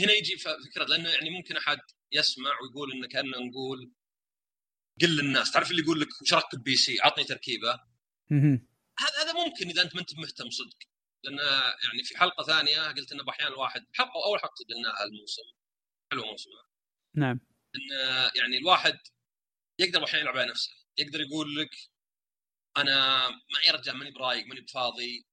هنا 0.00 0.12
يجي 0.12 0.36
فكرة 0.36 0.84
لأنه 0.84 1.10
يعني 1.10 1.30
ممكن 1.30 1.56
أحد 1.56 1.78
يسمع 2.12 2.50
ويقول 2.62 2.92
انه 2.92 3.08
كأنه 3.08 3.38
نقول 3.38 3.92
قل 5.00 5.16
للناس. 5.16 5.52
تعرف 5.52 5.70
اللي 5.70 5.82
يقول 5.82 6.00
لك 6.00 6.08
وش 6.22 6.34
ركب 6.34 6.62
بي 6.62 6.76
سي 6.76 7.00
عطني 7.02 7.24
تركيبة. 7.24 7.80
هذا 8.98 9.22
هذا 9.22 9.32
ممكن 9.32 9.68
إذا 9.68 9.82
أنت 9.82 9.94
ما 9.94 10.00
أنت 10.00 10.14
مهتم 10.14 10.50
صدق. 10.50 10.78
لأن 11.24 11.38
يعني 11.84 12.04
في 12.04 12.18
حلقة 12.18 12.44
ثانية 12.44 12.92
قلت 12.92 13.12
انه 13.12 13.30
أحيانا 13.30 13.50
الواحد 13.54 13.86
حلقة 13.94 14.24
أول 14.26 14.40
حلقة 14.40 14.54
سجلناها 14.54 15.04
الموسم. 15.04 15.42
حلو 16.12 16.24
موسم. 16.24 16.50
نعم. 17.14 17.40
إن 17.76 17.90
يعني 18.36 18.58
الواحد 18.58 18.98
يقدر 19.78 20.04
أحيانا 20.04 20.22
يلعب 20.22 20.36
على 20.36 20.50
نفسه. 20.50 20.70
يقدر 20.98 21.20
يقول 21.20 21.56
لك 21.56 21.70
أنا 22.76 23.28
معي 23.28 23.70
رجال 23.70 23.96
ماني 23.96 24.10
برايق 24.10 24.46
ماني 24.46 24.60
بفاضي. 24.60 25.26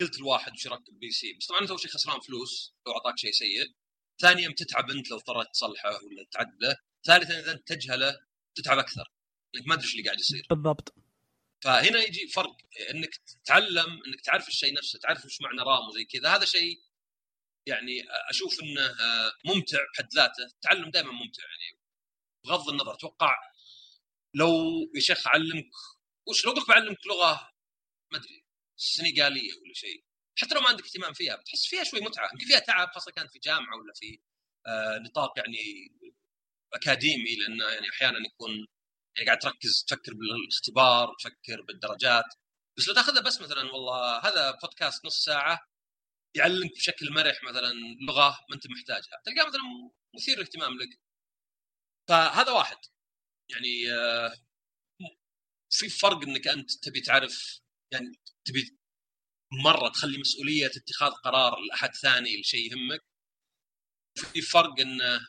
قلت 0.00 0.18
الواحد 0.18 0.52
وش 0.52 0.66
يركب 0.66 0.98
PC. 0.98 1.32
بس 1.32 1.46
طبعا 1.46 1.60
أنت 1.60 1.70
أول 1.70 1.80
شيء 1.80 1.90
خسران 1.90 2.20
فلوس 2.20 2.74
لو 2.86 2.92
أعطاك 2.92 3.18
شيء 3.18 3.32
سيء. 3.32 3.74
ثانيا 4.20 4.48
بتتعب 4.48 4.90
أنت 4.90 5.10
لو 5.10 5.16
اضطريت 5.16 5.48
تصلحه 5.52 6.04
ولا 6.04 6.26
تعدله 6.32 6.76
ثالثا 7.06 7.38
إذا 7.38 7.52
أنت 7.52 7.68
تجهله 7.68 8.16
تتعب 8.54 8.78
أكثر. 8.78 9.12
انك 9.54 9.66
ما 9.66 9.74
تدري 9.74 9.86
إيش 9.86 9.94
اللي 9.94 10.04
قاعد 10.04 10.20
يصير. 10.20 10.46
بالضبط. 10.50 10.94
فهنا 11.64 12.02
يجي 12.02 12.28
فرق. 12.28 12.56
إنك 12.94 13.16
تتعلم 13.16 14.02
إنك 14.06 14.20
تعرف 14.20 14.48
الشيء 14.48 14.74
نفسه 14.74 14.98
تعرف 14.98 15.24
وش 15.24 15.40
معنى 15.40 15.60
رام 15.60 15.88
وزي 15.88 16.04
كذا. 16.04 16.36
هذا 16.36 16.44
شيء 16.44 16.82
يعني 17.66 18.04
أشوف 18.30 18.60
إنه 18.62 18.94
ممتع 19.44 19.78
بحد 19.94 20.08
ذاته. 20.14 20.44
التعلم 20.44 20.90
دائما 20.90 21.12
ممتع 21.12 21.42
يعني. 21.42 21.80
بغض 22.44 22.68
النظر 22.68 22.94
أتوقع 22.94 23.34
لو 24.34 24.52
يا 24.94 25.00
شيخ 25.00 25.26
أعلمك 25.26 25.70
وش 26.28 26.44
لو 26.44 26.52
قلت 26.52 26.68
بعلمك 26.68 27.06
لغة؟ 27.06 27.50
ما 28.12 28.18
أدري. 28.18 28.44
سنغاليه 28.78 29.52
ولا 29.62 29.74
شيء. 29.74 30.04
حتى 30.38 30.54
لو 30.54 30.60
ما 30.60 30.68
عندك 30.68 30.84
اهتمام 30.84 31.12
فيها 31.12 31.36
بتحس 31.36 31.66
فيها 31.66 31.84
شوي 31.84 32.00
متعة. 32.00 32.30
يمكن 32.32 32.46
فيها 32.46 32.58
تعب 32.58 32.88
خاصة 32.94 33.12
كانت 33.12 33.30
في 33.30 33.38
جامعة 33.38 33.76
ولا 33.78 33.92
في 33.94 34.20
آه، 34.66 34.98
نطاق 34.98 35.32
يعني 35.38 35.58
أكاديمي 36.74 37.36
لأنه 37.36 37.64
يعني 37.64 37.88
أحيانا 37.90 38.18
يكون 38.26 38.50
يعني 39.16 39.26
قاعد 39.26 39.38
تركز 39.38 39.84
تفكر 39.88 40.12
بالاختبار 40.14 41.14
تفكر 41.20 41.62
بالدرجات. 41.62 42.24
بس 42.78 42.88
لو 42.88 42.94
تاخذها 42.94 43.22
بس 43.22 43.40
مثلا 43.40 43.72
والله 43.72 44.18
هذا 44.18 44.50
بودكاست 44.50 45.04
نص 45.06 45.24
ساعة 45.24 45.60
يعلمك 46.36 46.72
بشكل 46.76 47.12
مرح 47.12 47.42
مثلا 47.44 47.72
لغة 48.08 48.28
ما 48.50 48.54
أنت 48.56 48.66
محتاجها. 48.66 49.22
تلقاه 49.26 49.48
مثلا 49.48 49.62
مثير 50.16 50.36
للاهتمام 50.36 50.78
لك. 50.78 51.00
فهذا 52.08 52.52
واحد. 52.52 52.76
يعني 53.50 53.92
آه، 53.92 54.34
في 55.70 55.88
فرق 55.88 56.22
إنك 56.22 56.48
أنت 56.48 56.72
تبي 56.72 57.00
تعرف 57.00 57.60
يعني 57.92 58.20
تبي 58.44 58.78
مرة 59.64 59.88
تخلي 59.88 60.18
مسؤولية 60.18 60.66
اتخاذ 60.66 61.10
قرار 61.10 61.60
لأحد 61.60 61.94
ثاني 61.94 62.40
لشيء 62.40 62.72
يهمك؟ 62.72 63.00
في 64.32 64.42
فرق 64.42 64.80
انه 64.80 65.20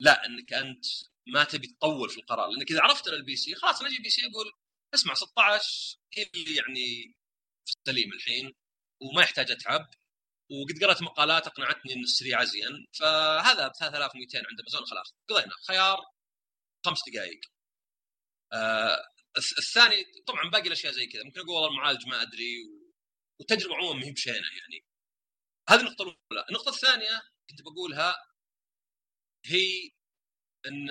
لا 0.00 0.26
إنك 0.26 0.52
أنت 0.52 0.84
ما 1.26 1.44
تبي 1.44 1.66
تطول 1.66 2.10
في 2.10 2.16
القرار. 2.20 2.48
لأنك 2.48 2.70
إذا 2.70 2.80
عرفت 2.80 3.08
ال 3.08 3.36
PC 3.36 3.54
خلاص 3.54 3.80
أنا 3.80 3.88
أجي 3.90 3.98
PC 4.02 4.20
أقول 4.26 4.52
اسمع 4.94 5.14
16 5.14 5.98
هي 6.14 6.22
اللي 6.34 6.56
يعني 6.56 7.14
في 7.66 7.72
السليم 7.78 8.12
الحين 8.12 8.54
وما 9.02 9.22
يحتاج 9.22 9.50
أتعب. 9.50 9.90
وقد 10.50 10.84
قرأت 10.84 11.02
مقالات 11.02 11.46
أقنعتني 11.46 11.92
إنه 11.92 12.02
السريع 12.02 12.42
أزين. 12.42 12.86
فهذا 13.00 13.68
ب 13.68 13.72
3200 13.74 14.38
عند 14.38 14.60
امازون 14.60 14.86
خلاص. 14.86 15.14
قضينا 15.28 15.54
خيار 15.68 15.98
خمس 16.86 16.98
دقائق 17.08 17.40
آه 18.52 19.17
الثاني 19.38 20.04
طبعا 20.26 20.50
باقي 20.50 20.66
الأشياء 20.66 20.92
زي 20.92 21.06
كذا. 21.06 21.24
ممكن 21.24 21.40
أقول 21.40 21.50
والله 21.50 21.68
المعالج 21.68 22.06
ما 22.06 22.22
أدري 22.22 22.64
والتجربه 23.40 23.76
عموما 23.76 24.00
ما 24.00 24.06
هي 24.06 24.12
بشينة 24.12 24.36
يعني. 24.36 24.86
هذه 25.68 25.80
النقطة 25.80 26.02
الأولى. 26.02 26.46
النقطة 26.48 26.68
الثانية 26.68 27.22
كنت 27.50 27.62
بقولها 27.62 28.16
هي 29.46 29.90
إن 30.66 30.88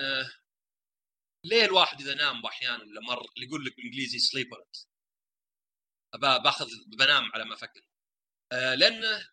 ليه 1.44 1.64
الواحد 1.64 2.00
إذا 2.00 2.14
نام 2.14 2.46
أحيانا 2.46 2.82
ولا 2.84 3.00
مر 3.00 3.20
اللي 3.36 3.46
يقول 3.46 3.64
لك 3.64 3.76
بالإنجليزي 3.76 4.18
سليب 4.18 4.50
باخذ 6.14 6.68
بنام 6.86 7.32
على 7.34 7.44
ما 7.44 7.54
أفكر. 7.54 7.88
آه 8.52 8.74
لأنه 8.74 9.28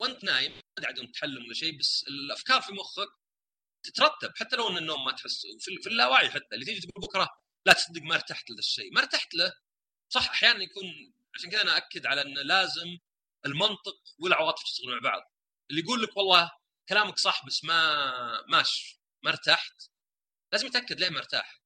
وأنت 0.00 0.24
نايم 0.24 0.52
ما 0.52 0.82
قاعد 0.82 1.12
تحلم 1.12 1.44
ولا 1.44 1.54
شيء 1.54 1.78
بس 1.78 2.04
الأفكار 2.08 2.62
في 2.62 2.72
مخك 2.72 3.08
تترتب. 3.86 4.32
حتى 4.36 4.56
لو 4.56 4.68
إن 4.68 4.76
النوم 4.76 5.04
ما 5.04 5.12
تحس 5.12 5.46
في 5.82 5.86
اللاوعي 5.86 6.30
حتى 6.30 6.54
اللي 6.54 6.64
تيجي 6.64 6.80
تقول 6.80 7.04
بكرة 7.08 7.28
لا 7.66 7.72
تصدق 7.72 8.02
ما 8.02 8.14
ارتحت 8.14 8.50
لهذا 8.50 8.58
الشيء. 8.58 8.92
ما 8.92 9.00
ارتحت 9.00 9.34
له. 9.34 9.52
صح 10.08 10.30
أحيانا 10.30 10.62
يكون 10.62 11.14
عشان 11.34 11.50
كذا 11.50 11.62
أنا 11.62 11.76
أكد 11.76 12.06
على 12.06 12.22
إنه 12.22 12.42
لازم 12.42 12.98
المنطق 13.46 13.98
والعواطف 14.18 14.62
يشتغلون 14.62 14.94
مع 14.94 15.10
بعض. 15.10 15.32
اللي 15.70 15.80
يقول 15.82 16.02
لك 16.02 16.16
والله 16.16 16.50
كلامك 16.88 17.18
صح 17.18 17.46
بس 17.46 17.64
ما 17.64 18.46
ماش 18.48 19.00
ما 19.22 19.30
ارتحت 19.30 19.82
لازم 20.52 20.66
يتأكد 20.66 21.00
ليه 21.00 21.08
ما 21.08 21.18
ارتاح. 21.18 21.62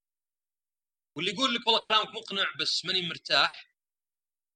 واللي 1.16 1.30
يقول 1.30 1.54
لك 1.54 1.66
والله 1.66 1.80
كلامك 1.88 2.08
مقنع 2.08 2.52
بس 2.60 2.84
ماني 2.84 3.08
مرتاح 3.08 3.76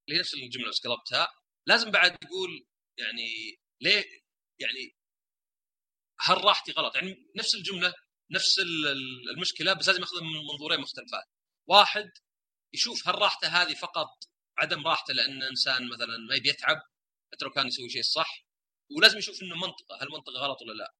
اللي 0.09 0.21
نفس 0.21 0.35
الجملة 0.35 0.69
بس 0.69 0.87
قلبتها 0.87 1.29
لازم 1.67 1.91
بعد 1.91 2.17
يقول 2.25 2.67
يعني 2.99 3.61
ليه 3.81 4.05
يعني 4.59 4.97
هل 6.21 6.45
راحتي 6.45 6.73
غلط؟ 6.73 6.95
يعني 6.95 7.31
نفس 7.37 7.55
الجملة 7.55 7.95
نفس 8.31 8.59
ال- 8.59 8.87
ال- 8.87 9.31
المشكلة 9.31 9.73
بس 9.73 9.89
لازم 9.89 10.01
ياخذها 10.01 10.21
من 10.23 10.47
منظورين 10.53 10.81
مختلفات. 10.81 11.25
واحد 11.67 12.11
يشوف 12.75 13.09
هل 13.09 13.15
راحته 13.15 13.49
هذه 13.49 13.75
فقط 13.75 14.09
عدم 14.59 14.87
راحته 14.87 15.15
لأن 15.15 15.43
إنسان 15.43 15.89
مثلا 15.89 16.17
ما 16.29 16.35
يبي 16.35 16.49
يتعب 16.49 16.77
حتى 17.33 17.45
لو 17.45 17.51
كان 17.51 17.67
يسوي 17.67 17.91
شيء 17.91 18.03
صح 18.03 18.45
ولازم 18.97 19.19
يشوف 19.19 19.43
إنه 19.43 19.57
منطقة 19.57 20.03
هل 20.03 20.09
منطقة 20.11 20.33
غلط 20.39 20.63
ولا 20.63 20.73
لا. 20.73 20.95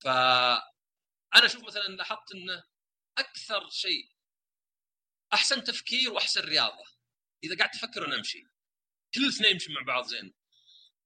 فانا 0.00 1.46
أشوف 1.46 1.64
مثلا 1.64 1.82
لاحظت 1.82 2.34
إنه 2.34 2.64
أكثر 3.18 3.70
شيء 3.70 4.12
أحسن 5.34 5.64
تفكير 5.64 6.12
وأحسن 6.12 6.40
رياضة. 6.40 6.84
إذا 7.44 7.56
قاعد 7.56 7.70
تفكر 7.70 8.06
أنا 8.06 8.16
أمشي. 8.16 8.42
كل 9.14 9.24
الاثنين 9.24 9.52
يمشي 9.52 9.72
مع 9.72 9.82
بعض 9.86 10.04
زين. 10.04 10.34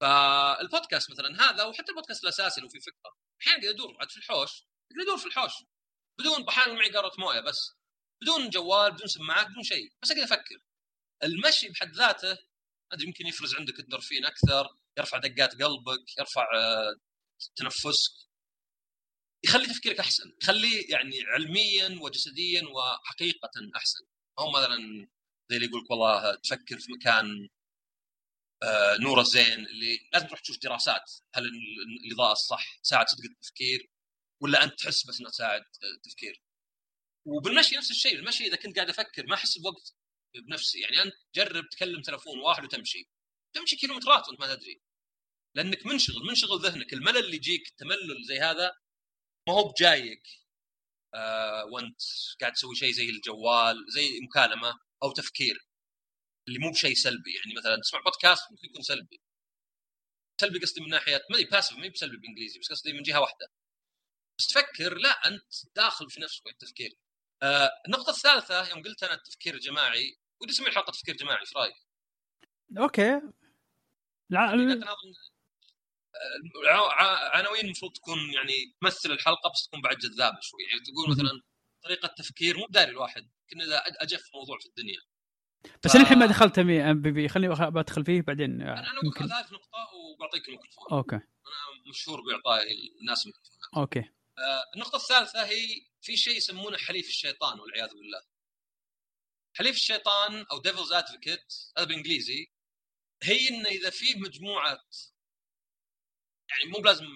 فالبودكاست 0.00 1.11
مثلا 1.11 1.50
هذا 1.50 1.64
وحتى 1.64 1.88
البودكاست 1.90 2.22
الأساسي 2.24 2.61
لو 2.61 2.68
في 2.68 2.80
فكرة 2.80 3.16
أحيانا 3.40 3.62
قاعد 3.62 3.74
أدور 3.74 3.96
عاد 4.00 4.11
في 4.11 4.16
الحوش. 4.16 4.50
ادور 5.01 5.18
في 5.18 5.26
الحوش 5.26 5.53
بدون 6.18 6.49
أحيانا 6.49 6.72
معي 6.72 6.90
قاره 6.90 7.12
موية 7.18 7.40
بس 7.40 7.59
بدون 8.22 8.51
جوال 8.51 8.93
بدون 8.93 9.07
سماعات 9.07 9.47
بدون 9.47 9.62
شيء 9.62 9.93
بس 10.03 10.11
اقعد 10.11 10.22
أفكر. 10.24 10.59
المشي 11.24 11.68
بحد 11.68 11.93
ذاته 11.97 12.38
أدري 12.93 13.07
يمكن 13.07 13.26
يفرز 13.26 13.55
عندك 13.55 13.78
الدورفين 13.80 14.24
أكثر 14.26 14.68
يرفع 14.99 15.18
دقات 15.18 15.62
قلبك 15.62 16.18
يرفع 16.18 16.47
آه، 16.55 16.95
تنفسك. 17.57 18.12
يخلي 19.45 19.66
تفكيرك 19.66 20.01
أحسن 20.01 20.32
يخليه 20.43 20.90
يعني 20.90 21.16
علميا 21.26 21.99
وجسديا 22.03 22.62
وحقيقة 22.68 23.51
أحسن. 23.76 24.05
هو 24.38 24.51
مثلا 24.51 25.09
زي 25.51 25.57
اللي 25.57 25.66
يقول 25.66 25.82
لك 25.84 25.90
والله 25.90 26.34
تفكر 26.34 26.78
في 26.78 26.93
مكان 26.93 27.49
آه، 28.62 28.97
نوره 28.97 29.22
زين 29.22 29.66
اللي 29.66 29.99
لازم 30.12 30.26
تروح 30.26 30.40
تشوف 30.40 30.59
دراسات 30.62 31.11
هل 31.34 31.45
ال- 31.45 32.05
الإضاءة 32.07 32.32
الصح 32.32 32.76
تساعد 32.82 33.09
صدق 33.09 33.24
التفكير. 33.24 33.90
ولا 34.43 34.64
أنت 34.64 34.74
تحس 34.78 35.07
بس 35.07 35.20
انها 35.20 35.30
تساعد 35.30 35.62
التفكير 35.97 36.43
وبالمشي 37.26 37.76
نفس 37.76 37.90
الشيء 37.90 38.14
المشي 38.14 38.47
إذا 38.47 38.57
كنت 38.57 38.76
قاعد 38.76 38.88
أفكر 38.90 39.26
ما 39.26 39.34
أحس 39.34 39.59
بوقت 39.59 39.95
بنفسي 40.34 40.80
يعني 40.80 41.03
أنت 41.03 41.14
جرب 41.34 41.68
تكلم 41.68 42.03
تلفون 42.03 42.38
واحد 42.38 42.64
وتمشي. 42.64 43.09
تمشي 43.55 43.76
كيلومترات 43.76 44.28
وأنت 44.28 44.40
ما 44.40 44.55
تدري. 44.55 44.82
لأنك 45.57 45.86
منشغل 45.86 46.16
منشغل 46.28 46.61
ذهنك. 46.61 46.93
الملل 46.93 47.18
اللي 47.18 47.36
يجيك 47.36 47.68
التملل 47.68 48.24
زي 48.28 48.38
هذا 48.40 48.72
ما 49.49 49.55
هو 49.55 49.72
بجايك 49.72 50.22
آه 51.14 51.64
وأنت 51.64 52.01
قاعد 52.40 52.53
تسوي 52.53 52.76
شيء 52.76 52.93
زي 52.93 53.11
الجوال 53.11 53.76
زي 53.88 54.20
مكالمة 54.20 54.74
أو 55.03 55.12
تفكير 55.12 55.66
اللي 56.49 56.59
مو 56.59 56.70
بشيء 56.70 56.95
سلبي. 56.95 57.34
يعني 57.36 57.59
مثلا 57.59 57.76
تسمع 57.82 58.01
بودكاست 58.01 58.43
ممكن 58.53 58.68
يكون 58.68 58.82
سلبي. 58.82 59.20
سلبي 60.40 60.59
قصدي 60.59 60.80
من 60.80 60.88
ناحية 60.88 61.20
ما 61.30 61.51
باسف 61.51 61.76
ما 61.76 61.88
بسلبي 61.88 62.16
بالإنجليزي 62.16 62.59
بس 62.61 62.68
قصدي 62.72 62.93
من 62.93 63.03
جهة 63.03 63.20
واحدة. 63.20 63.47
بس 64.39 64.47
تفكر 64.47 64.95
لا 64.95 65.11
أنت 65.28 65.43
داخل 65.76 66.11
في 66.11 66.20
نفسك 66.20 66.47
التفكير. 66.47 66.97
آه 67.43 67.70
النقطة 67.87 68.11
الثالثة 68.11 68.68
يوم 68.70 68.83
قلت 68.83 69.03
أنا 69.03 69.14
التفكير 69.14 69.55
الجماعي 69.55 70.18
ودي 70.41 70.53
اسمي 70.53 70.66
الحلقة 70.66 70.91
تفكير 70.91 71.16
جماعي 71.16 71.41
إيش 71.41 71.57
رأيك؟ 71.57 71.74
أوكي. 72.78 73.20
لا 74.30 74.41
ع- 76.76 77.37
عناوين 77.37 77.64
المفروض 77.64 77.93
تكون 77.93 78.18
يعني 78.35 78.53
تمثل 78.80 79.11
الحلقة 79.12 79.51
بس 79.55 79.66
تكون 79.68 79.80
بعد 79.80 79.97
جذابة 79.97 80.39
شوي. 80.41 80.61
يعني 80.70 80.80
تقول. 80.80 81.11
مثلا 81.11 81.43
طريقة 81.85 82.09
تفكير 82.18 82.57
مو 82.59 82.66
بداري 82.66 82.91
الواحد 82.91 83.22
يمكن 83.53 83.61
إذا 83.66 83.83
أجف 83.87 84.30
موضوع 84.35 84.59
في 84.59 84.66
الدنيا. 84.66 85.01
بس 85.85 85.91
ف- 85.93 85.95
أنا 85.95 86.05
الحين 86.05 86.18
ما 86.18 86.26
دخلت 86.26 86.61
بي 86.61 86.95
بي 86.95 87.11
بي 87.11 87.28
خليني 87.28 87.55
بدخل 87.70 88.05
فيه 88.05 88.20
بعدين 88.22 88.62
أنا 88.62 88.78
أنا 88.80 89.01
يمكن 89.05 89.26
بقول 89.26 89.30
ثالث 89.30 89.53
نقطة 89.53 89.78
وبعطيك 89.95 90.49
الميكروفون. 90.49 90.85
Okay. 90.93 91.16
أنا 91.16 91.91
مشهور 91.91 92.20
بإعطاء 92.20 92.62
الناس 93.01 93.22
الميكروفون. 93.26 93.59
Okay. 93.76 94.01
آه، 94.01 94.12
النقطة 94.74 94.97
الثالثة 94.97 95.45
هي 95.45 95.87
في 96.01 96.16
شيء 96.16 96.37
يسمونه 96.37 96.78
حليف 96.78 97.09
الشيطان 97.09 97.61
والعياذ 97.61 97.89
بالله. 97.89 98.22
حليف 99.57 99.76
الشيطان 99.76 100.47
أو 100.51 100.59
devil's 100.59 100.93
advocate 100.93 101.55
هذا 101.78 101.87
بالانجليزي 101.87 102.53
هي 103.22 103.49
انه 103.49 103.68
اذا 103.68 103.91
في 103.91 104.14
مجموعة 104.14 104.85
يعني 106.51 106.70
مو 106.70 106.78
بلازم 106.78 107.07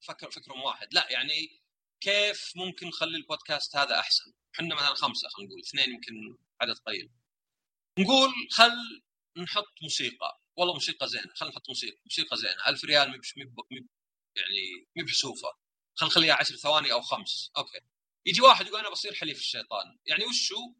فكر 0.00 0.30
فكرهم 0.30 0.62
واحد 0.62 0.94
لا 0.94 1.10
يعني 1.10 1.62
كيف 2.00 2.52
ممكن 2.56 2.86
نخلي 2.88 3.16
البودكاست 3.16 3.76
هذا 3.76 4.00
احسن؟ 4.00 4.32
إحنا 4.54 4.74
مثلا 4.74 4.94
خمسة 4.94 5.28
خلينا 5.28 5.48
نقول 5.50 5.60
اثنين 5.60 5.94
يمكن 5.94 6.38
عدد 6.60 6.78
قليل. 6.78 7.10
نقول 7.98 8.30
خل 8.50 9.02
نحط 9.36 9.82
موسيقى 9.82 10.40
والله 10.56 10.74
موسيقى 10.74 11.08
زينة 11.08 11.32
خل 11.34 11.48
نحط 11.48 11.68
موسيقى 11.68 12.00
موسيقى 12.04 12.36
زينة 12.36 12.68
1000 12.68 12.84
ريال 12.84 13.10
مب 13.10 13.66
يعني 14.36 14.88
مي 14.96 15.02
بحسوفة 15.04 15.59
خل 15.94 16.06
نخليها 16.06 16.34
10 16.34 16.56
ثواني 16.56 16.92
أو 16.92 17.00
خمس. 17.00 17.50
Okay. 17.56 17.80
يجي 18.26 18.40
واحد 18.40 18.66
يقول 18.66 18.80
أنا 18.80 18.90
بصير 18.90 19.14
حليف 19.14 19.38
الشيطان. 19.38 19.98
يعني 20.06 20.24
وشو؟ 20.24 20.74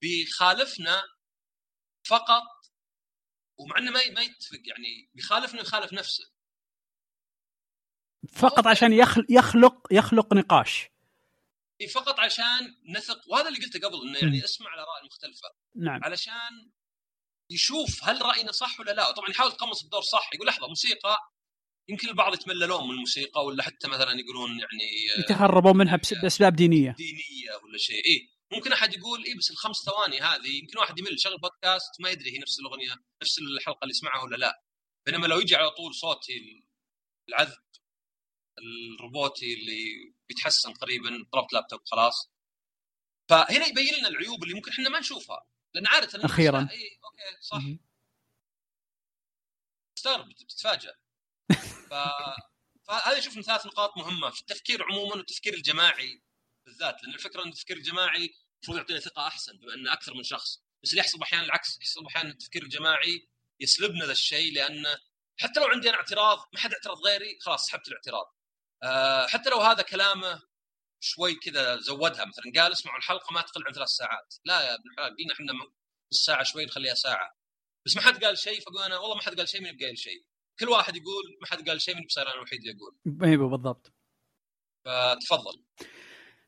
بيخالفنا 0.00 1.02
فقط 2.06 2.42
ومع 3.56 3.78
إنه 3.78 3.90
ما 3.90 4.10
ما 4.10 4.20
يتفق 4.20 4.60
يعني 4.64 5.10
بيخالفنا 5.14 5.60
ويخالف 5.60 5.92
نفسه. 5.92 6.24
فقط 8.32 8.66
عشان 8.66 8.92
يخلق 8.92 9.26
يخلق 9.30 9.86
يخلق 9.90 10.34
نقاش. 10.34 10.88
إيه 11.80 11.86
فقط 11.86 12.20
عشان 12.20 12.76
نثق. 12.96 13.28
وهذا 13.28 13.48
اللي 13.48 13.58
قلته 13.58 13.88
قبل 13.88 14.08
إنه 14.08 14.18
يعني 14.18 14.44
اسمع 14.44 14.74
الآراء 14.74 15.00
المختلفة. 15.00 15.48
نعم. 15.74 16.04
علشان 16.04 16.72
يشوف 17.50 18.04
هل 18.04 18.22
رأينا 18.22 18.52
صح 18.52 18.80
ولا 18.80 18.90
لا. 18.90 19.10
طبعا 19.10 19.30
يحاول 19.30 19.50
يتقمص 19.50 19.82
الدور 19.82 20.02
صح. 20.02 20.30
يقول 20.34 20.46
لحظة 20.46 20.68
موسيقى 20.68 21.33
يمكن 21.88 22.08
البعض 22.08 22.34
يتمللون 22.34 22.84
من 22.84 22.90
الموسيقى 22.90 23.44
ولا 23.44 23.62
حتى 23.62 23.88
مثلا 23.88 24.12
يقولون 24.20 24.50
يعني 24.50 24.84
آه، 25.16 25.20
يتهربون 25.20 25.76
منها 25.76 25.96
بس- 25.96 26.14
بأسباب 26.14 26.56
دينية. 26.56 26.94
دينية 26.98 27.50
ولا 27.62 27.78
شيء. 27.78 28.04
اي 28.06 28.28
ممكن 28.52 28.72
أحد 28.72 28.94
يقول 28.94 29.24
اي 29.24 29.34
بس 29.34 29.50
الخمس 29.50 29.76
ثواني 29.76 30.20
هذه 30.20 30.58
يمكن 30.58 30.78
واحد 30.78 30.98
يمل 30.98 31.20
شغل 31.20 31.38
بودكاست 31.38 32.00
ما 32.00 32.10
يدري 32.10 32.32
هي 32.32 32.38
نفس 32.38 32.60
الأغنية 32.60 32.94
نفس 33.22 33.38
الحلقة 33.38 33.78
اللي 33.82 33.90
يسمعها 33.90 34.22
ولا 34.22 34.36
لا. 34.36 34.62
بينما 35.06 35.26
لو 35.26 35.38
يجي 35.40 35.56
على 35.56 35.70
طول 35.70 35.94
صوتي 35.94 36.64
العذب 37.28 37.58
الروبوتي 38.58 39.54
اللي 39.54 40.14
بيتحسن 40.28 40.72
قريبا 40.72 41.26
طلبت 41.32 41.52
لابتوب 41.52 41.80
خلاص. 41.86 42.30
فهنا 43.30 43.66
يبين 43.66 43.94
لنا 43.98 44.08
العيوب 44.08 44.42
اللي 44.42 44.54
ممكن 44.54 44.70
إحنا 44.70 44.88
ما 44.88 44.98
نشوفها. 45.00 45.46
لأن 45.74 45.86
عادة. 45.86 46.18
لا، 46.18 46.26
اي 46.70 46.98
okay 47.04 47.42
صح. 47.42 47.58
تستغرب 49.96 50.28
بتتفاجئ 50.28 50.92
ف... 51.90 51.94
فهذا 52.88 53.18
أشوف 53.18 53.36
من 53.36 53.42
ثلاث 53.42 53.66
نقاط 53.66 53.96
مهمة 53.96 54.30
في 54.30 54.40
التفكير 54.40 54.82
عموما 54.82 55.14
والتفكير 55.14 55.54
الجماعي 55.54 56.22
بالذات 56.66 57.02
لأن 57.02 57.14
الفكرة 57.14 57.42
إن 57.42 57.48
التفكير 57.48 57.76
الجماعي 57.76 58.34
المفروض 58.54 58.78
يعطينا 58.78 59.00
ثقة 59.00 59.26
أحسن 59.26 59.58
بما 59.58 59.74
ان 59.74 59.88
أكثر 59.88 60.14
من 60.14 60.22
شخص. 60.22 60.62
بس 60.82 60.90
اللي 60.90 61.00
يحصل 61.00 61.22
أحيانا 61.22 61.44
العكس 61.44 61.78
يحصل 61.80 62.06
أحيانا 62.06 62.30
التفكير 62.30 62.62
الجماعي 62.62 63.28
يسلبنا 63.60 64.04
ذا 64.04 64.12
الشيء 64.12 64.54
لأنه 64.54 64.98
حتى 65.40 65.60
لو 65.60 65.66
عندي 65.66 65.88
أنا 65.88 65.96
اعتراض 65.96 66.38
ما 66.52 66.60
حد 66.60 66.72
اعترض 66.72 66.98
غيري 67.06 67.38
خلاص 67.40 67.66
سحبت 67.66 67.88
الاعتراض. 67.88 68.34
أه 68.82 69.26
حتى 69.26 69.50
لو 69.50 69.60
هذا 69.60 69.82
كلامه 69.82 70.42
شوي 71.00 71.34
كذا 71.34 71.76
زودها 71.76 72.24
مثلا 72.24 72.44
قال 72.56 72.72
اسمعوا 72.72 72.98
الحلقة 72.98 73.32
ما 73.32 73.40
تقل 73.40 73.66
عن 73.66 73.72
ثلاث 73.72 73.88
ساعات. 73.88 74.34
لا 74.44 74.60
يا 74.60 74.74
ابن 74.74 74.90
الحلال 74.90 75.16
قلنا 75.16 75.32
إحنا 75.34 75.52
نص 76.12 76.24
ساعة 76.24 76.42
شوي 76.42 76.64
نخليها 76.64 76.94
ساعة. 76.94 77.36
بس 77.86 77.96
ما 77.96 78.02
حد 78.02 78.24
قال 78.24 78.38
شيء 78.38 78.60
فاقول 78.60 78.82
أنا 78.82 78.98
والله 78.98 79.16
ما 79.16 79.22
حد 79.22 79.36
قال 79.38 79.48
شيء 79.48 79.60
من 79.60 79.78
قايل 79.78 79.98
شيء. 79.98 80.24
كل 80.60 80.68
واحد 80.68 80.96
يقول 80.96 81.36
ما 81.40 81.46
حد 81.46 81.68
قال 81.68 81.80
شيء 81.80 81.96
من 81.96 82.02
بصير 82.06 82.22
أنا 82.26 82.34
الوحيد 82.34 82.58
اللي 82.60 82.72
أقول 82.76 83.24
إيوه 83.28 83.48
بالضبط. 83.48 83.92
فتفضل. 84.84 85.62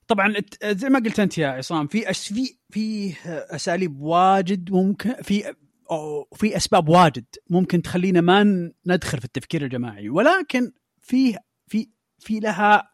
طبعا 0.09 0.35
زي 0.65 0.89
ما 0.89 0.99
قلت 0.99 1.21
أنت 1.21 1.39
يا 1.39 1.49
عصام 1.49 1.87
في 1.87 2.11
أس 2.11 2.33
في 2.33 2.57
في 2.71 3.15
أساليب 3.27 4.01
واجد 4.01 4.71
ممكن 4.71 5.15
في 5.23 5.55
في 6.35 6.57
أسباب 6.57 6.89
واجد 6.89 7.25
ممكن 7.51 7.83
تخلينا 7.83 8.21
ما 8.21 8.73
ندخل 8.87 9.19
في 9.19 9.25
التفكير 9.25 9.65
الجماعي. 9.65 10.09
ولكن 10.09 10.73
في 11.03 11.37
في 11.67 11.91
في 12.19 12.41
لها 12.41 12.91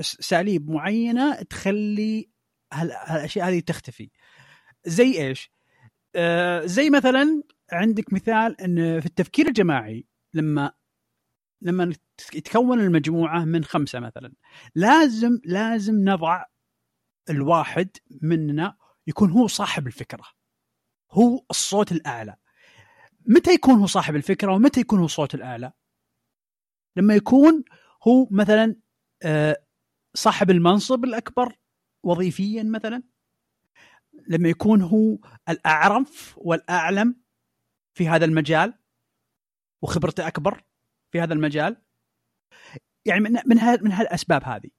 أساليب 0.00 0.70
معينة 0.70 1.42
تخلي 1.42 2.30
هال- 2.72 2.92
هالأشياء 2.92 3.48
هذه 3.48 3.60
تختفي. 3.60 4.10
زي 4.86 5.26
إيش؟ 5.28 5.50
آه 6.16 6.66
زي 6.66 6.90
مثلا 6.90 7.42
عندك 7.72 8.12
مثال 8.12 8.60
إن 8.60 9.00
في 9.00 9.06
التفكير 9.06 9.48
الجماعي 9.48 10.06
لما 10.34 10.72
لما 11.62 11.94
يتكون 12.34 12.80
المجموعة 12.80 13.44
من 13.44 13.64
خمسة 13.64 14.00
مثلا. 14.00 14.32
لازم 14.74 15.40
لازم 15.44 15.94
نضع 15.94 16.44
الواحد 17.30 17.88
مننا 18.22 18.76
يكون 19.06 19.30
هو 19.30 19.46
صاحب 19.46 19.86
الفكرة. 19.86 20.24
هو 21.12 21.44
الصوت 21.50 21.92
الأعلى. 21.92 22.36
متى 23.26 23.50
يكون 23.50 23.74
هو 23.74 23.86
صاحب 23.86 24.16
الفكرة 24.16 24.52
ومتى 24.52 24.80
يكون 24.80 24.98
هو 24.98 25.04
الصوت 25.04 25.34
الأعلى؟ 25.34 25.72
لما 26.96 27.14
يكون 27.14 27.64
هو 28.08 28.28
مثلا 28.30 28.76
آه، 29.22 29.64
صاحب 30.14 30.50
المنصب 30.50 31.04
الأكبر 31.04 31.56
وظيفيا 32.02 32.62
مثلا. 32.62 33.02
لما 34.28 34.48
يكون 34.48 34.82
هو 34.82 35.18
الأعرف 35.48 36.34
والأعلم 36.38 37.20
في 37.94 38.08
هذا 38.08 38.24
المجال. 38.24 38.79
وخبرته 39.82 40.26
أكبر 40.26 40.64
في 41.12 41.20
هذا 41.20 41.34
المجال. 41.34 41.82
يعني 43.04 43.20
من 43.20 43.32
من 43.32 43.56
من 43.82 43.92
هالأسباب 43.92 44.44
هذه 44.44 44.70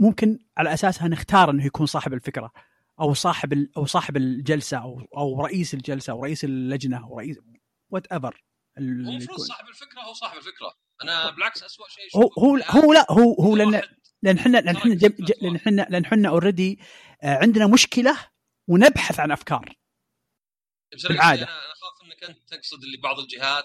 ممكن 0.00 0.38
على 0.56 0.74
أساسها 0.74 1.08
نختار 1.08 1.50
إنه 1.50 1.66
يكون 1.66 1.86
صاحب 1.86 2.12
الفكرة 2.12 2.52
أو 3.00 3.14
صاحب 3.14 3.68
أو 3.76 3.86
صاحب 3.86 4.16
الجلسة 4.16 4.76
أو 4.78 5.08
أو 5.16 5.40
رئيس 5.44 5.74
الجلسة 5.74 6.12
أو 6.12 6.24
رئيس 6.24 6.44
اللجنة 6.44 7.04
أو 7.04 7.18
رئيس 7.18 7.38
whatever 7.90 8.44
المفروض 8.78 9.38
صاحب 9.38 9.68
الفكرة 9.68 10.00
هو 10.00 10.12
صاحب 10.12 10.36
الفكرة. 10.36 10.74
أنا 11.02 11.30
بالعكس 11.30 11.62
اسوء 11.62 11.88
شيء 11.88 12.04
هو 12.16 12.30
هو 12.38 12.56
هو 12.56 12.92
لا 12.92 13.06
هو 13.10 13.34
هو 13.34 13.56
لأن 13.56 13.82
لأن 14.22 14.38
إحنا 14.38 14.58
لأن 14.58 14.76
إحنا 14.76 14.94
لأن 14.94 15.56
إحنا 15.56 15.86
لأن 15.90 16.04
إحنا 16.04 16.28
already 16.28 16.78
عندنا 17.22 17.66
مشكلة 17.66 18.18
ونبحث 18.68 19.20
عن 19.20 19.30
أفكار. 19.30 19.76
أنا 21.10 21.32
أنا 21.32 21.44
اخاف 21.44 22.02
إنك 22.04 22.24
أنت 22.24 22.48
تقصد 22.48 22.82
اللي 22.82 22.96
بعض 22.96 23.18
الجهات 23.18 23.64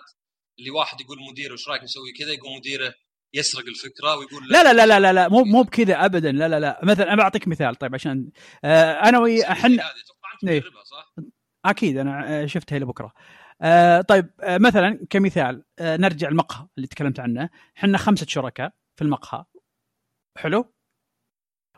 اللي 0.60 0.72
واحد 0.72 1.02
يقول 1.02 1.18
مديره 1.32 1.54
وش 1.54 1.70
رأيك 1.70 1.84
نسوي 1.84 2.12
كذا؟ 2.20 2.34
يقوم 2.34 2.58
مديره 2.58 2.94
يسرق 3.34 3.66
الفكرة 3.68 4.18
ويقول 4.18 4.48
لا. 4.50 4.64
لا 4.64 4.74
لا 4.74 4.86
لا 4.86 5.00
لا, 5.00 5.14
لا 5.14 5.28
مو 5.28 5.44
مو 5.44 5.62
بكذا 5.64 6.06
ابدا 6.06 6.32
لا 6.32 6.48
لا 6.48 6.60
لا. 6.60 6.80
مثلا 6.84 7.14
أنا 7.14 7.16
بعطيك 7.24 7.48
مثال 7.48 7.76
طيب 7.76 7.94
عشان 7.96 8.30
آه 8.64 8.92
أنا 8.92 9.20
ويا 9.20 9.52
إحنا 9.52 9.92
إيه. 10.48 10.62
صح؟ 10.62 11.16
أكيد 11.66 11.98
أنا 11.98 12.44
آه، 12.44 12.46
شفتها 12.46 12.80
لبكره 12.80 13.14
آه 13.62 14.02
طيب 14.02 14.30
آه 14.42 14.58
مثلا 14.58 15.06
كمثال 15.10 15.64
آه 15.80 15.98
نرجع 15.98 16.28
المقهى 16.30 16.68
اللي 16.78 16.88
تكلمت 16.88 17.20
عنه. 17.20 17.50
إحنا 17.78 17.98
خمسة 17.98 18.26
شركاء 18.30 18.74
في 18.96 19.02
المقهى. 19.02 19.46
حلو؟ 20.38 20.74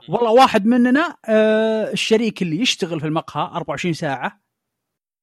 والله 0.09 0.31
واحد 0.31 0.65
مننا 0.65 1.17
آه 1.25 1.91
الشريك 1.91 2.41
اللي 2.41 2.59
يشتغل 2.59 2.99
في 2.99 3.05
المقهى 3.05 3.43
24 3.43 3.93
ساعة. 3.93 4.41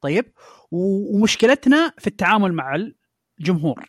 طيب؟ 0.02 0.32
ومشكلتنا 0.70 1.92
في 1.98 2.06
التعامل 2.06 2.52
مع 2.52 2.94
الجمهور 3.38 3.88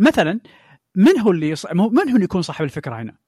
مثلا 0.00 0.40
من 0.96 1.18
هو 1.18 1.30
اللي 1.30 1.48
يص... 1.48 1.66
من 1.66 1.80
هو 1.80 2.14
اللي 2.14 2.24
يكون 2.24 2.42
صاحب 2.42 2.64
الفكرة 2.64 3.02
هنا؟ 3.02 3.18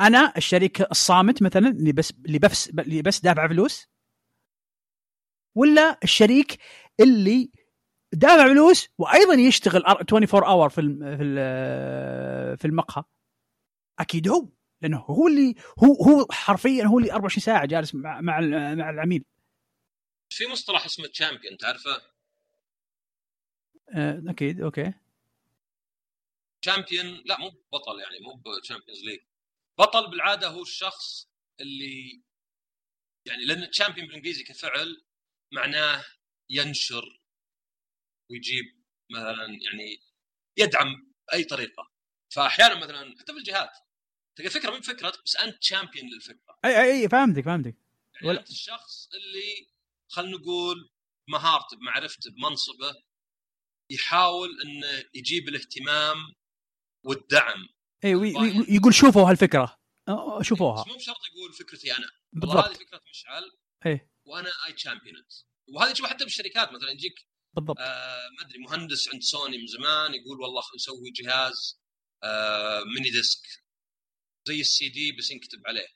أنا 0.00 0.32
الشريك 0.36 0.80
الصامت 0.80 1.42
مثلا 1.42 1.68
اللي 1.68 1.92
بس 1.92 2.10
اللي 2.10 2.38
بس 2.38 2.68
اللي 2.68 3.02
بس 3.02 3.20
دافع 3.20 3.48
فلوس؟ 3.48 3.86
ولا 5.56 5.98
الشريك 6.04 6.58
اللي 7.00 7.50
دافع 8.12 8.48
فلوس 8.48 8.88
وأيضا 8.98 9.34
يشتغل 9.34 9.82
24 9.84 10.44
اور 10.44 10.70
في 10.70 10.80
في 11.16 12.56
في 12.56 12.64
المقهى؟ 12.64 13.04
أكيد 14.00 14.28
هو 14.28 14.48
لأنه 14.82 14.98
هو 14.98 15.28
اللي 15.28 15.54
هو 15.84 15.94
هو 16.04 16.26
حرفيا 16.30 16.84
هو 16.84 16.98
اللي 16.98 17.12
24 17.12 17.40
ساعة 17.42 17.66
جالس 17.66 17.94
مع 17.94 18.20
مع 18.20 18.38
العميل. 18.90 19.24
في 20.32 20.46
مصطلح 20.46 20.84
اسمه 20.84 21.06
champion 21.06 21.56
تعرفه؟ 21.56 22.11
آه، 23.90 24.22
أكيد 24.28 24.60
okay. 24.60 24.92
champion 26.62 27.06
لا 27.26 27.38
مو 27.38 27.48
بطل 27.72 28.00
يعني 28.00 28.18
مو 28.20 28.34
ب 28.58 28.63
Champions 28.63 29.04
League 29.04 29.20
بطل 29.78 30.10
بالعادة 30.10 30.48
هو 30.48 30.62
الشخص 30.62 31.28
اللي 31.60 32.22
يعني 33.26 33.44
لأن 33.44 33.70
champion 33.70 34.06
بالإنجليزي 34.06 34.44
كفعل 34.44 35.04
معناه 35.52 36.04
ينشر 36.50 37.20
ويجيب 38.30 38.64
مثلا 39.10 39.46
يعني 39.46 40.00
يدعم 40.56 41.12
بأي 41.28 41.44
طريقة. 41.44 41.90
فاحيانا 42.34 42.74
مثلا 42.74 43.14
حتى 43.20 43.32
في 43.32 43.38
الجهات. 43.38 43.70
تلقى 44.36 44.50
فكرة 44.50 44.70
من 44.70 44.80
فكرتك 44.80 45.22
بس 45.24 45.36
أنت 45.36 45.56
champion 45.56 46.06
للفكرة. 46.08 46.58
أي 46.64 46.82
أي 46.82 47.02
أي 47.02 47.08
فهمتك 47.08 47.44
فهمتك. 47.44 47.76
يعني 48.14 48.28
ولا- 48.28 48.40
أنت 48.40 48.50
الشخص 48.50 49.08
اللي 49.14 49.68
خلينا 50.08 50.36
نقول 50.38 50.90
مهارته 51.28 51.76
بمعرفته 51.76 52.30
بمنصبه 52.30 52.94
يحاول 53.94 54.48
إنه 54.64 55.04
يجيب 55.14 55.48
الاهتمام 55.48 56.16
والدعم. 57.04 57.68
اي 58.04 58.14
وي- 58.14 58.34
وي- 58.36 58.66
يقول 58.68 58.94
شوفوا 58.94 59.30
هالفكرة. 59.30 59.78
شوفوها. 60.42 60.84
مو 60.88 60.94
بشرط 60.94 61.16
يقول 61.32 61.52
فكرتي 61.52 61.96
أنا. 61.96 62.06
والله 62.42 62.54
هذه 62.60 62.62
بالضبط 62.68 62.76
فكرة 62.82 63.00
مشعل. 63.10 63.42
إيه. 63.86 64.10
وأنا 64.26 64.50
I 64.66 64.72
champion 64.72 65.14
وهذه 65.74 65.92
تشوفها 65.92 66.10
حتى 66.10 66.24
بالشركات 66.24 66.72
مثلا 66.72 66.90
يجيك 66.90 67.14
بالضبط. 67.56 67.78
آه 67.78 68.28
ما 68.38 68.46
أدري 68.46 68.58
مهندس 68.58 69.08
عند 69.12 69.22
سوني 69.22 69.58
من 69.58 69.66
زمان 69.66 70.14
يقول 70.14 70.40
والله 70.40 70.60
خلينا 70.60 70.76
نسوي 70.76 71.10
جهاز 71.10 71.80
آه 72.24 72.82
MiniDisc 72.84 73.40
زي 74.48 74.60
السي 74.60 74.88
دي 74.88 75.12
بس 75.12 75.30
ينكتب 75.30 75.58
عليه. 75.66 75.86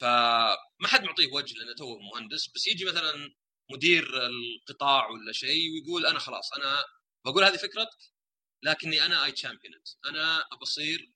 فما 0.00 0.88
حد 0.88 1.02
معطيه 1.04 1.26
وجه 1.32 1.54
لأنه 1.58 1.74
توه 1.74 1.98
مهندس. 1.98 2.48
بس 2.54 2.66
يجي 2.66 2.84
مثلا 2.84 3.34
مدير 3.72 4.04
القطاع 4.26 5.10
ولا 5.10 5.32
شيء 5.32 5.72
ويقول 5.72 6.06
أنا 6.06 6.18
خلاص 6.18 6.52
أنا 6.52 6.84
بقول 7.24 7.44
هذه 7.44 7.56
فكرتك 7.56 8.12
لكني 8.62 9.06
أنا 9.06 9.24
I 9.24 9.32
champion 9.32 9.74
أنا 10.10 10.44
ابصير 10.52 11.12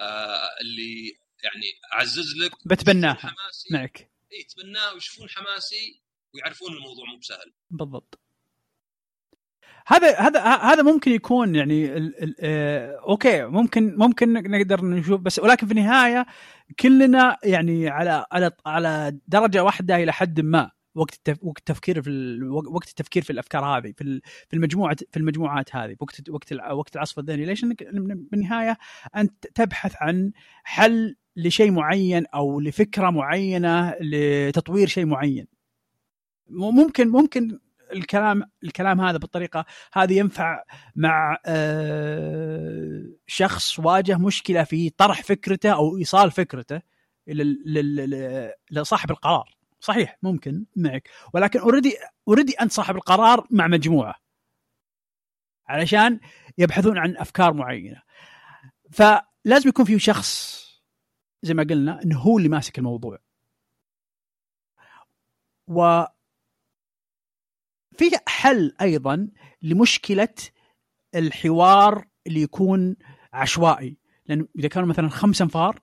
آه 0.00 0.48
اللي 0.60 1.18
يعني 1.44 1.94
أعزز 1.94 2.36
لك 2.36 2.52
بتبناها. 2.66 3.14
حماسي. 3.14 3.68
معك. 3.72 4.12
إي 4.32 4.40
يتبناه 4.40 4.94
ويشوفون 4.94 5.28
حماسي 5.28 6.02
ويعرفون 6.34 6.72
الموضوع 6.72 7.04
مو 7.12 7.18
بسهل. 7.18 7.52
بالضبط. 7.70 8.20
هذا 9.86 10.18
هذا 10.18 10.40
هذا 10.42 10.82
ممكن 10.82 11.10
يكون 11.10 11.54
يعني 11.54 11.96
ال 11.96 12.22
ال 12.22 12.34
آه 12.40 13.00
أوكي 13.08 13.44
ممكن 13.44 13.96
ممكن 13.96 14.32
نقدر 14.32 14.84
نشوف 14.84 15.20
بس 15.20 15.38
ولكن 15.38 15.66
في 15.66 15.72
النهاية 15.72 16.26
كلنا 16.80 17.38
يعني 17.44 17.88
على 17.88 18.26
على 18.32 18.50
على 18.66 19.18
درجة 19.26 19.62
واحدة 19.62 19.96
إلى 19.96 20.12
حد 20.12 20.40
ما. 20.40 20.70
وقت 20.96 21.30
وقت 21.42 21.58
التفكير 21.58 22.02
في 22.02 22.40
وقت 22.66 22.88
التفكير 22.88 23.22
في 23.22 23.30
الأفكار 23.30 23.64
هذه 23.64 23.92
في 23.96 24.20
في 24.48 24.56
المجموعة 24.56 24.96
في 25.10 25.16
المجموعات 25.16 25.76
هذه 25.76 25.96
وقت 26.00 26.30
وقت 26.30 26.52
وقت 26.52 26.96
العصف 26.96 27.18
الذهني 27.18 27.44
ليش؟ 27.44 27.64
إنك 27.64 27.82
بالنهاية 28.30 28.78
أنت 29.16 29.46
تبحث 29.54 29.94
عن 30.00 30.32
حل 30.64 31.16
لشيء 31.36 31.70
معين 31.70 32.26
أو 32.26 32.60
لفكرة 32.60 33.10
معينة 33.10 33.94
لتطوير 34.00 34.88
شيء 34.88 35.06
معين 35.06 35.46
ممكن 36.48 37.08
ممكن 37.08 37.58
الكلام 37.92 38.42
الكلام 38.64 39.00
هذا 39.00 39.18
بالطريقة 39.18 39.64
هذه 39.92 40.18
ينفع 40.18 40.62
مع 40.96 41.38
آه، 41.46 43.04
شخص 43.26 43.78
واجه 43.78 44.18
مشكلة 44.18 44.64
في 44.64 44.90
طرح 44.90 45.22
فكرته 45.22 45.70
أو 45.70 45.96
إيصال 45.96 46.30
فكرته 46.30 46.80
لصاحب 48.70 49.10
القرار 49.10 49.55
صحيح 49.86 50.18
ممكن 50.22 50.66
معك. 50.76 51.08
ولكن 51.34 51.60
أوريدي 51.60 51.96
أوريدي 52.28 52.52
أنت 52.52 52.72
صاحب 52.72 52.96
القرار 52.96 53.46
مع 53.50 53.66
مجموعة. 53.66 54.14
علشان 55.68 56.20
يبحثون 56.58 56.98
عن 56.98 57.16
أفكار 57.16 57.52
معينة. 57.52 58.02
فلازم 58.90 59.68
يكون 59.68 59.84
في 59.84 59.98
شخص 59.98 60.62
زي 61.42 61.54
ما 61.54 61.62
قلنا 61.62 62.02
انه 62.02 62.18
هو 62.18 62.38
اللي 62.38 62.48
ماسك 62.48 62.78
الموضوع. 62.78 63.18
و 65.68 66.04
في 67.98 68.10
حل 68.28 68.76
أيضا 68.80 69.28
لمشكلة 69.62 70.34
الحوار 71.14 72.08
اللي 72.26 72.42
يكون 72.42 72.96
عشوائي. 73.32 73.98
لأن 74.26 74.48
إذا 74.58 74.68
كانوا 74.68 74.88
مثلا 74.88 75.08
خمس 75.08 75.42
أنفار 75.42 75.80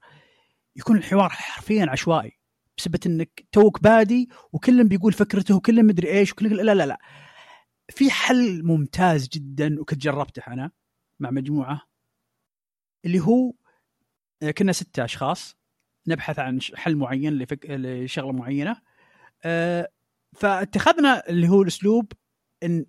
يكون 0.75 0.97
الحوار 0.97 1.29
حرفيا 1.29 1.85
عشوائي. 1.89 2.42
بسبب 2.77 2.95
إنك 3.05 3.45
توك 3.51 3.83
بادي 3.83 4.29
وكلهم 4.53 4.87
بيقول 4.87 5.13
فكرته 5.13 5.55
وكلهم 5.55 5.85
مدري 5.85 6.09
إيش 6.09 6.31
وكلهم 6.31 6.53
لا 6.53 6.73
لا 6.75 6.85
لا. 6.85 6.99
في 7.89 8.11
حل 8.11 8.63
ممتاز 8.65 9.27
جدا 9.27 9.79
وكنت 9.81 10.01
جربته 10.01 10.41
أنا 10.47 10.71
مع 11.19 11.31
مجموعة 11.31 11.81
اللي 13.05 13.19
هو 13.19 13.53
آه، 14.43 14.51
كنا 14.51 14.71
ستة 14.71 15.05
أشخاص 15.05 15.57
نبحث 16.07 16.39
عن 16.39 16.59
حل 16.75 16.95
معين 16.95 17.33
لفك... 17.37 17.65
لشغلة 17.69 18.31
معينة. 18.31 18.75
آه، 19.43 19.89
فاتخذنا 20.33 21.29
اللي 21.29 21.47
هو 21.49 21.61
الأسلوب 21.61 22.11
إن 22.63 22.85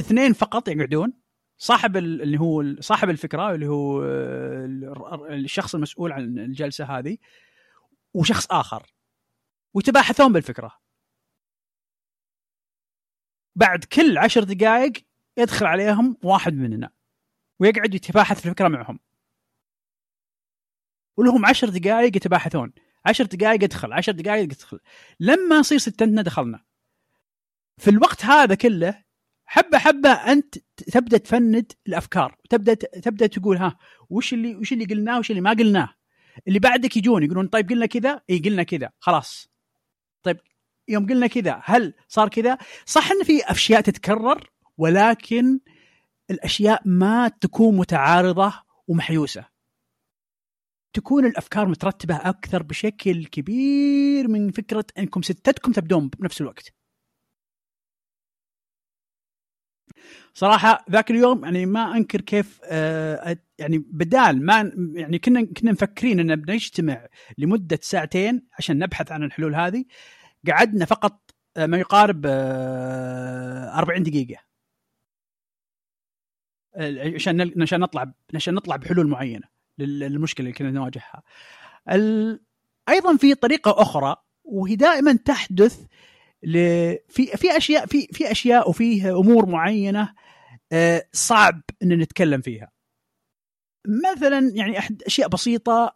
اثنين 0.00 0.32
فقط 0.32 0.68
يقعدون. 0.68 1.12
صاحب 1.58 1.96
ال- 1.96 2.22
اللي 2.22 2.40
هو 2.40 2.64
صاحب 2.80 3.10
الفكرة 3.10 3.54
اللي 3.54 3.66
هو 3.66 4.02
آه، 4.02 4.64
ال- 4.64 5.44
الشخص 5.44 5.74
المسؤول 5.74 6.12
عن 6.12 6.38
الجلسة 6.38 6.84
هذه 6.98 7.16
وشخص 8.14 8.46
آخر. 8.50 8.94
ويتباحثون 9.74 10.32
بالفكرة. 10.32 10.80
بعد 13.56 13.84
كل 13.84 14.18
عشر 14.18 14.44
دقائق 14.44 14.92
يدخل 15.38 15.66
عليهم 15.66 16.16
واحد 16.24 16.52
مننا. 16.52 16.90
ويقعد 17.60 17.94
يتباحث 17.94 18.40
في 18.40 18.46
الفكرة 18.46 18.68
معهم. 18.68 18.98
ولهم 21.16 21.46
عشر 21.46 21.68
دقائق 21.68 22.16
يتباحثون. 22.16 22.72
عشر 23.06 23.24
دقائق 23.24 23.64
يدخل 23.64 23.92
عشر 23.92 24.12
دقائق 24.12 24.42
يدخل. 24.42 24.80
لما 25.20 25.58
يصير 25.58 25.78
ستنتنا 25.78 26.22
دخلنا. 26.22 26.64
في 27.78 27.90
الوقت 27.90 28.24
هذا 28.24 28.54
كله 28.54 29.04
حبة 29.44 29.78
حبة 29.78 30.10
أنت 30.10 30.58
تبدأ 30.92 31.18
تفند 31.18 31.72
الأفكار. 31.86 32.38
تبدأ 32.50 32.74
تبدأ 32.74 33.26
تقول 33.26 33.56
ها 33.56 33.78
وش 34.10 34.32
اللي 34.32 34.56
وش 34.56 34.72
اللي 34.72 34.84
قلناه 34.84 35.18
وش 35.18 35.30
اللي 35.30 35.40
ما 35.40 35.50
قلناه؟ 35.50 35.94
اللي 36.48 36.58
بعدك 36.58 36.96
يجون 36.96 37.22
يقولون 37.22 37.46
طيب 37.46 37.68
قلنا 37.70 37.86
كذا؟ 37.86 38.20
إي 38.30 38.38
قلنا 38.38 38.62
كذا. 38.62 38.90
خلاص. 38.98 39.48
طيب 40.22 40.36
يوم 40.88 41.06
قلنا 41.06 41.26
كذا 41.26 41.60
هل 41.64 41.94
صار 42.08 42.28
كذا؟ 42.28 42.58
صح 42.86 43.12
إن 43.12 43.24
في 43.24 43.42
أشياء 43.44 43.80
تتكرر 43.80 44.50
ولكن 44.78 45.60
الأشياء 46.30 46.82
ما 46.84 47.28
تكون 47.28 47.76
متعارضة 47.76 48.52
ومحيوسة. 48.88 49.44
تكون 50.92 51.26
الأفكار 51.26 51.68
مترتبة 51.68 52.16
أكثر 52.16 52.62
بشكل 52.62 53.26
كبير 53.26 54.28
من 54.28 54.50
فكرة 54.50 54.84
إنكم 54.98 55.22
ستتكم 55.22 55.72
تبدون 55.72 56.08
بنفس 56.08 56.40
الوقت. 56.40 56.81
صراحة 60.34 60.84
ذاك 60.90 61.10
اليوم 61.10 61.44
يعني 61.44 61.66
ما 61.66 61.96
أنكر 61.96 62.20
كيف 62.20 62.60
آه 62.64 63.36
يعني 63.58 63.78
بدال 63.78 64.46
ما 64.46 64.72
يعني 64.94 65.18
كنا 65.18 65.44
كنا 65.44 65.72
مفكرين 65.72 66.20
إن 66.20 66.36
بنجتمع 66.36 67.06
لمدة 67.38 67.78
ساعتين 67.82 68.42
عشان 68.58 68.78
نبحث 68.78 69.12
عن 69.12 69.22
الحلول 69.22 69.54
هذه 69.54 69.84
قعدنا 70.48 70.84
فقط 70.84 71.30
آه 71.56 71.66
ما 71.66 71.78
يقارب 71.78 72.22
آه 72.26 73.78
40 73.78 74.02
دقيقة 74.02 74.52
عشان 77.14 77.62
عشان 77.62 77.80
نطلع 77.80 78.12
عشان 78.34 78.54
نطلع 78.54 78.76
بحلول 78.76 79.06
معينة 79.06 79.44
للمشكلة 79.78 80.46
اللي 80.46 80.58
كنا 80.58 80.70
نواجهها. 80.70 81.22
أيضا 82.88 83.16
في 83.16 83.34
طريقة 83.34 83.82
أخرى 83.82 84.16
وهي 84.44 84.76
دائما 84.76 85.12
تحدث. 85.12 85.84
في 87.08 87.26
في 87.26 87.56
اشياء 87.56 87.86
في 87.86 88.08
في 88.12 88.30
أشياء 88.30 88.70
وفي 88.70 89.10
أمور 89.10 89.46
معينة 89.46 90.14
آه، 90.72 91.04
صعب 91.12 91.60
إن 91.82 91.98
نتكلم 91.98 92.40
فيها. 92.40 92.72
مثلا 94.04 94.50
يعني 94.54 94.78
احد 94.78 95.02
أشياء 95.06 95.28
بسيطة 95.28 95.94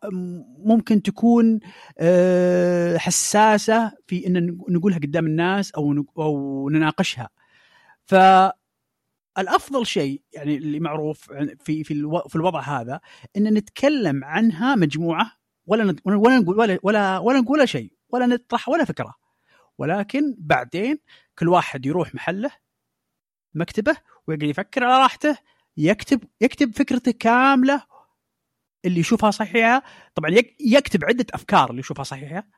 ممكن 0.59 1.03
تكون 1.03 1.61
آه، 1.99 2.97
حساسة 2.99 3.93
في 4.07 4.27
إن 4.27 4.59
نقولها 4.69 4.99
قدام 4.99 5.27
الناس 5.27 5.73
أو 5.73 6.05
أو 6.19 6.69
نناقشها. 6.71 7.29
ف 8.07 8.15
الافضل 9.39 9.87
شيء 9.87 10.23
يعني 10.33 10.57
اللي 10.57 10.81
معروف 10.81 11.33
في 11.65 11.85
في 11.85 11.95
في 12.29 12.37
الوضع 12.37 12.61
هذا 12.61 13.01
إن 13.37 13.55
نتكلم 13.55 14.25
عنها 14.25 14.75
مجموعة 14.75 15.33
ولا 15.67 15.97
ولا 16.05 16.39
نقول 16.39 16.59
ولا 16.59 16.79
ولا 16.83 17.19
ولا 17.19 17.41
نقول 17.41 17.69
شيء 17.69 17.93
ولا 18.09 18.27
نطرح 18.27 18.69
ولا 18.69 18.85
فكرة 18.85 19.15
ولكن 19.79 20.35
بعدين 20.39 20.99
كل 21.39 21.49
واحد 21.49 21.87
يروح 21.87 22.15
محله 22.15 22.51
مكتبه 23.55 23.97
ويقعد 24.27 24.43
يفكر 24.43 24.85
على 24.85 25.03
راحته 25.03 25.39
يكتب 25.77 26.25
يكتب 26.41 26.77
فكرته 26.77 27.13
كاملة 27.13 27.83
اللي 28.85 29.01
يشوفها 29.01 29.31
صحيحة. 29.31 29.83
طبعا 30.15 30.31
يكتب 30.61 31.05
عدة 31.05 31.27
أفكار 31.35 31.71
اللي 31.71 31.81
يشوفها 31.81 32.05
صحيحة. 32.05 32.49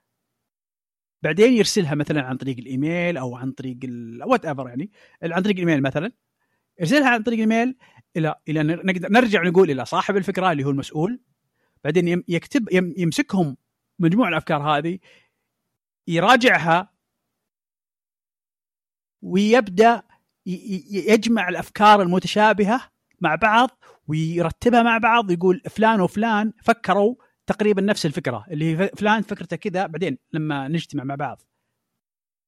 بعدين 1.23 1.53
يرسلها 1.53 1.95
مثلا 1.95 2.23
عن 2.23 2.37
طريق 2.37 2.59
الإيميل 2.59 3.17
أو 3.17 3.37
عن 3.37 3.53
طريق 3.53 3.79
whatever 4.27 4.69
يعني 4.69 4.91
عن 5.23 5.43
طريق 5.43 5.57
الايميل 5.57 5.83
مثلا. 5.83 6.13
يرسلها 6.81 7.11
عن 7.11 7.23
طريق 7.23 7.41
الايميل 7.43 7.77
إلى 8.17 8.35
إلى 8.49 8.63
نقدر 8.63 9.09
نرجع 9.13 9.43
نقول 9.43 9.71
إلى 9.71 9.85
صاحب 9.85 10.17
الفكرة 10.17 10.53
اللي 10.53 10.65
هو 10.65 10.71
المسؤول. 10.71 11.21
بعدين 11.85 12.25
يكتب 12.29 12.69
يمسكهم 12.73 13.57
مجموع 13.99 14.29
الأفكار 14.29 14.63
هذه 14.63 14.99
يراجعها 16.09 16.98
ويبدأ 19.23 20.03
يجمع 20.47 21.49
الأفكار 21.49 22.03
المتشابهة 22.03 22.81
مع 23.21 23.35
بعض 23.35 23.71
ويرتبها 24.09 24.83
مع 24.83 24.99
بعض 24.99 25.31
يقول 25.31 25.63
فلان 25.71 26.01
وفلان 26.01 26.53
فكروا 26.63 27.15
تقريبا 27.47 27.83
نفس 27.83 28.07
الفكرة 28.07 28.45
اللي 28.51 28.77
هي 28.77 28.91
فلان 28.97 29.23
فكرته 29.23 29.57
كذا 29.57 29.87
بعدين 29.87 30.19
لما 30.33 30.69
نجتمع 30.69 31.05
مع 31.05 31.15
بعض 31.15 31.43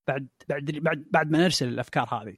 بعد 0.09 0.29
بعد 0.49 0.65
بعد, 0.65 1.07
بعد 1.11 1.31
ما 1.31 1.39
نرسل 1.39 1.69
الأفكار 1.69 2.09
هذه. 2.15 2.37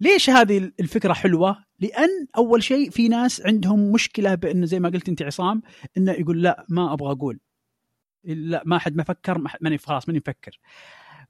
ليش 0.00 0.30
هذه 0.30 0.72
الفكرة 0.80 1.12
حلوة؟ 1.12 1.64
لأن 1.80 2.26
أول 2.36 2.62
شيء 2.62 2.90
في 2.90 3.08
ناس 3.08 3.46
عندهم 3.46 3.92
مشكلة 3.92 4.34
بانه 4.34 4.66
زي 4.66 4.80
ما 4.80 4.88
قلت 4.88 5.08
أنت 5.08 5.22
عصام 5.22 5.62
إنه 5.96 6.12
يقول 6.12 6.42
لا 6.42 6.66
ما 6.68 6.92
أبغى 6.92 7.12
أقول. 7.12 7.40
لا 8.24 8.62
ما 8.66 8.78
حد 8.78 8.96
ما 8.96 9.04
فكر 9.04 9.44
ماني 9.60 9.78
خلاص 9.78 10.08
ماني 10.08 10.18
مفكر. 10.18 10.58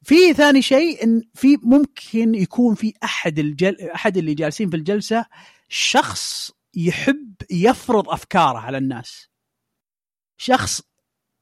في 0.04 0.34
ثاني 0.34 0.62
شيء 0.62 1.04
إن 1.04 1.22
في 1.34 1.56
ممكن 1.62 2.34
يكون 2.34 2.74
في 2.74 2.94
أحد 3.04 3.38
الجل 3.38 3.90
أحد 3.90 4.16
اللي 4.16 4.34
جالسين 4.34 4.70
في 4.70 4.76
الجلسة 4.76 5.26
شخص 5.68 6.52
يحب 6.74 7.34
يفرض 7.50 8.08
أفكاره 8.08 8.58
على 8.58 8.78
الناس. 8.78 9.28
شخص 10.38 10.82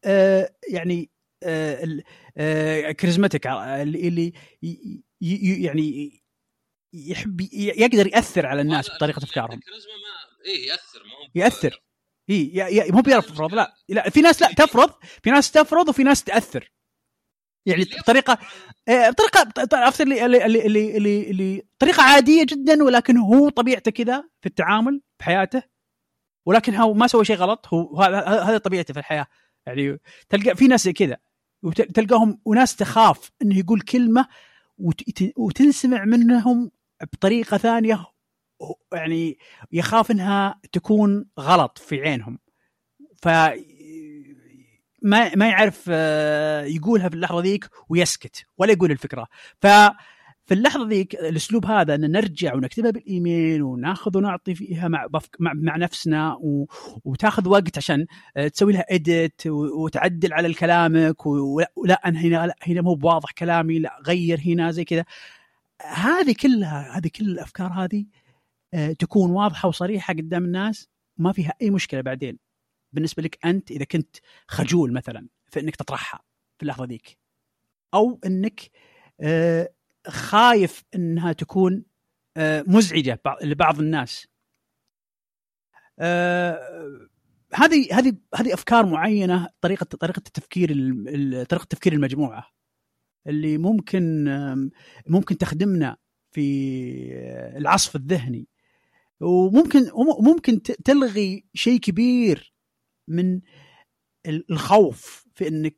آه 0.04 0.54
يعني 0.68 1.10
آه 1.42 2.02
آه 2.36 2.90
كاريزماتيك 2.92 3.46
اللي, 3.46 4.32
يعني 5.20 6.22
يحب 6.92 7.40
يقدر 7.52 8.06
يأثر 8.06 8.46
على 8.46 8.60
الناس 8.60 8.90
بطريقة 8.90 9.18
افكارهم 9.18 9.58
الكاريزما 9.58 9.92
ما 9.92 10.44
إيه 10.44 10.68
يأثر 10.68 11.04
ما 11.04 11.12
هو 11.12 11.30
يأثر. 11.34 11.82
اي 12.30 12.90
مو 12.90 13.00
بيفرض 13.00 13.54
لا. 13.54 13.74
لا 13.88 14.10
في 14.10 14.20
ناس 14.20 14.42
لا 14.42 14.52
تفرض 14.64 14.90
في 15.22 15.30
ناس 15.30 15.50
تفرض 15.50 15.88
وفي 15.88 16.02
ناس 16.02 16.24
تأثر. 16.24 16.72
يعني 17.66 17.84
بطريقه 17.84 18.38
إيه، 18.88 19.10
بطريقه 19.10 19.48
عرفت 19.72 20.00
اللي 20.00 20.26
اللي 20.26 20.46
اللي 20.46 20.96
اللي, 20.96 21.30
اللي 21.30 21.62
طريقة 21.78 22.02
عادية 22.02 22.44
جدا 22.44 22.82
ولكن 22.82 23.16
هو 23.16 23.48
طبيعته 23.48 23.90
كذا 23.90 24.24
في 24.40 24.46
التعامل 24.46 25.00
بحياته 25.20 25.62
ولكن 26.46 26.74
هو 26.74 26.94
ما 26.94 27.06
سوى 27.06 27.24
شيء 27.24 27.36
غلط 27.36 27.66
هو 27.68 28.02
هذا 28.02 28.58
طبيعته 28.58 28.94
في 28.94 29.00
الحياة. 29.00 29.26
يعني 29.66 29.98
تلقى 30.28 30.56
في 30.56 30.66
ناس 30.66 30.88
كذا 30.88 31.16
وتلقاهم 31.62 32.40
وناس 32.44 32.76
تخاف 32.76 33.30
إنه 33.42 33.58
يقول 33.58 33.80
كلمة 33.80 34.26
وتنسمع 35.36 36.04
منهم 36.04 36.70
بطريقة 37.12 37.56
ثانية 37.56 38.06
يعني 38.92 39.38
يخاف 39.72 40.10
إنها 40.10 40.60
تكون 40.72 41.26
غلط 41.40 41.78
في 41.78 42.00
عينهم. 42.00 42.38
ما 45.02 45.34
ما 45.34 45.48
يعرف 45.48 45.84
آه، 45.88 46.64
يقولها 46.64 47.08
في 47.08 47.14
اللحظة 47.14 47.40
ذيك 47.40 47.68
ويسكت 47.88 48.44
ولا 48.58 48.72
يقول 48.72 48.90
الفكرة. 48.90 49.26
ف 49.60 49.66
في 50.46 50.54
اللحظة 50.54 50.88
ذيك 50.88 51.14
الأسلوب 51.14 51.66
هذا 51.66 51.94
إن 51.94 52.12
نرجع 52.12 52.54
ونكتبها 52.54 52.90
بالإيميل 52.90 53.62
وناخذ 53.62 54.16
ونعطي 54.18 54.54
فيها 54.54 54.88
مع 54.88 55.06
مع, 55.38 55.52
مع 55.54 55.76
نفسنا 55.76 56.34
و... 56.34 56.66
وتاخذ 57.04 57.48
وقت 57.48 57.78
عشان 57.78 58.06
آه، 58.36 58.48
تسوي 58.48 58.72
لها 58.72 58.84
اديت 58.90 59.42
وتعدل 59.46 60.32
على 60.32 60.54
كلامك 60.54 61.26
ولا 61.26 62.00
أنا 62.06 62.20
هنا 62.20 62.46
لا 62.46 62.56
هنا 62.62 62.80
مو 62.82 62.94
بواضح 62.94 63.30
كلامي 63.32 63.78
لا 63.78 63.98
غير 64.06 64.40
هنا 64.46 64.70
زي 64.70 64.84
كذا. 64.84 65.04
هذه 65.82 66.34
كلها 66.42 66.98
هذه 66.98 67.10
كل 67.16 67.24
الأفكار 67.24 67.72
هذه 67.72 68.06
آه، 68.74 68.92
تكون 68.92 69.30
واضحة 69.30 69.68
وصريحة 69.68 70.14
قدام 70.14 70.44
الناس 70.44 70.88
ما 71.18 71.32
فيها 71.32 71.54
أي 71.62 71.70
مشكلة 71.70 72.00
بعدين. 72.00 72.51
بالنسبة 72.92 73.22
لك 73.22 73.46
أنت 73.46 73.70
إذا 73.70 73.84
كنت 73.84 74.16
خجول 74.48 74.92
مثلا 74.92 75.28
في 75.46 75.60
إنك 75.60 75.76
تطرحها 75.76 76.22
في 76.56 76.62
اللحظة 76.62 76.84
ذيك؟ 76.84 77.18
أو 77.94 78.20
إنك 78.26 78.70
آه، 79.20 79.72
خايف 80.06 80.84
إنها 80.94 81.32
تكون 81.32 81.84
آه، 82.36 82.64
مزعجة 82.66 83.20
لبعض 83.42 83.80
الناس. 83.80 84.26
هذه 87.54 87.88
هذه 87.92 88.16
هذه 88.34 88.54
أفكار 88.54 88.86
معينة 88.86 89.48
طريقة 89.60 89.84
طريقة 89.84 90.22
التفكير 90.26 90.68
طريقة 91.44 91.64
تفكير 91.64 91.92
المجموعة 91.92 92.46
اللي 93.26 93.58
ممكن 93.58 94.24
ممكن 95.06 95.38
تخدمنا 95.38 95.96
في 96.32 96.40
العصف 97.56 97.96
الذهني. 97.96 98.48
وممكن 99.20 99.90
ممكن 100.20 100.62
تلغي 100.62 101.44
شيء 101.54 101.80
كبير 101.80 102.51
من 103.08 103.40
الخوف 104.50 105.26
في 105.34 105.48
إنك 105.48 105.76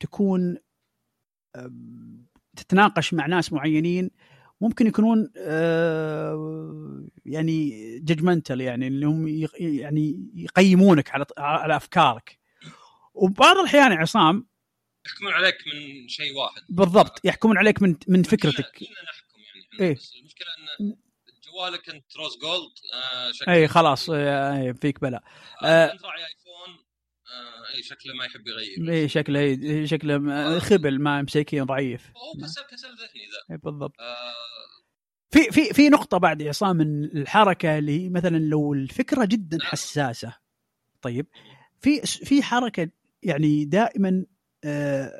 تكون 0.00 0.58
تتناقش 2.56 3.14
مع 3.14 3.26
ناس 3.26 3.52
معينين 3.52 4.10
ممكن 4.60 4.86
يكونون 4.86 5.30
يعني 7.26 7.98
ججمنتال 7.98 8.60
يعني 8.60 8.86
اللي 8.86 9.06
هم 9.06 9.28
يعني 9.58 10.30
يقيمونك 10.34 11.10
على 11.10 11.24
على 11.38 11.76
أفكارك. 11.76 12.38
وبعض 13.14 13.56
الأحيان 13.56 13.92
عصام 13.92 14.46
يحكمون 15.06 15.32
عليك 15.32 15.56
من 15.66 16.08
شيء 16.08 16.36
واحد. 16.36 16.62
بالضبط 16.68 17.20
يحكمون 17.24 17.58
عليك 17.58 17.82
من 17.82 17.96
من 18.08 18.22
فكرتك. 18.22 18.70
كلنا 18.78 18.90
نحكم 18.90 19.40
يعني 19.40 19.88
إيه؟ 19.88 19.94
بس 19.94 20.14
المشكلة 20.20 20.46
إن 20.80 20.96
جوالك 21.52 21.90
انت 21.90 22.16
rose 22.16 22.38
gold 22.38 22.72
آه 23.46 23.52
اي 23.52 23.68
خلاص 23.68 24.10
آه 24.10 24.72
فيك 24.72 25.00
بلا. 25.00 25.22
آه, 25.62 25.66
آه 25.66 25.92
انت 25.92 26.04
راعي 26.04 26.20
ايفون 26.20 26.41
آه 26.41 26.41
أي 27.74 27.82
شكله 27.82 28.14
ما 28.14 28.24
يحب 28.24 28.46
يغير 28.46 28.92
إي 28.92 29.08
شكله 29.08 29.84
شكله 29.84 30.32
آه. 30.32 30.58
خبل 30.58 30.98
ما 31.00 31.22
مسكين 31.22 31.64
ضعيف 31.64 32.06
هو 32.06 32.42
كسل 32.42 32.62
كسل 32.70 32.88
ذهني 32.88 33.26
ذا 33.50 33.56
بالضبط 33.56 34.00
آه 34.00 34.52
في 35.32 35.42
في 35.50 35.74
في 35.74 35.88
نقطة 35.88 36.18
بعد 36.18 36.42
عصام 36.42 36.76
من 36.76 37.04
الحركة 37.04 37.78
اللي 37.78 38.08
مثلا 38.08 38.38
لو 38.38 38.74
الفكرة 38.74 39.24
جدا 39.24 39.56
نعم. 39.56 39.66
حساسة 39.66 40.36
طيب 41.02 41.26
في 41.80 42.00
في 42.00 42.42
حركة 42.42 42.88
يعني 43.22 43.64
دائما 43.64 44.24
آه، 44.64 45.12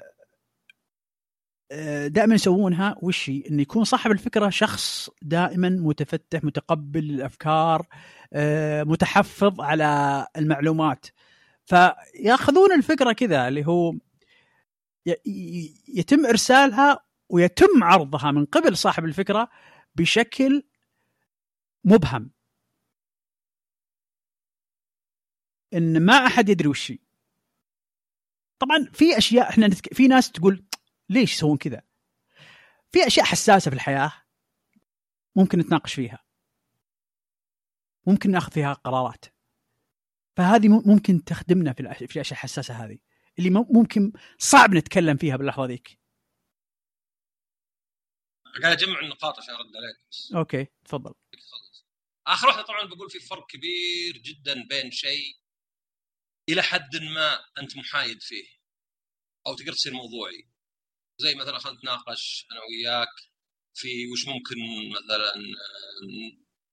آه، 1.72 2.06
دائما 2.06 2.34
يسوونها 2.34 2.96
وش 3.02 3.30
هي؟ 3.30 3.42
انه 3.50 3.62
يكون 3.62 3.84
صاحب 3.84 4.10
الفكرة 4.10 4.50
شخص 4.50 5.10
دائما 5.22 5.68
متفتح 5.68 6.44
متقبل 6.44 7.00
للافكار 7.00 7.86
آه، 8.32 8.82
متحفظ 8.82 9.60
على 9.60 10.26
المعلومات 10.36 11.06
فياخذون 11.72 12.72
الفكرة 12.72 13.12
كذا 13.12 13.48
اللي 13.48 13.66
هو 13.66 13.94
يتم 15.88 16.26
إرسالها 16.26 17.04
ويتم 17.28 17.84
عرضها 17.84 18.30
من 18.30 18.44
قبل 18.44 18.76
صاحب 18.76 19.04
الفكرة 19.04 19.50
بشكل 19.94 20.62
مبهم. 21.84 22.30
إن 25.74 26.06
ما 26.06 26.12
أحد 26.12 26.48
يدري 26.48 26.68
وش 26.68 26.92
طبعا 28.58 28.90
في 28.92 29.18
أشياء 29.18 29.48
إحنا 29.50 29.66
نتك... 29.66 29.94
في 29.94 30.08
ناس 30.08 30.32
تقول 30.32 30.64
ليش 31.08 31.32
يسوون 31.32 31.56
كذا؟ 31.56 31.82
في 32.92 33.06
أشياء 33.06 33.26
حساسة 33.26 33.68
في 33.68 33.74
الحياة 33.74 34.12
ممكن 35.36 35.58
نتناقش 35.58 35.94
فيها. 35.94 36.24
ممكن 38.06 38.30
ناخذ 38.30 38.52
فيها 38.52 38.72
قرارات. 38.72 39.24
فهذه 40.36 40.68
ممكن 40.68 41.24
تخدمنا 41.24 41.72
في 41.72 42.06
في 42.06 42.16
الأشياء 42.16 42.32
الحساسة 42.32 42.84
هذه 42.84 42.98
اللي 43.38 43.50
ممكن 43.50 44.12
صعب 44.38 44.74
نتكلم 44.74 45.16
فيها 45.16 45.36
باللحظة 45.36 45.66
ذيك. 45.66 45.98
قاعد 48.62 48.82
أجمع 48.82 49.00
النقاط 49.00 49.38
عشان 49.38 49.54
أرد 49.54 49.76
عليك 49.76 50.08
بس. 50.10 50.32
أوكي 50.32 50.66
تفضل. 50.84 51.14
آخر 52.26 52.46
واحدة 52.48 52.62
طبعا 52.62 52.84
بقول 52.84 53.10
في 53.10 53.20
فرق 53.20 53.46
كبير 53.50 54.18
جدا 54.18 54.66
بين 54.68 54.90
شيء 54.90 55.36
إلى 56.48 56.62
حد 56.62 56.96
ما 56.96 57.44
أنت 57.58 57.76
محايد 57.76 58.22
فيه 58.22 58.44
أو 59.46 59.54
تقدر 59.54 59.72
تصير 59.72 59.92
موضوعي. 59.92 60.48
زي 61.18 61.34
مثلا 61.34 61.58
خلينا 61.58 61.78
نتناقش 61.78 62.46
أنا 62.52 62.60
وياك 62.60 63.32
في 63.74 63.88
وش 64.12 64.28
ممكن 64.28 64.56
مثلا 64.90 65.34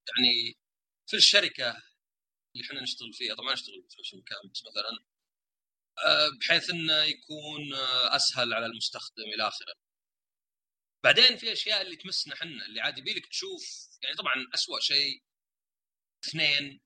يعني 0.08 0.58
في 1.06 1.16
الشركة 1.16 1.82
اللي 2.54 2.66
إحنا 2.66 2.82
نشتغل 2.82 3.12
فيها 3.12 3.34
طبعا 3.34 3.52
نشتغل 3.52 3.84
في 4.04 4.16
مكان 4.16 4.50
بس 4.52 4.62
مثلا 4.66 5.04
آه، 6.06 6.28
بحيث 6.40 6.70
إنه 6.70 7.02
يكون 7.02 7.74
آه، 7.74 8.16
أسهل 8.16 8.54
على 8.54 8.66
المستخدم 8.66 9.24
إلى 9.34 9.48
آخره. 9.48 9.74
بعدين 11.04 11.36
في 11.36 11.52
أشياء 11.52 11.82
اللي 11.82 11.96
تمسنا 11.96 12.34
إحنا 12.34 12.66
اللي 12.66 12.80
عادي 12.80 13.00
يبيلك 13.00 13.26
تشوف 13.26 13.88
يعني 14.02 14.16
طبعا 14.16 14.34
اسوء 14.54 14.80
شيء 14.80 15.22
اثنين 16.24 16.80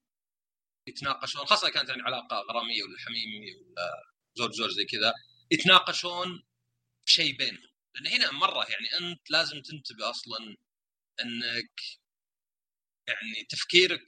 يتناقشون 0.87 1.47
خاصة 1.47 1.71
كانت 1.71 1.89
يعني 1.89 2.03
علاقة 2.03 2.37
غرامية 2.37 2.83
ولا 2.83 2.99
حميمية 2.99 3.57
ولا 3.57 4.05
زوج 4.35 4.53
زوج 4.53 4.71
زي 4.71 4.85
كذا 4.85 5.13
يتناقشون 5.51 6.45
بشيء 7.07 7.37
بينهم 7.37 7.75
لأن 7.95 8.07
هنا 8.07 8.33
مرة 8.33 8.67
يعني 8.71 8.99
أنت 8.99 9.31
لازم 9.31 9.63
تنتبه 9.63 10.11
أصلا 10.11 10.57
إنك 11.21 11.81
يعني 13.09 13.45
تفكيرك 13.49 14.05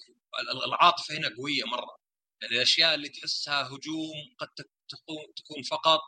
العاطفة 0.66 1.14
هنا 1.18 1.28
قوية 1.36 1.64
مرة. 1.64 1.96
يعني 2.42 2.56
الأشياء 2.56 2.94
اللي 2.94 3.08
تحسها 3.08 3.62
هجوم 3.62 4.34
قد 4.38 4.48
تكون 5.36 5.62
فقط 5.62 6.00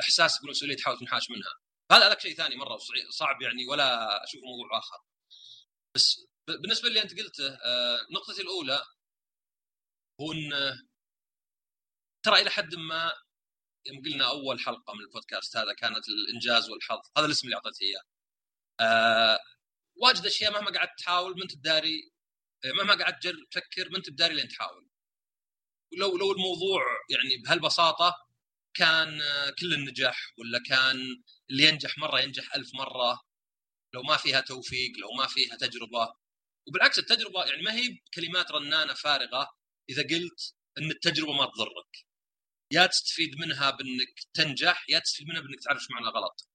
إحساس 0.00 0.40
بالمسؤولية 0.40 0.76
تحاول 0.76 0.98
تنحاش 0.98 1.30
منها. 1.30 1.54
هذا 1.92 2.08
لك 2.08 2.20
شيء 2.20 2.34
ثاني 2.36 2.56
مرة 2.56 2.78
صعب 3.10 3.42
يعني 3.42 3.66
ولا 3.66 4.24
أشوف 4.24 4.40
موضوع 4.44 4.78
آخر. 4.78 4.98
بس 5.96 6.26
بالنسبة 6.48 6.88
اللي 6.88 7.02
أنت 7.02 7.20
قلته 7.20 7.48
آه، 7.54 7.98
نقطتي 8.12 8.42
الأولى 8.42 8.84
هو 10.20 10.32
إن 10.32 10.50
ترى 12.24 12.40
إلى 12.42 12.50
حد 12.50 12.74
ما 12.74 13.12
يوم 13.86 14.02
قلنا 14.04 14.28
أول 14.28 14.60
حلقة 14.60 14.94
من 14.94 15.00
البودكاست 15.00 15.56
هذا 15.56 15.72
كانت 15.74 16.08
الإنجاز 16.08 16.70
والحظ 16.70 17.00
هذا 17.18 17.26
الاسم 17.26 17.46
اللي 17.46 17.56
أعطيته 17.56 17.82
إياه. 17.82 18.02
أه 18.80 19.38
واجد 19.96 20.26
أشياء 20.26 20.52
مهما 20.52 20.78
قعدت 20.78 20.98
تحاول 20.98 21.36
ما 21.36 21.42
أنت 21.42 21.56
بداري 21.56 22.12
مهما 22.72 23.04
قعدت 23.04 23.26
تفكر 23.50 23.90
ما 23.90 23.98
انت 23.98 24.10
بداري 24.10 24.34
لين 24.34 24.48
تحاول. 24.48 24.88
ولو 25.92 26.16
لو 26.16 26.32
الموضوع 26.32 26.82
يعني 27.10 27.42
بهالبساطة 27.44 28.14
كان 28.74 29.20
كل 29.60 29.74
النجاح 29.74 30.32
ولا 30.38 30.58
كان 30.68 30.96
اللي 31.50 31.64
ينجح 31.68 31.98
مرة 31.98 32.20
ينجح 32.20 32.54
ألف 32.54 32.74
مرة 32.74 33.20
لو 33.94 34.02
ما 34.02 34.16
فيها 34.16 34.40
توفيق 34.40 34.98
لو 34.98 35.12
ما 35.18 35.26
فيها 35.26 35.56
تجربة. 35.56 36.14
وبالعكس 36.68 36.98
التجربة 36.98 37.44
يعني 37.44 37.62
ما 37.62 37.74
هي 37.74 37.98
كلمات 38.14 38.50
رنانة 38.50 38.94
فارغة 38.94 39.48
إذا 39.90 40.02
قلت 40.02 40.54
إن 40.78 40.90
التجربة 40.90 41.32
ما 41.32 41.46
تضرك. 41.46 42.06
يا 42.70 42.86
تستفيد 42.86 43.38
منها 43.38 43.70
بإنك 43.70 44.14
تنجح 44.34 44.86
يا 44.88 44.98
تستفيد 44.98 45.26
منها 45.28 45.40
بإنك 45.40 45.60
تعرف 45.64 45.90
معنى 45.90 46.06
غلط. 46.06 46.48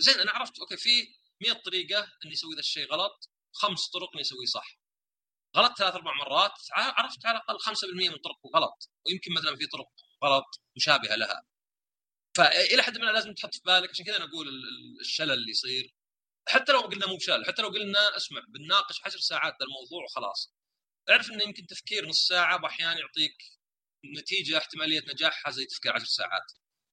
زين 0.00 0.20
أنا 0.20 0.30
عرفت 0.32 0.58
okay 0.58 0.76
في 0.76 1.14
100 1.40 1.52
طريقة 1.52 2.12
إني 2.24 2.32
أسوي 2.32 2.54
ذا 2.54 2.60
الشيء 2.60 2.86
غلط 2.86 3.30
خمس 3.52 3.90
طرق 3.90 4.10
إني 4.14 4.20
أسويه 4.22 4.46
صح. 4.46 4.81
غلط 5.56 5.78
ثلاث 5.78 5.94
أربع 5.94 6.12
مرات 6.14 6.52
عرفت 6.72 7.26
على 7.26 7.38
الأقل 7.38 7.58
5% 7.60 8.08
من 8.08 8.14
الطرق 8.14 8.40
غلط 8.56 8.90
ويمكن 9.06 9.32
مثلا 9.32 9.56
في 9.56 9.66
طرق 9.66 9.88
غلط 10.24 10.44
مشابهة 10.76 11.14
لها. 11.16 11.46
فإلى 12.36 12.82
حد 12.82 12.98
ما 12.98 13.04
لازم 13.04 13.34
تحط 13.34 13.54
في 13.54 13.60
بالك 13.64 13.90
عشان 13.90 14.04
كذا 14.04 14.16
أنا 14.16 14.24
أقول 14.24 14.48
الشلل 15.00 15.32
اللي 15.32 15.50
يصير. 15.50 15.94
حتى 16.48 16.72
لو 16.72 16.80
قلنا 16.80 17.06
مو 17.06 17.16
بشلل 17.16 17.46
حتى 17.46 17.62
لو 17.62 17.68
قلنا 17.68 18.16
اسمع 18.16 18.40
بنناقش 18.48 19.00
عشر 19.06 19.18
ساعات 19.18 19.52
ذا 19.52 19.66
الموضوع 19.66 20.04
وخلاص. 20.04 20.54
اعرف 21.10 21.30
إنه 21.30 21.42
يمكن 21.44 21.66
تفكير 21.66 22.08
نص 22.08 22.26
ساعة 22.26 22.62
واحيانا 22.62 23.00
يعطيك 23.00 23.36
نتيجة 24.18 24.58
احتمالية 24.58 25.00
نجاحها 25.12 25.52
زي 25.52 25.64
تفكير 25.66 25.92
عشر 25.92 26.04
ساعات. 26.04 26.52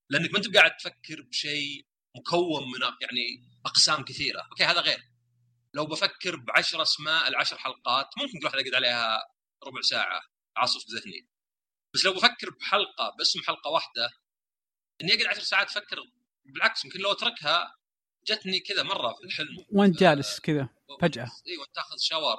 لأنك 0.10 0.32
ما 0.32 0.38
أنت 0.38 0.56
قاعد 0.58 0.78
تفكر 0.78 1.22
بشيء 1.22 1.88
مكون 2.18 2.64
من 2.64 2.82
يعني 3.02 3.50
أقسام 3.66 4.04
كثيرة. 4.04 4.42
okay 4.52 4.64
هذا 4.64 4.82
غير. 4.82 5.09
لو 5.74 5.86
بفكر 5.86 6.36
بعشر 6.36 6.82
أسماء 6.82 7.28
العشر 7.28 7.58
حلقات 7.58 8.10
ممكن 8.18 8.40
كل 8.40 8.46
واحدة 8.46 8.62
اقعد 8.62 8.74
عليها 8.74 9.20
ربع 9.68 9.82
ساعة 9.82 10.22
عاصف 10.58 10.82
ذهني 10.90 11.30
بس 11.94 12.06
لو 12.06 12.14
بفكر 12.14 12.50
بحلقة 12.50 13.16
باسم 13.18 13.42
حلقة 13.48 13.70
واحدة 13.70 14.10
إني 15.02 15.14
أقعد 15.14 15.26
عشر 15.26 15.42
ساعات 15.42 15.68
أفكر 15.68 15.98
بالعكس 16.46 16.86
يمكن 16.86 17.00
لو 17.00 17.12
أتركها 17.12 17.76
جتني 18.28 18.60
كذا 18.60 18.84
مرة 18.84 19.14
في 19.14 19.24
الحلم. 19.24 19.66
وانت 19.72 20.00
جالس 20.00 20.40
كذا؟ 20.40 20.70
فجأة. 21.02 21.32
إي 21.48 21.58
وأنت 21.58 21.76
تأخذ 21.76 21.98
شاور 22.00 22.38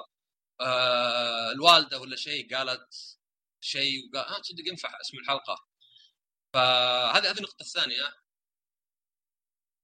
آه 0.61 1.51
الوالدة 1.51 1.99
ولا 1.99 2.15
شيء 2.15 2.55
قالت 2.55 3.17
شيء 3.61 4.09
وقال 4.13 4.25
آه 4.25 4.39
تصدق 4.41 4.67
ينفع 4.67 5.01
اسم 5.01 5.17
الحلقة. 5.17 5.67
فهذه 6.53 7.31
هذه 7.31 7.37
النقطة 7.37 7.61
الثانية. 7.61 8.13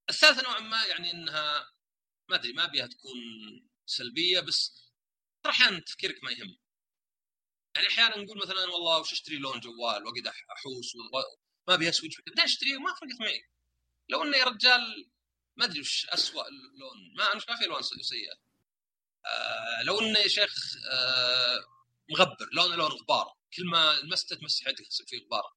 الثالثة 0.09 0.43
نوعا 0.43 0.59
ما 0.59 0.85
يعني 0.85 1.11
إنها 1.11 1.71
ما 2.29 2.35
أدري 2.35 2.53
ما 2.53 2.65
أبيها 2.65 2.87
تكون 2.87 3.17
سلبية 3.85 4.39
بس 4.39 4.91
ترى 5.43 5.51
أحيانا 5.51 5.79
تفكيرك 5.79 6.23
ما 6.23 6.31
يهم. 6.31 6.57
يعني 7.75 7.87
أحيانا 7.87 8.17
نقول 8.17 8.37
مثلا 8.37 8.71
والله 8.71 8.99
وش 8.99 9.11
أشتري 9.11 9.37
لون 9.37 9.59
جوال؟ 9.59 10.05
وأقعد 10.05 10.27
أحوس 10.27 10.95
ما 11.67 11.73
ابي 11.73 11.91
سويتش 11.91 12.21
بعدين 12.21 12.43
اشتريه 12.43 12.77
وما 12.77 12.93
فرقت 12.93 13.19
معي. 13.19 13.43
لو 14.09 14.23
إنه 14.23 14.37
يا 14.37 14.45
رجال 14.45 15.11
ما 15.55 15.65
أدري 15.65 15.79
وش 15.79 16.05
اسوء 16.09 16.47
اللون. 16.47 17.13
ما 17.15 17.33
ما 17.33 17.55
في 17.55 17.65
ألوان 17.65 17.81
سيئة. 17.81 18.33
آه 19.25 19.83
لو 19.83 19.99
إنه 19.99 20.19
يا 20.19 20.27
شيخ 20.27 20.75
آه 20.91 21.65
مغبر 22.09 22.49
لونه 22.53 22.75
لون 22.75 22.91
غبار. 22.91 23.37
كل 23.53 23.65
ما 23.65 23.95
لمسته 24.03 24.35
تمسح 24.35 24.67
يدك 24.67 24.85
تحسب 24.85 25.07
فيه 25.07 25.25
غبار. 25.25 25.53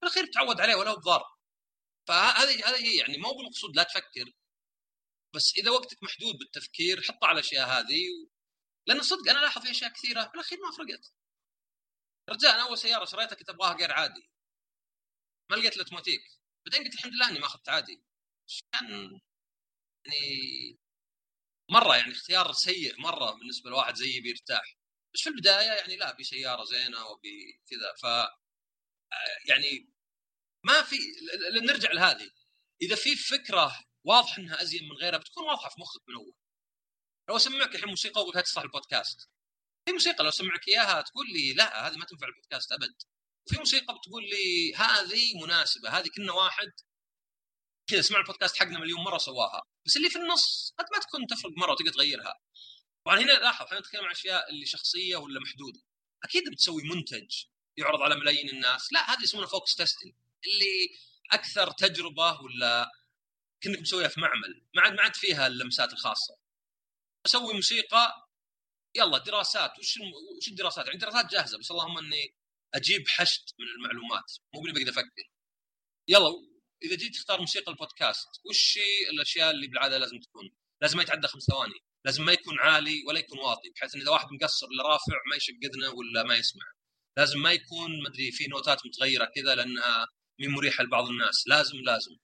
في 0.00 0.06
الاخير 0.06 0.26
تعود 0.26 0.60
عليه 0.60 0.74
ولا 0.74 0.94
بضار 0.94 1.36
فهذه 2.08 2.68
هذه 2.68 2.98
يعني 2.98 3.18
مو 3.18 3.32
بالمقصود 3.32 3.76
لا 3.76 3.82
تفكر. 3.82 4.32
بس 5.36 5.54
إذا 5.56 5.70
وقتك 5.70 6.02
محدود 6.02 6.38
بالتفكير 6.38 7.02
حط 7.02 7.24
على 7.24 7.40
الأشياء 7.40 7.68
هذه 7.68 8.10
و... 8.10 8.30
لأن 8.86 9.02
صدق 9.02 9.30
أنا 9.30 9.38
لاحظ 9.38 9.62
في 9.62 9.70
أشياء 9.70 9.92
كثيرة 9.92 10.24
في 10.24 10.34
الاخير 10.34 10.58
ما 10.58 10.70
فرقت. 10.76 11.12
رجال 12.30 12.50
أنا 12.50 12.62
أول 12.62 12.78
سيارة 12.78 13.04
شريتها 13.04 13.34
كنت 13.34 13.50
أبغاها 13.50 13.76
غير 13.76 13.92
عادي. 13.92 14.30
ما 15.50 15.56
لقيت 15.56 15.74
الأوتوماتيك. 15.76 16.22
بعدين 16.66 16.84
قلت 16.84 16.94
الحمد 16.94 17.12
لله 17.12 17.28
إني 17.30 17.38
ما 17.38 17.46
أخذت 17.46 17.68
عادي. 17.68 18.02
كان 18.72 19.20
يعني 20.06 20.78
مرة 21.70 21.96
يعني 21.96 22.12
اختيار 22.12 22.52
سيء 22.52 23.00
مرة 23.00 23.30
بالنسبة 23.30 23.70
لواحد 23.70 23.94
زيي 23.94 24.20
بيرتاح 24.20 24.76
بس 25.14 25.20
في 25.22 25.28
البداية 25.28 25.72
يعني 25.72 25.96
لا 25.96 26.16
بسياره 26.16 26.64
زينة 26.64 27.06
وبكذا 27.06 27.94
ف 28.02 28.04
يعني 29.48 29.92
ما 30.64 30.82
في 30.82 30.96
نرجع 31.62 31.92
لهذه. 31.92 32.30
إذا 32.82 32.96
في 32.96 33.16
فكرة 33.16 33.85
واضح 34.06 34.38
إنها 34.38 34.62
ازين 34.62 34.88
من 34.88 34.96
غيرها 34.96 35.18
بتكون 35.18 35.44
واضحة 35.44 35.68
في 35.68 35.80
مخك 35.80 36.08
من 36.08 36.14
أول. 36.14 36.34
لو 37.28 37.36
أسمعك 37.36 37.74
الحين 37.74 37.88
موسيقى 37.88 38.20
واقول 38.20 38.42
تصلح 38.42 38.62
البودكاست. 38.62 39.28
في 39.86 39.92
موسيقى 39.92 40.24
لو 40.24 40.28
أسمعك 40.28 40.68
إياها 40.68 41.02
تقول 41.02 41.26
لي 41.32 41.52
لا 41.52 41.88
هذه 41.88 41.96
ما 41.96 42.04
تنفع 42.04 42.26
البودكاست 42.26 42.72
أبد. 42.72 42.94
في 43.48 43.58
موسيقى 43.58 43.94
بتقول 43.98 44.22
لي 44.30 44.74
هذه 44.74 45.42
مناسبة 45.42 45.90
هذه 45.90 46.08
كنا 46.16 46.32
واحد. 46.32 46.72
كذا 47.86 48.00
سمع 48.00 48.18
البودكاست 48.18 48.56
حقنا 48.56 48.78
مليون 48.78 49.00
مرة 49.00 49.18
سواها. 49.18 49.62
بس 49.86 49.96
اللي 49.96 50.10
في 50.10 50.18
النص 50.18 50.74
قد 50.78 50.84
ما 50.92 50.98
تكون 50.98 51.26
تفرق 51.26 51.52
مرة 51.56 51.72
وتقدر 51.72 51.92
تغيرها. 51.92 52.34
طبعا 53.04 53.18
هنا 53.18 53.32
لاحظ 53.32 53.66
إحنا 53.66 53.80
نتكلم 53.80 54.04
عن 54.04 54.10
أشياء 54.10 54.50
اللي 54.50 54.66
شخصية 54.66 55.16
ولا 55.16 55.40
محدودة. 55.40 55.80
أكيد 56.24 56.42
بتسوي 56.52 56.82
منتج 56.82 57.44
يعرض 57.76 58.02
على 58.02 58.14
ملايين 58.14 58.48
الناس. 58.48 58.92
لا 58.92 59.12
هذه 59.12 59.22
يسمونها 59.22 59.48
focus 59.48 59.74
testing 59.74 60.12
اللي 60.44 60.88
أكثر 61.32 61.70
تجربة 61.70 62.40
ولا 62.40 62.90
كأنك 63.60 63.80
مسويها 63.80 64.08
في 64.08 64.20
معمل 64.20 64.66
ما 64.74 64.82
عاد 64.82 64.92
ما 64.92 65.02
عاد 65.02 65.16
فيها 65.16 65.46
اللمسات 65.46 65.92
الخاصة 65.92 66.38
أسوي 67.26 67.54
موسيقى 67.54 68.28
يلا 68.96 69.18
دراسات 69.18 69.78
وش 69.78 69.98
وش 70.36 70.48
الدراسات؟ 70.48 70.88
عندي 70.88 70.98
دراسات 70.98 71.30
جاهزة 71.30 71.58
بس 71.58 71.70
اللهم 71.70 71.98
إني 71.98 72.34
أجيب 72.74 73.08
حشد 73.08 73.42
من 73.58 73.66
المعلومات 73.66 74.32
مو 74.54 74.60
بإني 74.60 74.72
بقدر 74.72 74.90
أفكر 74.90 75.30
يلا 76.08 76.30
إذا 76.82 76.96
جيت 76.96 77.14
تختار 77.14 77.40
موسيقى 77.40 77.72
البودكاست 77.72 78.28
وش 78.44 78.78
الأشياء 79.12 79.50
اللي 79.50 79.66
بالعادة 79.66 79.98
لازم 79.98 80.20
تكون؟ 80.20 80.50
لازم 80.82 80.96
ما 80.96 81.02
يتعدى 81.02 81.28
خمس 81.28 81.42
ثواني، 81.42 81.74
لازم 82.04 82.24
ما 82.24 82.32
يكون 82.32 82.58
عالي 82.60 83.02
ولا 83.06 83.18
يكون 83.18 83.38
واطي 83.38 83.70
بحيث 83.70 83.94
إن 83.94 84.00
إذا 84.00 84.10
واحد 84.10 84.26
مقصر 84.32 84.66
ولا 84.66 84.88
رافع 84.88 85.16
ما 85.30 85.36
يشق 85.36 85.54
اذنه 85.64 85.90
ولا 85.90 86.22
ما 86.22 86.36
يسمع. 86.36 86.64
لازم 87.16 87.38
ما 87.42 87.52
يكون 87.52 88.02
مدري 88.02 88.32
في 88.32 88.46
نوتات 88.46 88.86
متغيرة 88.86 89.24
كذا 89.34 89.54
لأنها 89.54 90.06
من 90.40 90.48
مريحه 90.48 90.84
لبعض 90.84 91.08
الناس، 91.08 91.44
لازم 91.48 91.78
لازم. 91.78 92.16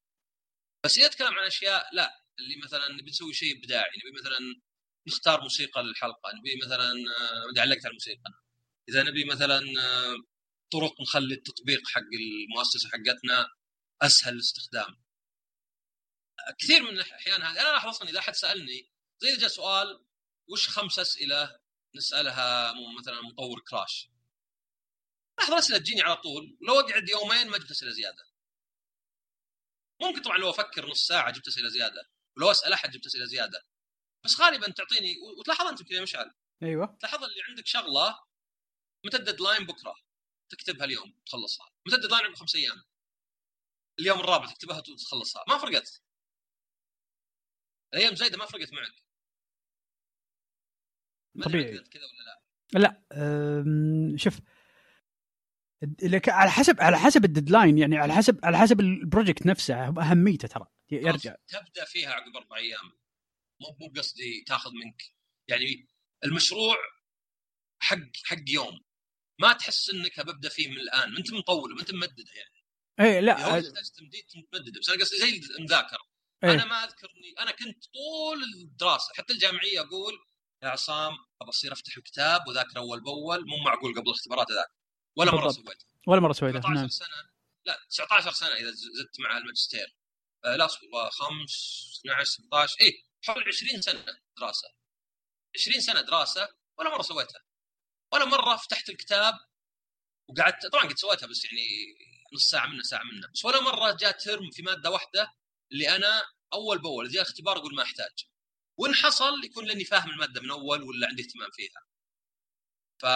بس 0.85 0.99
إذا 0.99 1.07
اتكلم 1.07 1.35
عن 1.39 1.47
أشياء 1.47 1.95
لا 1.95 2.25
اللي 2.39 2.57
مثلا 2.65 2.89
نبي 2.89 3.11
نسوي 3.11 3.35
شيء 3.35 3.59
إبداعي 3.59 3.91
نبي 3.99 4.21
مثلا 4.21 4.39
نختار 5.09 5.41
موسيقى 5.41 5.83
للحلقة 5.83 6.33
نبي 6.39 6.61
مثلا 6.65 6.91
آه، 7.57 7.61
علقت 7.61 7.85
على 7.85 7.91
الموسيقى. 7.91 8.31
إذا 8.89 9.03
نبي 9.03 9.25
مثلا 9.25 9.59
آه، 9.59 10.15
طرق 10.73 11.01
نخلي 11.01 11.35
التطبيق 11.35 11.89
حق 11.89 12.01
المؤسسة 12.01 12.89
حقتنا 12.89 13.49
أسهل 14.03 14.35
الاستخدام 14.35 15.03
كثير 16.59 16.83
من 16.83 16.89
الأحيان 16.89 17.43
هذه 17.43 17.61
أنا 17.61 17.69
لاحظ 17.69 17.89
أصلا 17.89 18.09
إذا 18.09 18.19
أحد 18.19 18.35
سألني 18.35 18.91
زي 19.23 19.37
جاء 19.37 19.49
سؤال 19.49 20.05
وش 20.49 20.69
خمس 20.69 20.99
أسئلة 20.99 21.61
نسألها 21.97 22.75
مثلا 23.01 23.21
مطور 23.23 23.61
كراش؟ 23.61 24.09
لاحظ 25.39 25.53
الأسئلة 25.53 25.79
تجيني 25.79 26.03
على 26.03 26.17
طول 26.17 26.59
لو 26.69 26.81
أقعد 26.81 27.09
يومين 27.09 27.49
ما 27.49 27.59
جبت 27.59 27.71
أسئلة 27.71 27.91
زيادة. 27.91 28.32
ممكن 30.03 30.23
طبعا 30.23 30.39
لو 30.39 30.51
أفكر 30.51 30.91
نص 30.91 31.07
ساعة 31.07 31.31
جبت 31.31 31.49
أسئلة 31.49 31.69
زيادة 31.69 32.11
ولو 32.37 32.51
أسأل 32.51 32.73
أحد 32.73 32.91
جبت 32.91 33.07
أسئلة 33.07 33.25
زيادة. 33.25 33.67
بس 34.25 34.41
غالبا 34.41 34.71
تعطيني 34.71 35.15
وتلاحظ 35.39 35.67
أنت 35.67 35.83
كذا 35.83 36.03
مشعل. 36.03 36.35
أيوه. 36.63 36.97
تلاحظ 37.01 37.25
اللي 37.25 37.43
عندك 37.49 37.67
شغلة 37.67 38.19
متى 39.07 39.17
ال 39.17 39.22
deadline 39.22 39.67
بكرة 39.67 39.95
تكتبها 40.49 40.85
اليوم 40.85 41.15
تخلصها. 41.27 41.73
متى 41.87 41.97
ال 41.97 42.00
deadline 42.00 42.25
عقب 42.25 42.35
خمس 42.35 42.57
أيام؟ 42.57 42.85
اليوم 43.99 44.21
الرابع 44.21 44.47
تكتبها 44.47 44.79
وتخلصها. 44.79 45.45
ما 45.49 45.59
فرقت. 45.59 46.03
الأيام 47.95 48.15
زايدة 48.15 48.39
ما 48.39 48.47
فرقت 48.47 48.73
معك. 48.73 48.95
طبيعي. 51.45 51.79
كذا 51.79 52.03
ولا 52.03 52.23
لا. 52.25 52.39
لا 52.79 54.17
شوف 54.17 54.41
على 56.29 56.51
حسب 56.51 56.81
على 56.81 56.99
حسب 56.99 57.25
ال 57.25 57.31
deadline 57.31 57.79
يعني 57.79 57.99
على 57.99 58.15
حسب 58.15 58.45
على 58.45 58.59
حسب 58.59 58.81
ال 58.81 58.89
project 58.89 59.47
نفسه 59.47 59.75
أهميته 59.89 60.49
ترى. 60.49 60.67
يرجع. 60.91 61.37
تبدأ 61.49 61.85
فيها 61.85 62.13
عقب 62.13 62.37
أربع 62.37 62.57
أيام. 62.57 62.93
مو 63.61 63.77
مو 63.81 63.93
قصدي 63.97 64.45
تاخذ 64.47 64.71
منك. 64.71 65.03
يعني 65.49 65.89
المشروع 66.25 66.77
حق 67.79 68.17
حق 68.25 68.45
يوم. 68.49 68.81
ما 69.41 69.53
تحس 69.53 69.91
إنك 69.91 70.21
ببدا 70.21 70.49
فيه 70.49 70.69
من 70.69 70.77
الآن. 70.77 71.13
ما 71.13 71.19
أنت 71.19 71.33
مطوله 71.33 71.75
ما 71.75 71.81
أنت 71.81 71.95
ممدده 71.95 72.33
يعني. 72.35 72.63
إيه 73.01 73.21
لا 73.21 73.35
تمديد 73.99 74.25
ممدده 74.35 74.81
بس 74.81 74.89
أنا 74.89 75.01
قصدي 75.01 75.17
زي 75.17 75.41
المذاكرة. 75.59 75.99
إيه. 76.45 76.51
أنا 76.51 76.65
ما 76.65 76.85
أذكرني 76.85 77.35
أنا 77.39 77.51
كنت 77.51 77.85
طول 77.85 78.43
الدراسة 78.63 79.15
حتى 79.15 79.33
الجامعية 79.33 79.81
أقول 79.81 80.15
يا 80.63 80.69
عصام 80.69 81.13
أبى 81.41 81.51
أصير 81.51 81.73
أفتح 81.73 81.97
الكتاب 81.97 82.49
وذاكر 82.49 82.77
أول 82.77 83.01
بأول. 83.01 83.47
مو 83.47 83.57
معقول 83.65 83.93
قبل 83.93 84.07
الاختبارات 84.07 84.47
ذاك 84.51 84.82
ولا 85.17 85.33
مرة 85.33 85.45
بالضبط. 85.47 85.65
سويت 85.65 85.83
ولا 86.07 86.21
مرة 86.21 86.33
سويته 86.33 86.59
19 86.59 86.75
نعم. 86.75 86.89
سنة. 86.89 87.09
لا 87.67 87.79
19 87.91 88.33
سنة 88.33 88.55
إذا 88.55 88.71
زدت 88.71 89.21
مع 89.21 89.39
الماجستير. 89.39 89.97
آه 90.45 90.57
لا 90.57 90.69
والله 90.83 91.11
5 91.11 92.01
12 92.01 92.25
16 92.25 92.77
اي 92.81 93.05
حول 93.25 93.45
20 93.49 93.83
سنة 93.83 94.05
دراسة. 94.39 94.69
20 95.55 95.81
سنة 95.81 96.01
دراسة 96.01 96.49
ولا 96.79 96.91
مرة 96.91 97.03
سويتها. 97.03 97.41
ولا 98.13 98.25
مرة 98.25 98.57
فتحت 98.57 98.89
الكتاب 98.89 99.35
وقعدت 100.29 100.67
طبعا 100.67 100.85
قد 100.85 100.97
سويتها 100.97 101.27
بس 101.27 101.45
يعني 101.45 101.67
نص 102.35 102.51
ساعة 102.51 102.67
منه 102.67 102.83
ساعة 102.83 103.03
منه 103.03 103.29
بس 103.35 103.45
ولا 103.45 103.61
مرة 103.61 103.97
جاء 104.01 104.11
ترم 104.19 104.51
في 104.51 104.63
مادة 104.63 104.91
واحدة 104.91 105.33
اللي 105.73 105.97
أنا 105.97 106.23
أول 106.53 106.79
بأول 106.79 107.09
جاء 107.11 107.23
اختبار 107.23 107.57
أقول 107.57 107.75
ما 107.75 107.83
أحتاج. 107.83 108.27
وان 108.77 108.95
حصل 108.95 109.45
يكون 109.45 109.65
لأني 109.67 109.85
فاهم 109.85 110.11
المادة 110.11 110.41
من 110.41 110.51
أول 110.51 110.83
ولا 110.83 111.07
عندي 111.09 111.23
اهتمام 111.23 111.51
فيها. 111.53 111.81
ف 113.03 113.07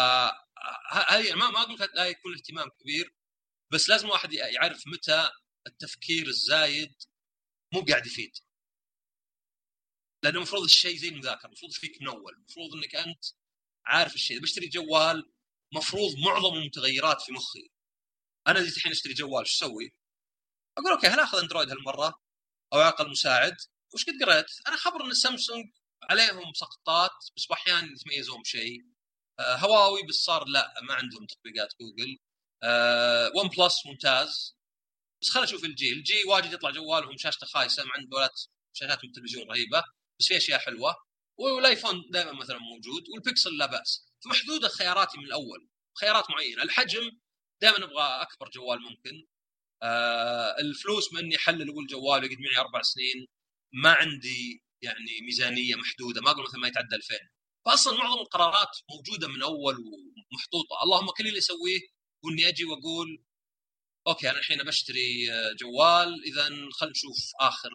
هذه 0.90 1.34
ما 1.34 1.50
ما 1.50 1.60
أقول 1.60 1.88
لا 1.94 2.06
يكون 2.06 2.32
الاهتمام 2.32 2.68
كبير 2.68 3.14
بس 3.72 3.88
لازم 3.88 4.08
واحد 4.08 4.32
يعرف 4.32 4.82
متى 4.86 5.30
التفكير 5.66 6.26
الزايد 6.26 6.94
مو 7.72 7.80
قاعد 7.80 8.06
يفيد. 8.06 8.32
لأنه 10.22 10.36
المفروض 10.36 10.62
الشيء 10.62 10.96
زي 10.96 11.08
المذاكرة 11.08 11.46
المفروض 11.46 11.72
فيك 11.72 12.02
من 12.02 12.08
أول 12.08 12.34
المفروض 12.34 12.74
إنك 12.74 12.96
أنت 12.96 13.24
عارف 13.86 14.14
الشيء. 14.14 14.40
بشتري 14.40 14.68
جوال 14.68 15.32
مفروض 15.72 16.16
معظم 16.18 16.54
المتغيرات 16.54 17.22
في 17.22 17.32
مخي. 17.32 17.70
أنا 18.46 18.62
جيت 18.62 18.76
الحين 18.76 18.92
أشتري 18.92 19.14
جوال 19.14 19.44
إيش 19.44 19.54
أسوي؟ 19.54 19.94
أقول 20.78 20.92
okay 20.92 21.06
هل 21.06 21.20
آخذ 21.20 21.38
أندرويد 21.38 21.70
هالمرة؟ 21.70 22.22
أو 22.72 22.80
الاقل 22.80 23.10
مساعد. 23.10 23.56
وش 23.94 24.04
قد 24.04 24.28
قريت؟ 24.28 24.46
أنا 24.68 24.76
خبر 24.76 25.04
إن 25.04 25.14
سامسونج 25.14 25.66
عليهم 26.10 26.52
سقطات 26.52 27.10
بس 27.36 27.46
أحيانا 27.52 27.92
يتميزون 27.92 28.42
بشيء. 28.42 28.95
هواوي 29.40 30.02
بس 30.08 30.14
صار 30.14 30.44
لا 30.48 30.74
ما 30.82 30.94
عندهم 30.94 31.26
تطبيقات 31.26 31.74
جوجل. 31.80 32.18
آه 32.62 33.32
ون 33.36 33.48
بلس 33.48 33.86
ممتاز. 33.86 34.56
بس 35.22 35.30
خلينا 35.30 35.48
نشوف 35.48 35.64
إل 35.64 35.71
جي. 35.71 35.92
إل 35.92 36.03
جي 36.03 36.24
واجد 36.24 36.52
يطلع 36.52 36.70
جوالهم 36.70 37.16
شاشته 37.16 37.46
خايسة 37.46 37.84
مع 37.84 37.92
عند 37.96 38.08
ذولاك 38.08 38.40
شاشات 38.72 39.04
من 39.04 39.10
التلفزيون 39.10 39.48
رهيبة 39.50 39.82
بس 40.20 40.26
في 40.26 40.36
أشياء 40.36 40.58
حلوة. 40.58 40.94
والآيفون 41.38 42.04
دائما 42.10 42.32
مثلا 42.32 42.58
موجود 42.58 43.04
والبكسل 43.08 43.56
لا 43.58 43.66
بأس. 43.66 44.12
فمحدودة 44.24 44.68
خياراتي 44.68 45.18
من 45.18 45.24
الأول. 45.24 45.68
خيارات 46.00 46.30
معينة. 46.30 46.62
الحجم 46.62 47.10
دائما 47.62 47.84
أبغى 47.84 48.22
أكبر 48.22 48.48
جوال 48.50 48.82
ممكن. 48.82 49.26
آه 49.82 50.56
الفلوس 50.60 51.12
من 51.12 51.18
إني 51.20 51.36
أحلل 51.36 51.70
أقول 51.70 51.86
جوال 51.86 52.24
يقعد 52.24 52.38
معي 52.38 52.58
أربع 52.58 52.82
سنين 52.82 53.26
ما 53.72 53.92
عندي 53.92 54.62
يعني 54.82 55.20
ميزانية 55.22 55.74
محدودة. 55.76 56.20
ما 56.20 56.30
أقول 56.30 56.44
مثلا 56.44 56.60
ما 56.60 56.68
يتعدى 56.68 56.96
2000 56.96 57.18
فاصلا 57.66 57.98
معظم 57.98 58.20
القرارات 58.20 58.78
موجودة 58.90 59.28
من 59.28 59.42
اول 59.42 59.76
ومحطوطة. 59.78 60.82
اللهم 60.82 61.10
كل 61.10 61.26
اللي 61.26 61.38
اسويه 61.38 61.80
هو 62.24 62.30
إني 62.30 62.48
أجي 62.48 62.64
وأقول 62.64 63.24
أوكي 64.06 64.30
أنا 64.30 64.38
الحين 64.38 64.62
بشتري 64.62 65.26
جوال 65.60 66.24
اذا 66.24 66.44
خلينا 66.72 66.90
نشوف 66.90 67.16
آخر 67.40 67.70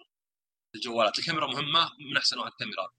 الجوالات. 0.75 1.19
الكاميرا 1.19 1.47
مهمة 1.47 1.91
من 2.09 2.17
أحسن 2.17 2.39
واحد 2.39 2.51
كاميرا 2.59 2.89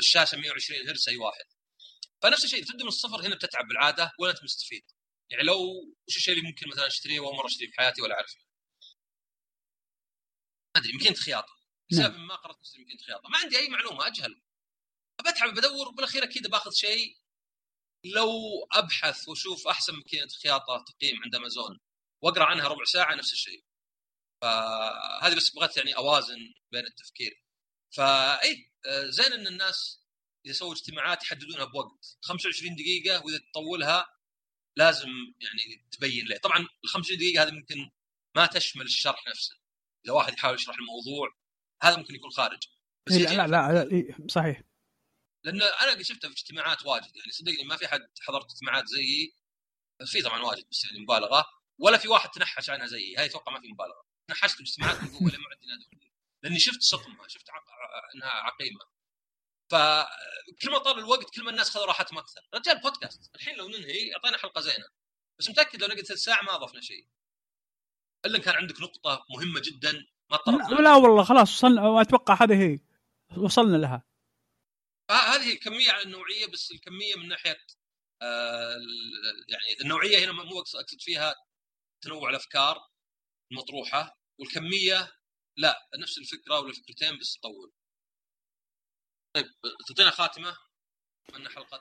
الشاشة 0.00 0.36
120 0.38 0.88
هرتز 0.88 1.08
أي 1.08 1.16
واحد. 1.16 1.44
فنفس 2.22 2.44
الشيء 2.44 2.64
تبدأ 2.64 2.82
من 2.82 2.88
الصفر 2.88 3.26
هنا 3.26 3.34
بتتعب 3.34 3.68
بالعادة. 3.68 4.12
ولا 4.18 4.30
أنت 4.30 4.44
مستفيد؟ 4.44 4.82
يعني 5.30 5.44
لو 5.44 5.58
وش 6.08 6.16
الشيء 6.16 6.34
اللي 6.34 6.48
ممكن 6.48 6.68
مثلا 6.68 6.86
أشتريه 6.86 7.18
اول 7.18 7.36
مرة 7.36 7.46
أشتريه 7.46 7.70
في 7.70 7.76
حياتي 7.76 8.02
ولا 8.02 8.14
أعرفه؟ 8.14 8.36
ما 10.74 10.80
أدري 10.80 10.92
يمكن 10.92 11.14
خياطة. 11.14 11.52
بسبب 11.90 12.16
ما 12.18 12.34
قررت 12.36 12.60
اشتري 12.60 12.82
يمكن 12.82 12.98
خياطة. 13.06 13.28
ما 13.28 13.38
عندي 13.38 13.58
أي 13.58 13.68
معلومة 13.68 14.06
أجهل. 14.06 14.42
بتعب 15.20 15.54
بدور 15.54 15.88
وبالأخير 15.88 16.24
أكيد 16.24 16.46
باخذ 16.46 16.70
شيء. 16.70 17.20
لو 18.04 18.30
أبحث 18.72 19.28
وأشوف 19.28 19.68
أحسن 19.68 19.94
ماكينه 19.94 20.28
خياطة 20.42 20.84
تقييم 20.88 21.22
عند 21.24 21.34
أمازون 21.34 21.80
وأقرأ 22.22 22.44
عنها 22.44 22.68
ربع 22.68 22.84
ساعة 22.84 23.14
نفس 23.14 23.32
الشيء. 23.32 23.64
فهذه 24.42 25.36
بس 25.36 25.50
بغيت 25.50 25.76
يعني 25.76 25.96
أوازن 25.96 26.54
بين 26.72 26.86
التفكير. 26.86 27.44
فاي 27.96 28.72
زين 29.08 29.32
إن 29.32 29.46
الناس 29.46 30.06
إذا 30.46 30.52
سووا 30.52 30.72
اجتماعات 30.72 31.22
يحددونها 31.22 31.64
بوقت. 31.64 32.18
25 32.22 32.76
دقيقة 32.76 33.24
وإذا 33.24 33.38
تطولها 33.38 34.06
لازم 34.76 35.08
يعني 35.40 35.88
تبين 35.92 36.26
ليه 36.26 36.38
طبعا 36.38 36.58
ال 36.58 36.88
25 36.88 37.18
دقيقة 37.18 37.42
هذه 37.42 37.50
ممكن 37.50 37.90
ما 38.36 38.46
تشمل 38.46 38.84
الشرح 38.84 39.28
نفسه. 39.28 39.56
إذا 40.04 40.12
واحد 40.12 40.32
يحاول 40.32 40.54
يشرح 40.54 40.76
الموضوع 40.76 41.36
هذا 41.82 41.96
ممكن 41.96 42.14
يكون 42.14 42.30
خارج. 42.30 42.58
بس 43.06 43.12
لا 43.12 43.46
لا, 43.46 43.46
لا, 43.46 43.84
لا 43.84 44.26
صحيح. 44.28 44.62
لأن 45.44 45.62
أنا 45.62 45.90
قد 45.90 46.02
شفتها 46.02 46.28
في 46.28 46.34
اجتماعات 46.34 46.86
واجد 46.86 47.16
يعني 47.16 47.30
صدقني 47.30 47.64
ما 47.64 47.76
في 47.76 47.88
حد 47.88 48.08
حضرت 48.20 48.50
اجتماعات 48.52 48.86
زيي. 48.86 49.34
في 50.04 50.22
طبعا 50.22 50.42
واجد 50.42 50.64
بس 50.70 50.84
يعني 50.84 51.00
مبالغة 51.00 51.46
ولا 51.78 51.98
في 51.98 52.08
واحد 52.08 52.30
تنحش 52.30 52.70
عنها 52.70 52.86
زيي. 52.86 53.16
هاي 53.16 53.26
أتوقع 53.26 53.52
ما 53.52 53.60
في 53.60 53.68
مبالغة. 53.68 54.04
تنحشت 54.28 54.58
باجتماعات 54.58 55.02
من 55.02 55.08
جوجل 55.08 55.38
ما 55.38 55.48
عندي 55.50 55.66
نادي 55.66 56.12
لأني 56.42 56.58
شفت 56.58 56.82
صدمه 56.82 57.28
شفت 57.28 57.50
عق... 57.50 57.64
إنها 58.14 58.28
عقيمة. 58.28 58.80
فكل 59.70 60.70
ما 60.70 60.78
طال 60.78 60.98
الوقت 60.98 61.34
كل 61.34 61.44
ما 61.44 61.50
الناس 61.50 61.70
خذوا 61.70 61.86
راحتهم 61.86 62.18
أكثر. 62.18 62.40
رجال 62.54 62.80
بودكاست 62.80 63.34
الحين 63.34 63.56
لو 63.56 63.68
ننهي 63.68 64.14
اعطينا 64.14 64.38
حلقة 64.38 64.60
زينة. 64.60 64.86
بس 65.38 65.50
متأكد 65.50 65.80
لو 65.80 65.86
نقعد 65.86 66.00
ثلاث 66.00 66.18
ساعة 66.18 66.42
ما 66.42 66.54
أضفنا 66.54 66.80
شيء. 66.80 67.06
إلا 68.26 68.38
كان 68.38 68.54
عندك 68.54 68.80
نقطة 68.80 69.26
مهمة 69.30 69.60
جدا 69.60 70.06
ما 70.30 70.38
لا, 70.46 70.82
لا 70.82 70.94
والله 70.94 71.24
خلاص 71.24 71.52
وصلنا 71.52 72.00
أتوقع 72.00 72.42
هذه 72.42 72.62
هي. 72.62 72.80
وصلنا 73.36 73.76
لها. 73.76 74.09
هذه 75.10 75.52
الكمية 75.52 75.90
على 75.90 76.02
النوعية 76.02 76.46
بس 76.46 76.70
الكمية 76.70 77.16
من 77.16 77.28
ناحية 77.28 77.58
آه 78.22 78.76
يعني 79.48 79.80
النوعية 79.80 80.24
هنا 80.24 80.32
مو 80.32 80.60
أقصد 80.60 81.00
فيها 81.00 81.34
تنوع 82.02 82.30
الأفكار 82.30 82.78
المطروحة 83.52 84.18
والكمية 84.38 85.12
لا 85.56 85.88
نفس 85.98 86.18
الفكرة 86.18 86.60
ولا 86.60 86.72
فكرتين 86.72 87.18
بس 87.18 87.38
تطول 87.38 87.72
طيب 89.36 89.46
تعطينا 89.88 90.10
خاتمة؟ 90.10 90.56
من 91.34 91.48
حلقة 91.48 91.80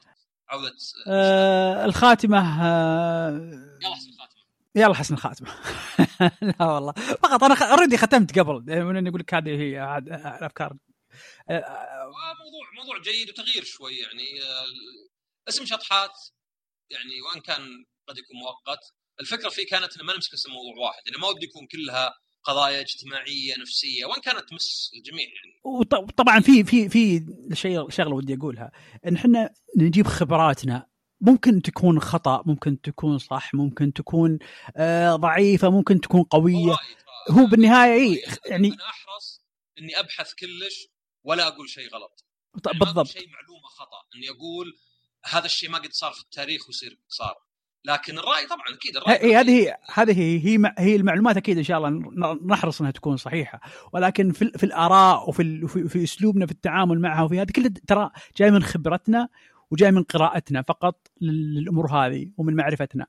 عودة 0.50 0.76
آه 1.08 1.86
الخاتمة 1.86 2.64
آه 2.66 3.30
يلا 3.82 3.96
حسن 3.96 4.10
الخاتمة. 4.10 4.40
يلا 4.76 4.94
حسن 4.94 5.14
الخاتمة. 5.14 5.50
لا 6.60 6.66
والله 6.66 6.92
فقط 6.94 7.44
أنا 7.44 7.72
اوريدي 7.72 7.98
ختمت 7.98 8.40
قبل 8.40 8.70
يعني 8.70 9.10
أقول 9.10 9.20
لك 9.20 9.34
هذه 9.34 9.50
هي 9.50 9.98
الأفكار. 9.98 10.78
موضوع 11.50 12.72
موضوع 12.76 13.00
جيد 13.02 13.30
وتغيير 13.30 13.64
شوي 13.64 13.98
يعني 13.98 14.40
اسم 15.50 15.66
شطحات 15.66 16.20
يعني 16.90 17.22
وإن 17.22 17.42
كان 17.42 17.86
قد 18.08 18.18
يكون 18.18 18.38
مؤقت. 18.38 18.80
الفكرة 19.22 19.50
فيه 19.50 19.68
كانت 19.68 19.98
ان 19.98 20.06
ما 20.06 20.14
نمسك 20.14 20.34
اسم 20.34 20.52
موضوع 20.52 20.86
واحد 20.86 21.02
يعني 21.06 21.18
ما 21.22 21.28
ودي 21.28 21.46
يكون 21.46 21.68
كلها 21.68 22.14
قضايا 22.44 22.82
اجتماعية 22.82 23.56
نفسية 23.60 24.06
وإن 24.06 24.22
كانت 24.22 24.50
تمس 24.50 24.92
الجميع 24.94 25.28
يعني. 25.28 25.60
وطبعا 25.64 26.40
في 26.40 26.64
في 26.64 26.90
في 26.90 27.26
شيء 27.54 27.90
شغلة 27.90 28.16
ودي 28.16 28.34
أقولها 28.34 28.72
إن 29.08 29.16
إحنا 29.16 29.54
نجيب 29.78 30.08
خبراتنا 30.08 30.88
ممكن 31.22 31.62
تكون 31.62 32.00
خطأ 32.00 32.44
ممكن 32.46 32.82
تكون 32.82 33.18
صح 33.18 33.54
ممكن 33.54 33.94
تكون 33.94 34.40
آه 34.78 35.16
ضعيفة 35.16 35.70
ممكن 35.70 36.02
تكون 36.02 36.24
قوية. 36.24 36.78
هو 37.32 37.46
بالنهاية 37.46 37.94
اي 37.94 38.24
يعني 38.46 38.68
أنا 38.68 38.90
أحرص 38.90 39.42
إني 39.80 40.00
أبحث 40.00 40.34
كلش 40.34 40.88
ولا 41.30 41.48
أقول 41.48 41.70
شيء 41.70 41.90
غلط. 41.94 42.26
يعني 42.66 42.80
بالضبط. 42.80 43.08
شيء 43.08 43.30
معلومة 43.30 43.68
خطأ. 43.68 44.02
إني 44.16 44.30
أقول 44.30 44.74
هذا 45.26 45.46
الشيء 45.46 45.70
ما 45.70 45.78
قد 45.78 45.92
صار 45.92 46.12
في 46.12 46.22
التاريخ 46.22 46.68
ويصير 46.68 47.00
صار. 47.08 47.36
لكن 47.86 48.18
الرأي 48.18 48.46
طبعا 48.46 48.64
أكيد 48.74 48.98
الرأي 48.98 49.36
هذه 49.36 49.78
هذه 49.94 50.20
هي 50.20 50.40
هي 50.46 50.74
هي 50.78 50.96
المعلومات 50.96 51.38
أكيد 51.38 51.58
إن 51.58 51.64
شاء 51.64 51.78
الله 51.78 51.90
نحرص 52.46 52.80
إنها 52.80 52.92
تكون 52.92 53.18
صحيحة. 53.18 53.62
ولكن 53.94 54.32
في, 54.32 54.52
في 54.58 54.64
الآراء 54.64 55.30
وفي 55.30 55.68
في, 55.68 55.90
في 55.90 56.04
أسلوبنا 56.04 56.46
في 56.46 56.52
التعامل 56.52 57.00
معها 57.00 57.24
وفي 57.24 57.42
هذا 57.42 57.52
كله 57.56 57.72
ترى 57.88 58.10
جاي 58.38 58.52
من 58.52 58.64
خبرتنا 58.64 59.30
وجاي 59.72 59.92
من 59.92 60.04
قراءتنا 60.04 60.62
فقط 60.62 61.08
للأمور 61.22 61.92
هذه 61.92 62.32
ومن 62.38 62.56
معرفتنا. 62.56 63.06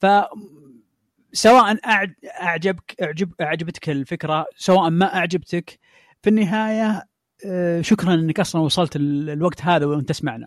ف 0.00 0.06
سواء 1.32 1.78
أعجبك 2.42 3.02
أعجب 3.02 3.32
أعجبتك 3.40 3.90
الفكرة 3.90 4.46
سواء 4.56 4.90
ما 4.90 5.14
أعجبتك 5.14 5.78
في 6.22 6.30
النهاية 6.30 7.11
شكرا 7.80 8.14
إنك 8.14 8.40
أصلا 8.40 8.62
وصلت 8.62 8.96
الوقت 8.96 9.62
هذا 9.62 9.86
وأنت 9.86 10.08
تسمعنا. 10.08 10.46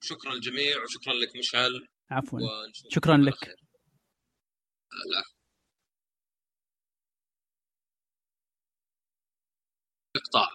شكرا 0.00 0.34
للجميع 0.34 0.82
وشكرا 0.82 1.12
لك 1.14 1.36
مشعل. 1.38 1.88
عفوا. 2.10 2.40
شكرا 2.90 3.16
لك. 3.16 3.48
لا 4.92 5.22
اقطاع 10.16 10.46